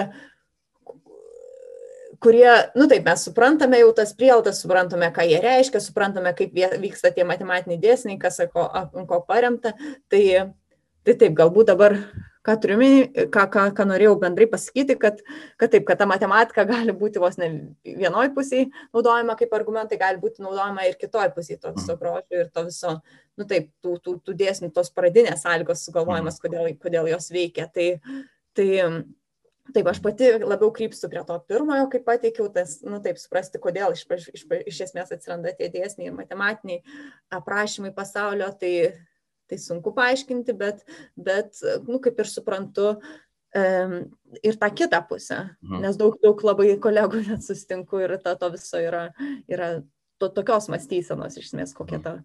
[2.26, 7.12] kurie, nu taip, mes suprantame jau tas prielaidas, suprantame, ką jie reiškia, suprantame, kaip vyksta
[7.14, 8.66] tie matematiniai dėsniai, kas ko,
[9.10, 9.76] ko paremta.
[10.10, 10.22] Tai,
[11.06, 12.00] tai taip, galbūt dabar,
[12.46, 12.88] ką turiu,
[13.34, 15.22] ką, ką, ką norėjau bendrai pasakyti, kad,
[15.62, 17.52] kad taip, kad ta matematika gali būti vos ne
[17.86, 22.50] vienoj pusėje naudojama kaip argumentai, gali būti naudojama ir kitoj pusėje to viso grožio ir
[22.54, 22.96] to viso,
[23.38, 27.70] nu taip, tų, tų, tų dėsnių, tos pradinės sąlygos sugalvojimas, kodėl, kodėl jos veikia.
[27.74, 27.88] Tai,
[28.58, 28.70] tai
[29.74, 33.96] Taip, aš pati labiau krypsiu prie to pirmojo, kaip pateikiau, tas, nu taip, suprasti, kodėl
[33.96, 34.04] iš,
[34.38, 36.84] iš, iš esmės atsiranda tie dėsniai ir matematiniai
[37.34, 38.94] aprašymai pasaulio, tai,
[39.50, 40.86] tai sunku paaiškinti, bet,
[41.18, 42.94] bet, nu, kaip ir suprantu,
[43.58, 43.98] um,
[44.46, 45.82] ir tą kitą pusę, mhm.
[45.88, 49.08] nes daug, daug labai kolegų net sustinku ir ta, to viso yra,
[49.50, 49.80] yra
[50.22, 52.20] to, tokios mąstysenos, iš esmės, kokia ta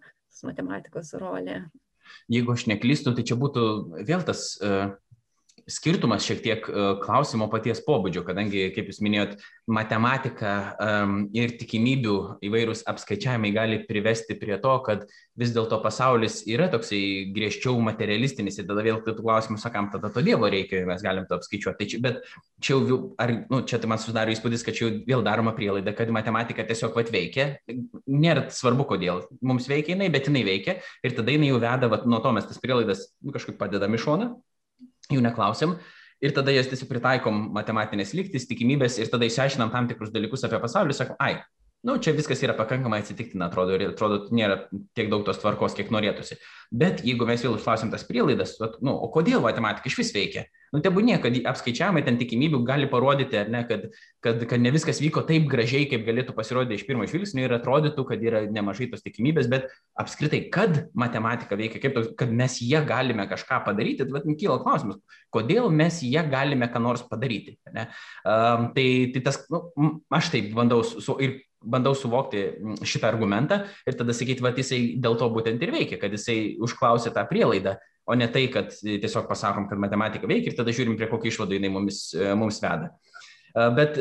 [0.45, 1.63] matematikos rolė.
[2.29, 3.63] Jeigu aš neklystu, tai čia būtų
[4.05, 4.91] vėl tas uh
[5.69, 9.35] skirtumas šiek tiek e, klausimo paties pobūdžio, kadangi, kaip jūs minėjot,
[9.71, 15.05] matematika um, ir tikimybių įvairūs apskaičiavimai gali privesti prie to, kad
[15.39, 20.23] vis dėlto pasaulis yra toksai griežčiau materialistinis ir tada vėl kitų klausimų sakam, tada to
[20.25, 21.79] Dievo reikia, mes galim to apskaičiuoti.
[21.81, 22.19] Tai čia, bet
[22.61, 25.95] čia jau, ar, nu, čia tai man susidaro įspūdis, kad čia jau vėl daroma prielaida,
[25.97, 27.49] kad matematika tiesiog vat veikia.
[28.11, 32.07] Nėra svarbu, kodėl mums veikia jinai, bet jinai veikia ir tada jinai jau veda, vat,
[32.09, 34.33] nuo to mes tas prielaidas nu, kažkaip padedam į šoną
[35.09, 35.77] jų neklausiam.
[36.21, 40.59] Ir tada jas tiesiog pritaikom matematinės lygtis, tikimybės ir tada išsiaiškinam tam tikrus dalykus apie
[40.61, 41.39] pasaulį, sakom, ai,
[41.87, 44.67] nu, čia viskas yra pakankamai atsitiktina, atrodo, ir atrodo, nėra
[44.97, 46.37] tiek daug tos tvarkos, kiek norėtųsi.
[46.69, 48.53] Bet jeigu mes vėl užklausim tas prielaidas,
[48.85, 50.45] nu, o kodėl matematika iš vis veikia?
[50.71, 53.89] Nu, tebūnie, kad apskaičiavimai ten tikimybių gali parodyti, ne, kad,
[54.23, 58.05] kad, kad ne viskas vyko taip gražiai, kaip galėtų pasirodyti iš pirmo žvilgsnio ir atrodytų,
[58.07, 59.67] kad yra nemažai tos tikimybės, bet
[59.99, 65.01] apskritai, kad matematika veikia, kaip, kad mes ją galime kažką padaryti, tai nu, kyla klausimas,
[65.35, 67.57] kodėl mes ją galime ką nors padaryti.
[67.75, 67.89] Ne?
[68.23, 69.65] Um, tai, tai tas, nu,
[70.07, 72.47] aš taip bandau su, ir bandau suvokti
[72.87, 77.13] šitą argumentą ir tada sakyti, va, jisai dėl to būtent ir veikia, kad jisai užklausė
[77.13, 77.75] tą prielaidą,
[78.11, 81.55] o ne tai, kad tiesiog pasakom, kad matematika veikia ir tada žiūrim, prie kokio išvado
[81.55, 82.03] jinai mums,
[82.39, 82.91] mums veda.
[83.77, 83.99] Bet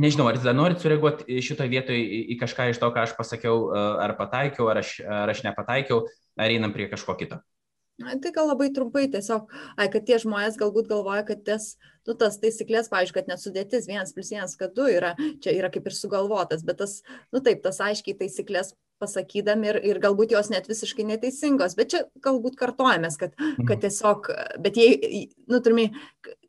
[0.00, 4.14] nežinau, ar dar norit sureaguoti šitoje vietoje į kažką iš to, ką aš pasakiau, ar
[4.18, 6.04] pataikiau, ar aš, ar aš nepataikiau,
[6.38, 7.40] ar einam prie kažko kito.
[7.94, 11.76] Tai gal labai trumpai tiesiog, ai, kad tie žmonės galbūt galvoja, kad tas,
[12.08, 15.12] nu, tas taisyklės, pavyzdžiui, kad nesudėtis vienas plus vienas, kad du yra,
[15.44, 16.96] čia yra kaip ir sugalvotas, bet tas,
[17.30, 18.72] nu taip, tas aiškiai taisyklės
[19.04, 23.68] pasakydami ir, ir galbūt jos net visiškai neteisingos, bet čia galbūt kartojamės, kad, mhm.
[23.68, 24.30] kad tiesiog,
[24.64, 25.90] bet jei, nu, turime,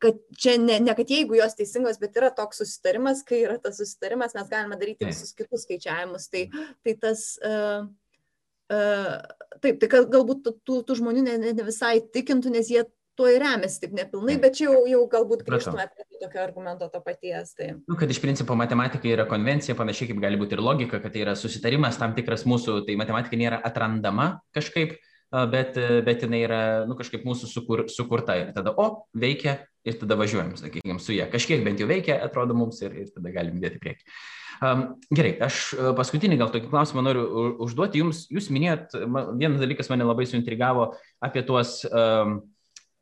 [0.02, 3.78] kad čia ne, ne kad jeigu jos teisingos, bet yra toks susitarimas, kai yra tas
[3.82, 6.48] susitarimas, mes galime daryti visus kitus skaičiavimus, tai,
[6.82, 7.28] tai tas...
[7.44, 7.86] Uh,
[9.62, 12.82] taip, tai galbūt tų, tų žmonių ne, ne visai tikintų, nes jie
[13.16, 17.00] tuo ir remiasi taip nepilnai, bet čia jau, jau galbūt grįžtume prie tokio argumento to
[17.04, 17.54] paties.
[17.56, 17.72] Tai.
[17.88, 21.24] Nu, kad iš principo matematika yra konvencija, panašiai kaip gali būti ir logika, kad tai
[21.24, 24.96] yra susitarimas tam tikras mūsų, tai matematika nėra atrandama kažkaip,
[25.52, 30.18] bet, bet jinai yra nu, kažkaip mūsų sukur, sukurta ir tada, o, veikia ir tada
[30.18, 31.28] važiuojam, sakykime, su ją.
[31.32, 34.06] Kažkiek bent jau veikia, atrodo mums ir, ir tada galim dėti prieki.
[34.56, 37.24] Um, gerai, aš paskutinį gal tokį klausimą noriu
[37.66, 38.24] užduoti jums.
[38.32, 38.96] Jūs minėjot,
[39.36, 40.94] vienas dalykas mane labai suintrigavo
[41.24, 42.38] apie tuos um,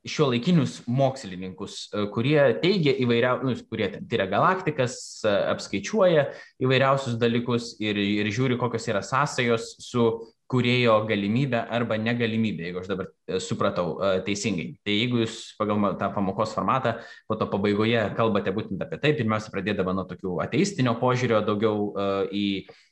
[0.04, 6.26] šio laikinius mokslininkus, e, kurie teigia įvairiausius, nu, kurie tyria galaktikas, e, apskaičiuoja
[6.64, 10.08] įvairiausius dalykus ir, ir žiūri, kokios yra sąsajos su
[10.52, 13.08] kurėjo galimybę arba negalimybę, jeigu aš dabar
[13.40, 14.66] supratau e, teisingai.
[14.84, 16.94] Tai jeigu jūs pagal tą pamokos formatą
[17.28, 22.08] po to pabaigoje kalbate būtent apie tai, pirmiausia pradėdama nuo tokių ateistinio požiūrio, daugiau e,
[22.28, 22.46] į,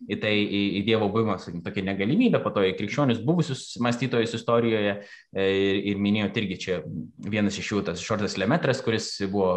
[0.09, 4.37] į tai, į, į Dievo buvimą, sakykime, tokia negalimybė, po to į krikščionius buvusius mąstytojus
[4.39, 6.81] istorijoje ir, ir minėjot irgi čia
[7.23, 9.53] vienas iš jų, tas Šortas Lemetras, kuris buvo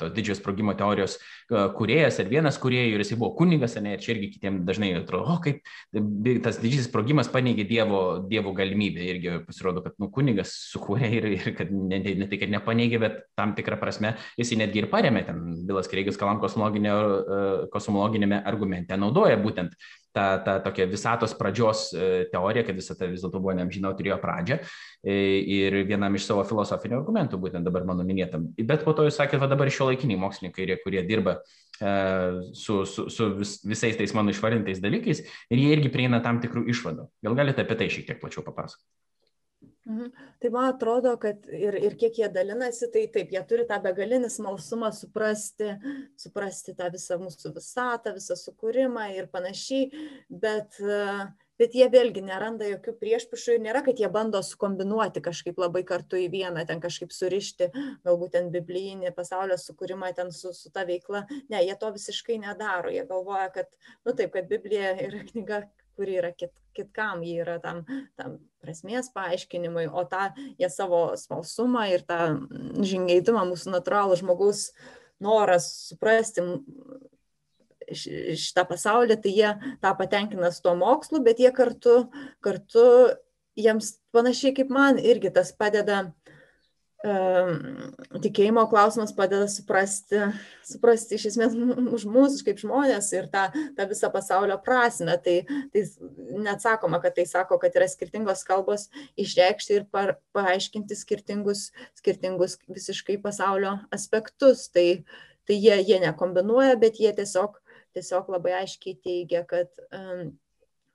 [0.00, 1.18] tos didžios sprogimo teorijos
[1.76, 5.34] kuriejas ir vienas kuriejų ir jis buvo kunigas, ne, ir čia irgi kitiems dažnai atrodo,
[5.34, 5.64] o kaip
[6.44, 9.02] tas didžisis sprogimas paneigė Dievo, dievo galimybę.
[9.14, 13.00] Irgi pasirodo, kad nu, kunigas sukūrė ir, ir kad ne, ne, ne tai, kad nepaneigė,
[13.02, 15.24] bet tam tikrą prasme jis netgi ir paremė.
[15.28, 16.94] Ten Bilas Kreigas Kalam e,
[17.72, 19.76] kosmologinėme argumente naudoja būtent
[20.16, 24.60] tą, tą tokią visatos pradžios e, teoriją, kad visata vis dėlto buvo neamžina, turėjo pradžią.
[25.02, 25.16] E,
[25.58, 28.50] ir vienam iš savo filosofinių argumentų, būtent dabar mano minėtam.
[28.58, 31.40] Bet po to jūs sakėte, va dabar šio laikiniai mokslininkai, kurie dirba
[32.52, 36.66] su, su, su vis, visais tais mano išvardintais dalykais ir jie irgi prieina tam tikrų
[36.74, 37.06] išvadų.
[37.24, 38.84] Gal galite apie tai šiek tiek plačiau papasakoti?
[39.88, 40.10] Mhm.
[40.38, 44.28] Tai man atrodo, kad ir, ir kiek jie dalinasi, tai taip, jie turi tą begalinį
[44.32, 45.70] smalsumą suprasti,
[46.20, 49.88] suprasti tą visą mūsų visatą, visą sukūrimą ir panašiai,
[50.28, 50.76] bet,
[51.60, 56.20] bet jie vėlgi neranda jokių priešpušų ir nėra, kad jie bando sukombinuoti kažkaip labai kartu
[56.20, 57.72] į vieną, ten kažkaip surišti,
[58.04, 61.24] galbūt ten biblijinį pasaulio sukūrimą ten su, su ta veikla.
[61.48, 62.92] Ne, jie to visiškai nedaro.
[62.92, 63.72] Jie galvoja, kad,
[64.04, 65.64] nu taip, kad Biblija yra knyga,
[66.00, 67.84] kuri yra kit, kitkam, ji yra tam,
[68.16, 72.20] tam prasmės paaiškinimui, o tą jie savo smalsumą ir tą
[72.80, 74.70] žingeidumą mūsų natūralų žmogaus
[75.20, 76.44] noras suprasti
[77.90, 79.50] šitą pasaulį, tai jie
[79.82, 82.04] tą patenkina su tuo mokslu, bet jie kartu,
[82.44, 82.86] kartu
[83.58, 86.04] jiems panašiai kaip man irgi tas padeda
[87.00, 90.18] tikėjimo klausimas padeda suprasti,
[90.66, 91.54] suprasti iš esmės
[91.96, 93.46] už mus kaip žmonės ir tą,
[93.76, 95.16] tą visą pasaulio prasme.
[95.24, 95.36] Tai,
[95.72, 95.84] tai
[96.44, 98.88] neatsakoma, kad tai sako, kad yra skirtingos kalbos
[99.20, 104.68] išreikšti ir par, paaiškinti skirtingus, skirtingus visiškai pasaulio aspektus.
[104.68, 104.86] Tai,
[105.48, 107.56] tai jie, jie nekombinuoja, bet jie tiesiog,
[107.96, 109.72] tiesiog labai aiškiai teigia, kad,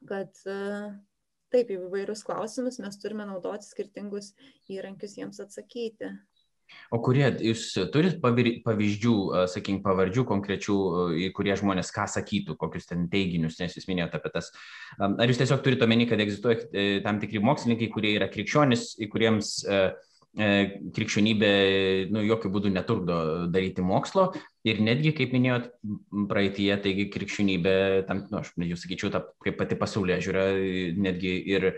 [0.05, 0.45] kad
[1.55, 4.33] taip, į įvairius klausimus mes turime naudoti skirtingus
[4.71, 6.13] įrankius jiems atsakyti.
[6.89, 9.15] O kurie, jūs turit pavyzdžių,
[9.53, 10.77] sakykim, pavardžių konkrečių,
[11.21, 14.49] į kurie žmonės ką sakytų, kokius ten teiginius, nes jūs minėjote apie tas.
[14.97, 19.59] Ar jūs tiesiog turite omeny, kad egzistuoja e, tam tikri mokslininkai, kurie yra krikščionis, kuriems
[19.69, 19.93] uh,
[20.35, 20.47] E,
[20.91, 21.49] krikščionybė
[22.11, 23.17] nu, jokių būdų neturdo
[23.47, 24.33] daryti mokslo
[24.65, 25.67] ir netgi, kaip minėjot,
[26.29, 27.75] praeitie, taigi krikščionybė,
[28.09, 30.45] tam, nu, aš jau sakyčiau, ta, kaip pati pasaulyje žiūrė,
[31.05, 31.69] netgi ir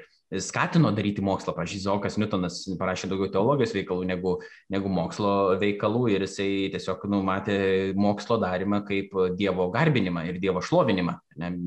[0.44, 1.54] skatino daryti mokslą.
[1.56, 4.34] Pavyzdžiui, Zokas Newtonas parašė daugiau teologijos veikalų negu,
[4.74, 5.32] negu mokslo
[5.62, 7.58] veikalų ir jisai tiesiog nu, matė
[7.96, 11.20] mokslo darimą kaip Dievo garbinimą ir Dievo šlovinimą.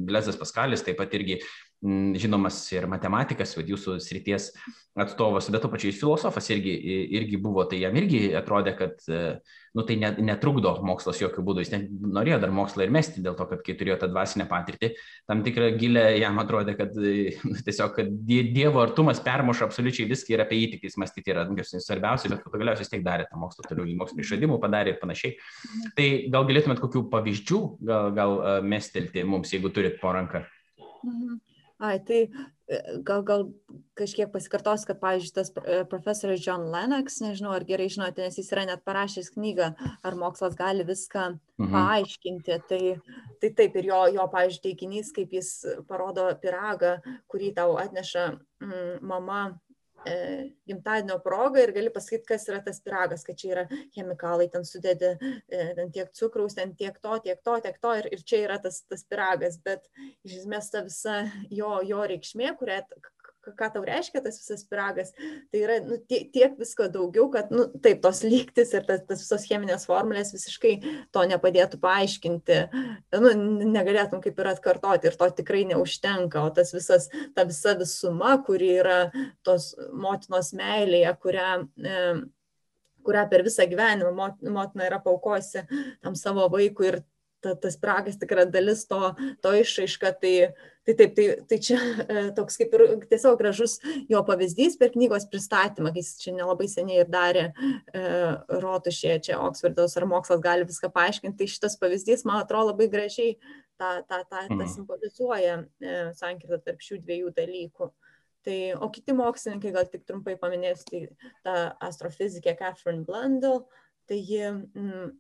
[0.09, 1.41] Blezas Paskalis taip pat irgi
[1.81, 4.51] žinomas ir matematikas, vad jūsų srities
[5.01, 6.75] atstovas, bet to pačiu filosofas irgi,
[7.17, 11.73] irgi buvo, tai jam irgi atrodė, kad nu, tai netrukdo mokslas jokių būdų, jis
[12.05, 14.93] norėjo dar mokslą ir mesti dėl to, kad kai turėjo tą dvasinę patirtį,
[15.31, 20.45] tam tikrą gilę jam atrodė, kad nu, tiesiog kad Dievo artumas permuša absoliučiai viską ir
[20.45, 23.89] apie jį tik jis mąstyti yra svarbiausia, bet galiausiai vis tiek darė tą mokslo toliau,
[24.03, 25.37] mokslinį išradimų padarė ir panašiai.
[25.97, 30.45] Tai gal galėtumėt kokių pavyzdžių gal, gal mestelti mums, jeigu turit po ranką?
[31.07, 31.39] Mhm.
[31.81, 32.19] Ai, tai
[32.69, 33.47] e, gal, gal
[33.97, 38.53] kažkiek pasikartos, kad, pavyzdžiui, tas e, profesorius John Lennox, nežinau, ar gerai žinote, nes jis
[38.53, 39.71] yra net parašęs knygą,
[40.05, 41.73] ar mokslas gali viską mhm.
[41.73, 42.61] paaiškinti.
[42.69, 42.83] Tai,
[43.41, 45.55] tai taip ir jo, jo, pavyzdžiui, teiginys, kaip jis
[45.89, 46.99] parodo piragą,
[47.33, 49.43] kurį tau atneša mm, mama
[50.67, 53.65] gimtadienio proga ir gali pasakyti, kas yra tas piragas, kad čia yra
[53.95, 58.09] chemikalai, ten sudėdi e, ten tiek cukraus, ten tiek to, tiek to, tiek to ir,
[58.15, 59.85] ir čia yra tas, tas piragas, bet
[60.25, 61.23] iš esmės ta visa
[61.53, 62.81] jo, jo reikšmė, kurią
[63.45, 65.13] ką tau reiškia tas visas piragas,
[65.53, 69.23] tai yra nu, tiek, tiek visko daugiau, kad nu, taip, tos lygtis ir tas, tas
[69.25, 70.75] visos cheminės formulės visiškai
[71.15, 72.59] to nepadėtų paaiškinti,
[73.23, 73.33] nu,
[73.77, 78.75] negalėtum kaip ir atkartoti ir to tikrai neužtenka, o tas visas, ta visa visuma, kuri
[78.83, 79.01] yra
[79.47, 82.05] tos motinos meilėje, kurią e,
[83.01, 84.13] kurią per visą gyvenimą
[84.53, 85.65] motina yra paukosi
[86.05, 86.99] tam savo vaikui ir
[87.41, 90.13] ta, tas pragas tikra dalis to, to išaiška.
[90.21, 90.35] Tai,
[90.91, 93.79] tai taip, tai, tai čia e, toks kaip ir tiesiog gražus
[94.11, 98.05] jo pavyzdys per knygos pristatymą, kai jis čia nelabai seniai ir darė e,
[98.65, 101.39] rotušėje, čia Oksfordas ar mokslas gali viską paaiškinti.
[101.41, 103.37] Tai šitas pavyzdys, man atrodo, labai gražiai
[103.81, 104.71] tą, tą, tą, tą mhm.
[104.75, 107.91] simbolizuoja e, sankirtą tarp šių dviejų dalykų.
[108.47, 113.67] Tai, o kiti mokslininkai, gal tik trumpai paminėsiu, tai ta astrofizikė Catherine Blundell,
[114.09, 115.11] tai ji mm,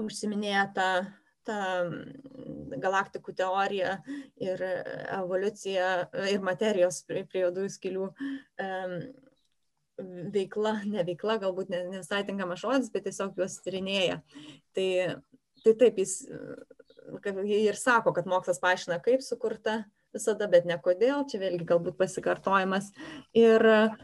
[0.00, 0.88] užsiminėja tą
[1.46, 1.60] ta
[2.82, 3.98] galaktikų teorija
[4.42, 5.92] ir evoliucija
[6.32, 8.96] ir materijos prie, prie juodųjų skilių um,
[10.34, 14.20] veikla, ne veikla, galbūt ne, ne visai tinkamas žodis, bet tiesiog juos tyrinėja.
[14.76, 14.88] Tai,
[15.64, 16.18] tai taip, jis
[17.46, 19.84] ir sako, kad mokslas paaiškina, kaip sukurta
[20.16, 22.90] visada, bet ne kodėl, čia vėlgi galbūt pasikartojimas.
[23.36, 23.62] Ir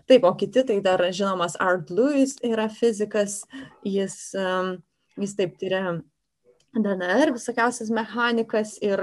[0.09, 3.43] taip, o kiti, tai dar žinomas Art Lewis yra fizikas,
[3.85, 4.16] jis,
[5.16, 5.98] jis taip tyria
[6.73, 9.03] DNR, visokiausias mechanikas ir,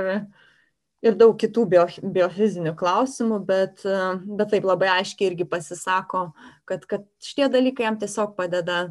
[1.05, 6.29] ir daug kitų bio, biofizinių klausimų, bet, bet taip labai aiškiai irgi pasisako,
[6.69, 8.87] kad, kad šitie dalykai jam tiesiog padeda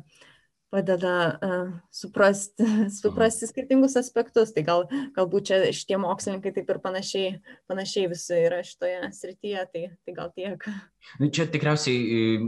[0.70, 2.64] padeda uh, suprasti,
[3.00, 4.52] suprasti skirtingus aspektus.
[4.55, 4.86] Tai gal,
[5.16, 7.30] galbūt čia šitie mokslininkai taip ir panašiai,
[7.70, 10.68] panašiai visi yra šitoje srityje, tai, tai gal tiek.
[11.18, 12.38] Nu, čia tikriausiai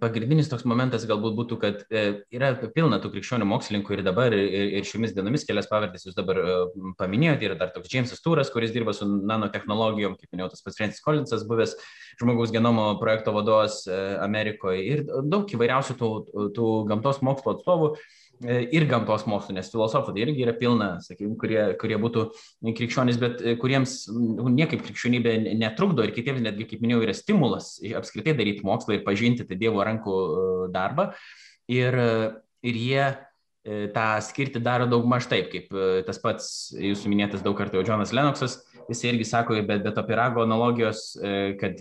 [0.00, 2.02] pagrindinis toks momentas galbūt būtų, kad e,
[2.34, 6.56] yra pilna tų krikščionių mokslininkų ir dabar, ir, šiomis dienomis kelias pavardės jūs dabar e,
[7.00, 11.04] paminėjote, yra dar toks Jamesas Turas, kuris dirba su nanotehnologijom, kaip minėjau, tas pats Francis
[11.06, 11.76] Collinsas, buvęs
[12.20, 14.84] žmogaus genomo projekto vadovas e, Amerikoje.
[14.84, 16.10] Ir daug įvairiausių tų,
[16.58, 17.94] tų gamtos mokslo atstovų.
[17.96, 22.26] E, ir gamtos mokslų, nes filosofų tai irgi yra pilna, sakykime, kurie, kurie būtų
[22.64, 27.74] krikščionys, bet e, kuriems nu, niekaip krikščionybė netrukdo ir kitiems netgi, kaip minėjau, yra stimulas
[28.00, 31.10] apskritai daryti mokslą ir pažinti tą Dievo rankų e, darbą.
[31.70, 31.94] Ir,
[32.66, 33.02] ir jie
[33.94, 35.68] tą skirti daro daug maž taip, kaip
[36.06, 38.56] tas pats jūsų minėtas daug kartų jau Jonas Lennoxas
[38.90, 41.78] jis irgi sako, bet be to pirago analogijos, e, kad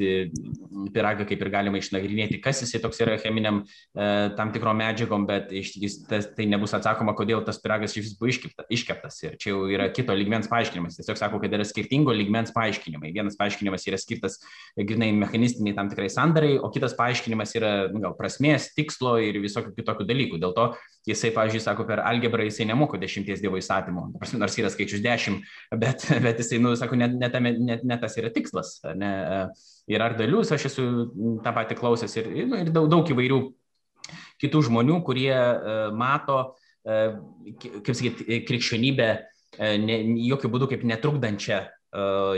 [0.94, 5.53] piragą kaip ir galima išnagrinėti, kas jisai toks yra cheminiam e, tam tikrom medžiagom, bet
[5.56, 9.19] iš tikrųjų tai nebus atsakoma, kodėl tas piragas iš vis buvo iškeptas.
[9.26, 10.99] Ir čia jau yra kito ligmens paaiškinimas.
[10.99, 13.14] Tiesiog sako, kad yra skirtingo ligmens paaiškinimai.
[13.15, 14.40] Vienas paaiškinimas yra skirtas
[14.77, 19.76] grinai mechanistiniai tam tikrai sandarai, o kitas paaiškinimas yra nu, gal prasmės, tikslo ir visokių
[19.77, 20.41] kitokių dalykų.
[20.41, 20.69] Dėl to
[21.10, 24.06] jisai, pavyzdžiui, sako, per algebrą jisai nemoko dešimties dievo įstatymų,
[24.41, 25.48] nors yra skaičius dešimt,
[25.81, 28.77] bet, bet jisai, nu, sako, net, net, net, net tas yra tikslas.
[28.99, 29.11] Ne?
[29.89, 30.85] Ir ar dalius, aš esu
[31.45, 33.39] tą patį klausęs ir, nu, ir daug, daug įvairių
[34.41, 37.19] kitų žmonių, kurie uh, mato, uh,
[37.81, 39.09] kaip sakyti, krikščionybę
[39.59, 39.97] ne,
[40.30, 41.59] jokių būdų kaip netrukdančią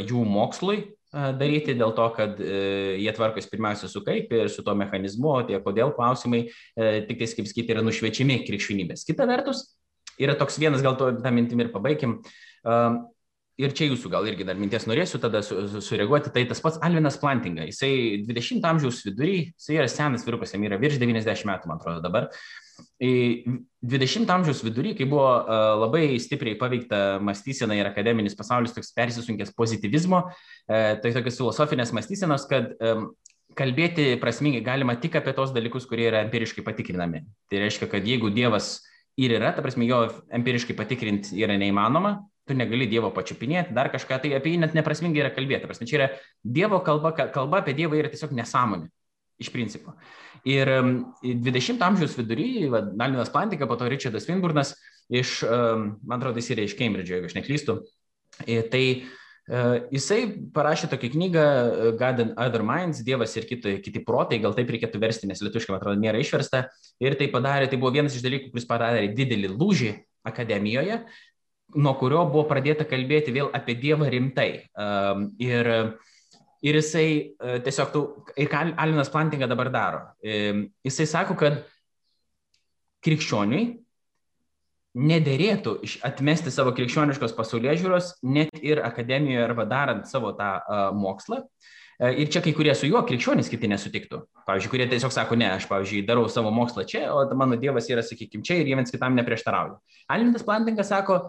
[0.07, 0.77] jų mokslui,
[1.11, 5.59] daryti dėl to, kad jie tvarkosi pirmiausia su kaip ir su to mechanizmu, o tie
[5.63, 6.45] kodėl klausimai
[6.77, 9.03] tik tais, kaip sakyti, yra nušviečiami krikščionybės.
[9.09, 9.65] Kita vertus,
[10.21, 12.15] yra toks vienas, gal to tą mintimį ir pabaikim,
[13.61, 16.79] ir čia jūsų gal irgi dar minties norėsiu tada su, su, sureaguoti, tai tas pats
[16.85, 21.71] Alvinas Plantinga, jisai 20 amžiaus vidury, jisai yra senas vyrukas, jam yra virš 90 metų,
[21.71, 22.29] man atrodo dabar.
[23.01, 25.27] 20 amžiaus vidury, kai buvo
[25.83, 30.23] labai stipriai paveikta mąstysena ir akademinis pasaulis toks persisunkęs pozitivizmo,
[30.67, 32.73] tai tokios filosofinės mąstysenos, kad
[33.57, 37.25] kalbėti prasmingai galima tik apie tos dalykus, kurie yra empiriškai patikrinami.
[37.51, 38.77] Tai reiškia, kad jeigu Dievas
[39.19, 42.15] ir yra, ta prasme, jo empiriškai patikrinti yra neįmanoma,
[42.49, 45.69] tu negali Dievo pačiupinėti, dar kažką, tai apie jį net neprasmingai yra kalbėti.
[45.69, 46.09] Prasme, čia yra
[46.41, 48.89] Dievo kalba, kalba apie Dievą yra tiesiog nesąmonė,
[49.41, 49.95] iš principo.
[50.47, 50.69] Ir
[51.21, 54.73] 20 amžiaus vidury, Nalinas Plantika, po to Richardas Winburnas,
[55.11, 57.81] iš, man atrodo, jis yra iš Cambridge, jeigu aš neklystu,
[58.45, 58.85] tai
[59.91, 60.19] Jisai
[60.53, 61.45] parašė tokią knygą
[61.99, 65.73] God and Other Minds, Dievas ir kiti, kiti protai, gal taip reikėtų versti, nes lietuškai,
[65.73, 66.67] man atrodo, nėra išversta.
[67.03, 69.91] Ir tai padarė, tai buvo vienas iš dalykų, kuris padarė didelį lūžį
[70.29, 71.01] akademijoje,
[71.75, 74.49] nuo kurio buvo pradėta kalbėti vėl apie Dievą rimtai.
[75.41, 75.69] Ir,
[76.61, 78.01] ir jisai e, tiesiog, tu,
[78.37, 81.61] ir ką Alinas Plantinga dabar daro, jisai sako, kad
[83.05, 83.81] krikščioniui
[84.91, 91.41] nederėtų atmesti savo krikščioniškos pasaulyje žiūros, net ir akademijoje arba darant savo tą uh, mokslą.
[92.01, 94.23] Uh, ir čia kai kurie su juo krikščionys kiti nesutiktų.
[94.47, 98.03] Pavyzdžiui, kurie tiesiog sako, ne, aš, pavyzdžiui, darau savo mokslą čia, o mano Dievas yra,
[98.03, 99.77] sakykime, čia ir jie viens kitam neprieštarauja.
[100.11, 101.21] Alintas Plantingas sako,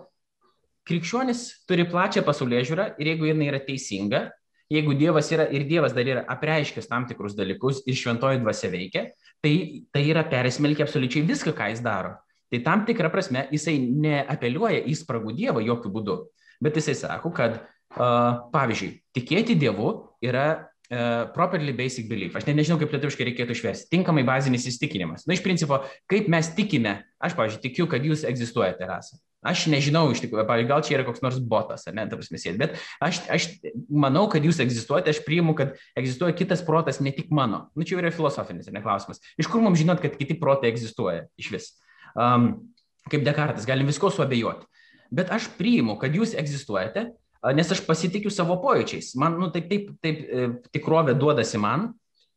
[0.88, 4.26] krikščionis turi plačią pasaulyje žiūrą ir jeigu jinai yra teisinga,
[4.72, 9.06] jeigu Dievas yra ir Dievas dar yra apreiškęs tam tikrus dalykus ir šventoji dvasia veikia,
[9.44, 9.54] tai
[9.92, 12.16] tai yra persmelkia absoliučiai viską, ką jis daro.
[12.52, 16.18] Tai tam tikrą prasme jisai neapeliuoja į spragų Dievą jokių būdų,
[16.64, 19.88] bet jisai sako, kad uh, pavyzdžiui, tikėti Dievu
[20.24, 22.36] yra uh, properly basic belief.
[22.36, 23.88] Aš ne, nežinau, kaip lietuviškai reikėtų išversti.
[23.96, 25.24] Tinkamai bazinis įstikinimas.
[25.24, 25.80] Na, iš principo,
[26.12, 29.16] kaip mes tikime, aš, pavyzdžiui, tikiu, kad jūs egzistuojate, Rasa.
[29.42, 32.60] Aš nežinau iš tikrųjų, pavyzdžiui, gal čia yra koks nors botas, ne, ta prasme, sėdi,
[32.60, 33.46] bet aš, aš
[33.90, 37.64] manau, kad jūs egzistuojate, aš priimu, kad egzistuoja kitas protas, ne tik mano.
[37.74, 39.18] Nu, čia yra filosofinis, ne klausimas.
[39.42, 41.66] Iš kur mums žinot, kad kiti protai egzistuoja iš vis?
[42.14, 42.52] Um,
[43.10, 44.68] kaip Dekartas, galim visko suabejoti.
[45.12, 47.08] Bet aš priimu, kad jūs egzistuojate,
[47.58, 49.16] nes aš pasitikiu savo pojūčiais.
[49.18, 51.90] Man, nu, taip, taip, taip, e, tikrovė duodasi man,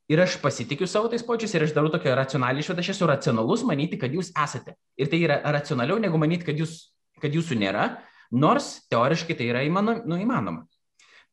[0.05, 3.63] Ir aš pasitikiu savo tais počiais ir aš darau tokią racionalią išvadą, aš esu racionalus
[3.65, 4.75] manyti, kad jūs esate.
[5.01, 6.75] Ir tai yra racionaliau negu manyti, kad jūs
[7.21, 7.89] kad jūsų nėra,
[8.35, 10.65] nors teoriškai tai yra įmano, nu, įmanoma.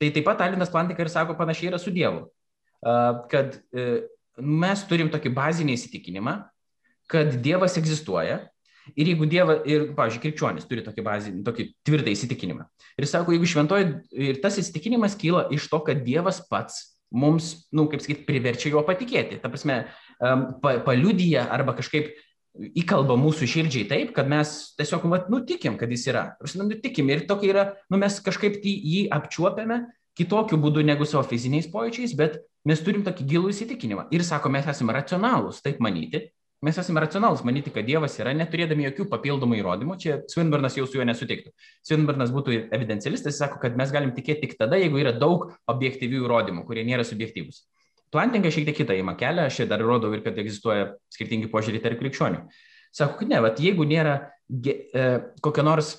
[0.01, 2.25] Tai taip pat Alinas Plantika ir sako panašiai yra su Dievu,
[3.31, 3.85] kad e,
[4.43, 6.39] mes turim tokį bazinį įsitikinimą,
[7.11, 8.41] kad Dievas egzistuoja
[8.97, 12.67] ir jeigu Dievas, ir, pavyzdžiui, krikščionis turi tokį bazinį, tokį tvirtą įsitikinimą.
[12.99, 13.93] Ir sako, jeigu šventoji,
[14.31, 16.81] ir tas įsitikinimas kyla iš to, kad Dievas pats
[17.13, 19.39] mums, na, nu, kaip sakyti, priverčia juo patikėti.
[19.43, 19.83] Ta prasme,
[20.19, 22.15] pa, paliudyja arba kažkaip
[22.53, 26.25] įkalba mūsų širdžiai taip, kad mes tiesiog, vat, nutikim, kad jis yra.
[26.59, 29.83] Nutikim ir tokia yra, nu, mes kažkaip jį apčiuopiame
[30.19, 34.11] kitokiu būdu negu savo fiziniais pojūčiais, bet mes turim tokį gilų įsitikinimą.
[34.13, 36.27] Ir sako, mes esame racionalūs taip manyti,
[36.63, 39.97] mes esame racionalus manyti, kad Dievas yra, neturėdami jokių papildomų įrodymų.
[40.03, 41.55] Čia Swinburnas jau su juo nesutiktų.
[41.89, 46.27] Swinburnas būtų evidencialistas, jis sako, kad mes galim tikėti tik tada, jeigu yra daug objektyvių
[46.27, 47.65] įrodymų, kurie nėra subjektyvūs.
[48.13, 51.81] Plantingas šiek tiek kitą įma kelią, aš čia dar rodau ir kad egzistuoja skirtingi požiūrį
[51.85, 52.43] tarp krikščionių.
[52.93, 54.19] Sako, kad ne, vat, jeigu nėra
[54.53, 55.07] e,
[55.45, 55.95] kokio nors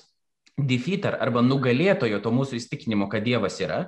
[0.54, 3.80] defeater arba nugalėtojo to mūsų įstikinimo, kad Dievas yra,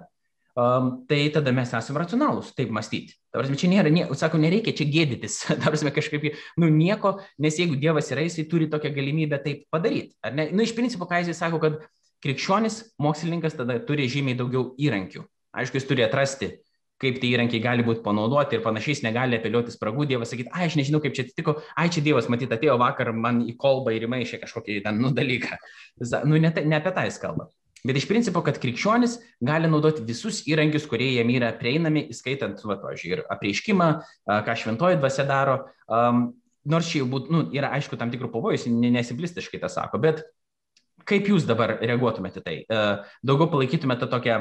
[0.59, 3.15] um, tai tada mes esame racionalūs taip mąstyti.
[3.35, 6.27] Tavrasme, čia nėra, nie, sako, nereikia čia gėdytis, tavrasme, kažkaip,
[6.59, 10.17] nu nieko, nes jeigu Dievas yra, jisai turi tokią galimybę taip padaryti.
[10.27, 10.51] Ar ne?
[10.51, 11.79] Nu, iš principo, ką jisai sako, kad
[12.27, 15.23] krikščionis, mokslininkas tada turi žymiai daugiau įrankių.
[15.57, 16.57] Aišku, jis turi atrasti,
[17.03, 20.71] kaip tie įrankiai gali būti panaudoti ir panašiai, jis negali apeliuoti spragų, Dievas sakyti, ai,
[20.71, 24.07] aš nežinau, kaip čia atsitiko, ai, čia Dievas, matyt, atėjo vakar man į kolbą ir
[24.09, 25.61] įmaišė kažkokį ten, nu, dalyką.
[26.25, 27.51] Nu, ne, ne apie tą jis kalba.
[27.87, 32.79] Bet iš principo, kad krikščionis gali naudoti visus įrankius, kurie jam yra prieinami, įskaitant, va,
[32.83, 33.91] pavyzdžiui, ir apreiškimą,
[34.47, 35.61] ką šventoji dvasia daro.
[35.87, 36.31] Um,
[36.67, 40.25] nors čia jau būtų, nu, yra aišku, tam tikrų pavojus, nesiblistiškai tą sako, bet
[41.07, 42.57] kaip jūs dabar reaguotumėte tai?
[42.67, 44.41] Uh, daugiau palaikytumėte tokią,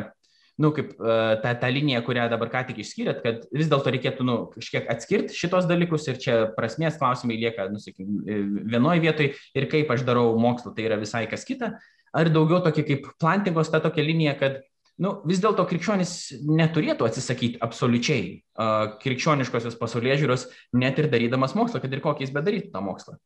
[0.62, 4.28] nu, kaip uh, tą, tą liniją, kurią dabar ką tik išskyrėt, kad vis dėlto reikėtų,
[4.28, 8.22] nu, kažkiek atskirti šitos dalykus ir čia prasmės klausimai lieka, nu, sakykim,
[8.72, 11.76] vienoje vietoje ir kaip aš darau mokslą, tai yra visai kas kita
[12.16, 14.62] ar daugiau tokia kaip plantingos ta tokia linija, kad
[15.02, 16.16] nu, vis dėlto krikščionis
[16.48, 20.48] neturėtų atsisakyti absoliučiai uh, krikščioniškosios pasaulyje žiūros,
[20.80, 23.18] net ir darydamas mokslą, kad ir kokį jis bedarytų tą mokslą.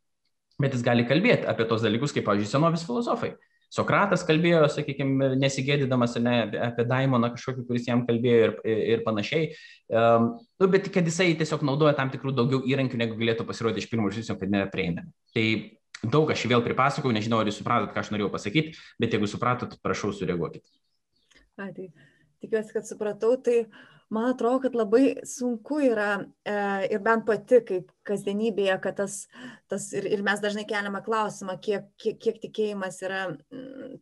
[0.60, 3.36] Bet jis gali kalbėti apie tos dalykus, kaip, pavyzdžiui, senovės filosofai.
[3.70, 6.36] Sokratas kalbėjo, sakykime, nesigėdydamas ne,
[6.72, 8.54] apie Daimoną kažkokį, kuris jam kalbėjo ir,
[8.96, 9.52] ir panašiai.
[9.94, 13.92] Um, nu, bet kad jisai tiesiog naudoja tam tikrų daugiau įrankių, negu galėtų pasirodyti iš
[13.92, 15.14] pirmo žvilgsnio, kad neprieinami.
[15.38, 15.46] Tai
[16.02, 19.78] daug aš vėl pripasakau, nežinau, ar jūs supratot, ką aš norėjau pasakyti, bet jeigu supratot,
[19.86, 20.66] prašau, sureaguokit.
[21.60, 21.90] A, tai
[22.42, 23.36] tikiuosi, kad supratau.
[23.44, 23.60] Tai
[24.10, 26.56] man atrodo, kad labai sunku yra e,
[26.90, 29.20] ir bent pati, kaip kasdienybėje, kad tas,
[29.72, 34.00] tas ir, ir mes dažnai keliame klausimą, kiek, kiek, kiek tikėjimas yra mm,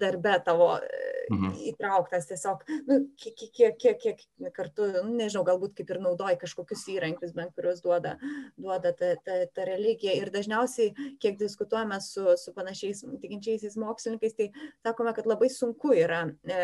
[0.00, 1.54] darbe tavo mhm.
[1.72, 6.86] įtrauktas tiesiog, nu, kiek, kiek, kiek, kiek kartu, nu, nežinau, galbūt kaip ir naudoji kažkokius
[6.96, 8.16] įrankius, bent kuriuos duoda,
[8.56, 10.14] duoda ta, ta, ta religija.
[10.16, 10.92] Ir dažniausiai,
[11.22, 14.50] kiek diskutuojame su, su panašiais tikinčiaisiais mokslininkais, tai
[14.84, 16.62] sakome, kad labai sunku yra e,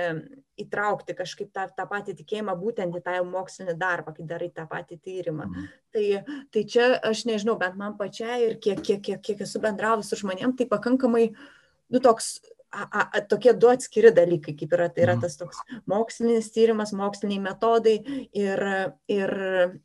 [0.63, 4.99] įtraukti kažkaip tą, tą patį tikėjimą būtent į tą mokslinį darbą, kai darai tą patį
[5.03, 5.49] tyrimą.
[5.49, 5.71] Mhm.
[5.93, 6.07] Tai,
[6.55, 10.19] tai čia aš nežinau, bent man pačiai ir kiek, kiek, kiek, kiek esu bendravus su
[10.21, 11.29] žmonėm, tai pakankamai,
[11.93, 12.35] nu, toks,
[12.73, 15.25] a, a, tokie du atskiri dalykai, kaip yra, tai yra mhm.
[15.27, 15.61] tas toks
[15.91, 17.99] mokslinis tyrimas, moksliniai metodai
[18.33, 18.65] ir,
[19.13, 19.35] ir,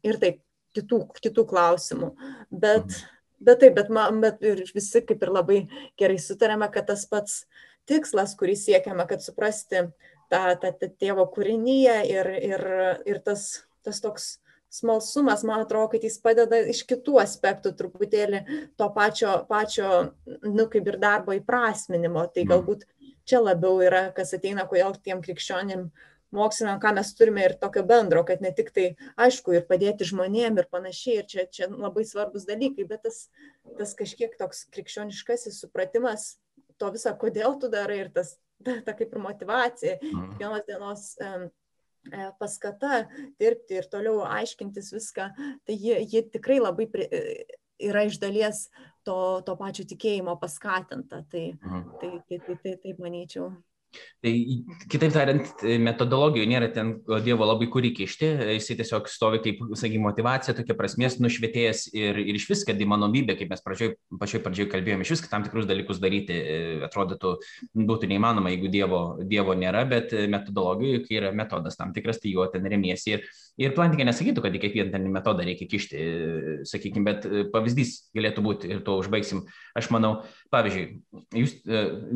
[0.07, 0.41] ir taip,
[0.77, 2.11] kitų, kitų klausimų.
[2.51, 3.15] Bet, mhm.
[3.49, 5.61] bet taip, bet, man, bet ir visi kaip ir labai
[5.99, 7.41] gerai sutarėme, kad tas pats
[7.87, 9.87] tikslas, kurį siekiame, kad suprasti
[10.31, 12.67] tą, tą, tą tėvo kūrinyje ir, ir,
[13.07, 13.49] ir tas,
[13.87, 14.37] tas toks
[14.69, 18.43] smalsumas, man atrodo, kad jis padeda iš kitų aspektų truputėlį
[18.79, 19.89] to pačio, pačio
[20.43, 22.27] nu, kaip ir darbo įprasminimo.
[22.33, 22.51] Tai mhm.
[22.53, 22.85] galbūt
[23.27, 25.89] čia labiau yra, kas ateina, kodėl tiem krikščionim
[26.35, 28.87] moksliniam, ką mes turime ir tokio bendro, kad ne tik tai,
[29.23, 33.21] aišku, ir padėti žmonėm ir panašiai, ir čia, čia labai svarbus dalykai, bet tas,
[33.79, 36.33] tas kažkiek toks krikščioniškasis supratimas
[36.77, 38.35] to viso, kodėl tu darai ir tas,
[38.65, 40.35] ta, ta kaip ir motivacija, mhm.
[40.35, 41.47] kiekvienos dienos um,
[42.39, 43.05] paskata
[43.39, 45.29] dirbti ir toliau aiškintis viską,
[45.65, 47.45] tai ji, ji tikrai labai pri, e,
[47.89, 48.67] yra iš dalies
[49.05, 51.23] to, to pačio tikėjimo paskatinta.
[51.31, 51.45] Tai,
[52.01, 53.51] tai, tai, tai, tai taip manyčiau.
[54.17, 54.31] Tai
[54.89, 60.55] kitaip tariant, metodologijoje nėra ten Dievo labai kur įkišti, jisai tiesiog stovi kaip, sakykime, motivacija,
[60.57, 65.05] tokia prasmės nušvietėjas ir, ir iš vis, kad įmanomybė, kaip mes pradžioj, pačioj pradžioje kalbėjome,
[65.05, 66.55] iš vis, kad tam tikrus dalykus daryti e,
[66.87, 67.35] atrodytų
[67.77, 72.49] būtų neįmanoma, jeigu Dievo, dievo nėra, bet metodologijoje, kai yra metodas tam tikras, tai juo
[72.49, 73.13] ten remiesi.
[73.19, 73.29] Ir,
[73.61, 77.93] ir plantikė nesakytų, kad į kiekvieną ten metodą reikia kišti, e, sakykime, bet e, pavyzdys
[78.17, 79.45] galėtų būti ir tuo užbaigsim.
[79.77, 80.85] Aš manau, pavyzdžiui,
[81.37, 81.55] jūs,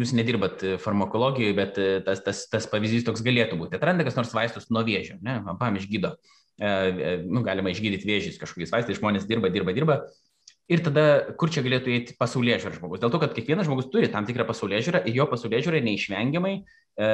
[0.02, 3.78] jūs nedirbat farmakologijoje, bet e, tas, tas, tas pavyzdys toks galėtų būti.
[3.78, 6.16] Atranda kas nors vaistus nuo vėžio, ne, pam išgydo.
[6.62, 10.02] E, e, nu, galima išgydyti vėžys kažkokiais vaistais, žmonės dirba, dirba, dirba.
[10.72, 11.04] Ir tada,
[11.36, 13.02] kur čia galėtų eiti pasaulyje žiūra žmogus?
[13.02, 16.54] Dėl to, kad kiekvienas žmogus turi tam tikrą pasaulyje žiūrą ir jo pasaulyje žiūra neišvengiamai
[16.62, 17.10] e,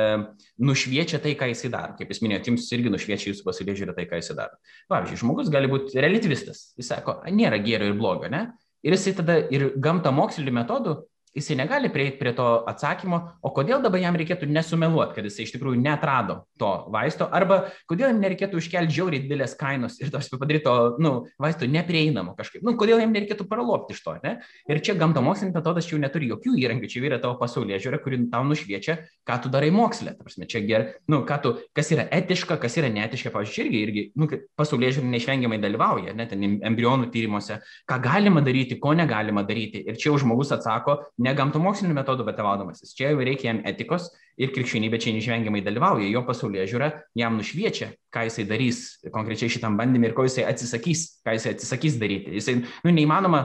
[0.62, 1.96] nušviečia tai, ką jisai daro.
[1.98, 4.60] Kaip jūs minėjote, jums irgi nušviečia jūsų pasaulyje žiūra tai, ką jisai daro.
[4.94, 6.68] Pavyzdžiui, žmogus gali būti relativistas.
[6.78, 8.44] Jis sako, nėra gėrio ir blogio, ne?
[8.86, 11.00] Ir jisai tada ir gamta mokslinių metodų
[11.38, 15.54] jisai negali prieiti prie to atsakymo, o kodėl dabar jam reikėtų nesumeluoti, kad jisai iš
[15.56, 20.66] tikrųjų netrado to vaisto, arba kodėl jam nereikėtų iškelti žiauriai didelės kainos ir tos padaryti
[20.66, 24.18] to nu, vaisto neprieinamo kažkaip, nu, kodėl jam nereikėtų paralopti iš to.
[24.24, 24.38] Ne?
[24.70, 28.44] Ir čia gamtamokslinis metodas jau neturi jokių įrankių, čia yra tavo pasaulyje žiūrė, kuri tau
[28.48, 28.98] nušviečia,
[29.28, 30.16] ką tu darai moksle.
[30.18, 34.30] Prasme, čia ger, nu, tu, kas yra etiška, kas yra neetiška, pavyzdžiui, irgi, irgi nu,
[34.60, 37.60] pasaulyje žiūrė neišvengiamai dalyvauja, net embrionų tyrimuose,
[37.90, 39.84] ką galima daryti, ko negalima daryti.
[39.88, 42.96] Ir čia jau žmogus atsako, ne gamtomokslinių metodų vadovaudomasis.
[42.98, 44.10] Čia jau reikia jam etikos
[44.40, 46.08] ir krikščionybė čia neišvengiamai dalyvauja.
[46.12, 46.90] Jo pasaulyje žiūra
[47.20, 48.82] jam nušviečia, ką jisai darys
[49.14, 52.36] konkrečiai šitam bandymui ir ko jisai atsisakys, ką jisai atsisakys daryti.
[52.40, 53.44] Jisai, nu, neįmanoma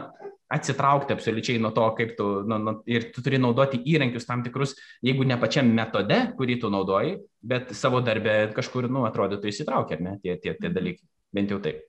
[0.52, 4.74] atsitraukti absoliučiai nuo to, kaip tu, nu, nu, ir tu turi naudoti įrankius tam tikrus,
[5.04, 10.04] jeigu ne pačiam metode, kurį tu naudoji, bet savo darbę kažkur, nu, atrodytų įsitraukia, ar
[10.04, 11.09] ne, tie, tie, tie dalykai.
[11.32, 11.86] Bent jau taip.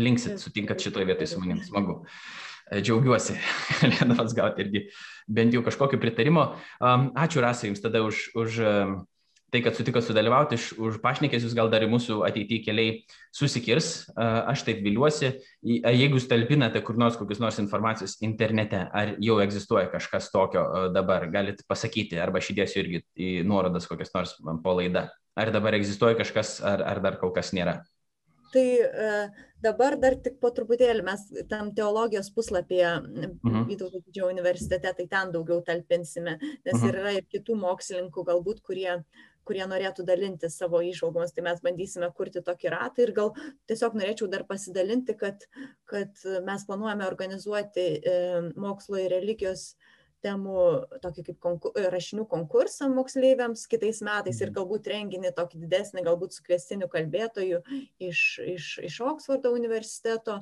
[0.00, 2.00] Linksit, sutinkat šitoje vietoje su manim, smagu.
[2.00, 3.36] E, džiaugiuosi,
[3.82, 4.84] galėdamas gauti irgi
[5.28, 6.52] bent jau kažkokio pritarimo.
[6.80, 8.60] Ačiū Rasai Jums tada už, už
[9.52, 12.94] tai, kad sutikot sudalyvauti, už pašnekės jūs gal dar į mūsų ateityje keliai
[13.36, 13.90] susikirs.
[14.16, 19.90] Aš taip viliuosi, jeigu jūs talpinate kur nors kokius nors informacijos internete, ar jau egzistuoja
[19.92, 25.10] kažkas tokio dabar, galite pasakyti, arba aš įdėsiu irgi į nuorodas kokias nors po laidą.
[25.36, 27.82] Ar dabar egzistuoja kažkas, ar, ar dar kol kas nėra?
[28.52, 33.66] Tai uh, dabar dar tik po truputėlį mes tam teologijos puslapyje mhm.
[33.68, 36.88] Vytauto didžiojo universitete, tai ten daugiau talpinsime, nes mhm.
[36.90, 38.98] yra ir kitų mokslininkų galbūt, kurie,
[39.48, 43.32] kurie norėtų dalinti savo išvalgomis, tai mes bandysime kurti tokį ratą ir gal
[43.70, 45.46] tiesiog norėčiau dar pasidalinti, kad,
[45.90, 48.20] kad mes planuojame organizuoti e,
[48.58, 49.91] mokslo ir religijos e,
[50.22, 50.58] temų
[51.02, 54.58] tokį kaip konkur, rašinių konkursą moksleiviams kitais metais ir mhm.
[54.60, 57.62] galbūt renginį tokį didesnį, galbūt su kvestiniu kalbėtoju
[58.02, 58.22] iš,
[58.54, 60.40] iš, iš Oksfordo universiteto.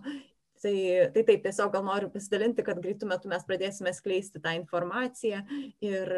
[0.61, 0.77] Tai,
[1.15, 5.39] tai taip, tiesiog gal noriu pasidalinti, kad greitų metų mes pradėsime skleisti tą informaciją
[5.81, 6.11] ir,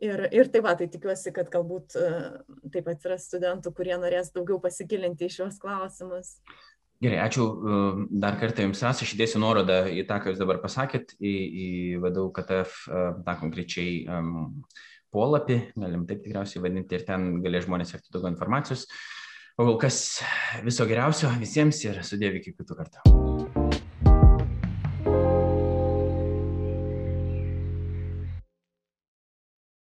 [0.00, 1.98] ir, ir tai va, tai tikiuosi, kad galbūt
[2.72, 6.38] taip atsiras studentų, kurie norės daugiau pasigilinti į šios klausimus.
[7.02, 10.60] Gerai, ačiū um, dar kartą Jums, Ras, aš įdėsiu nuorodą į tą, ką Jūs dabar
[10.62, 11.32] pasakėt, į,
[11.64, 11.66] į
[12.04, 14.30] VDU KTF um, tą konkrečiai um,
[15.10, 18.86] polapį, galim taip tikriausiai vadinti, ir ten galės žmonės sekti daugiau informacijos.
[19.58, 19.98] O kol kas
[20.62, 23.31] viso geriausio visiems ir sudėvi iki kitų kartų.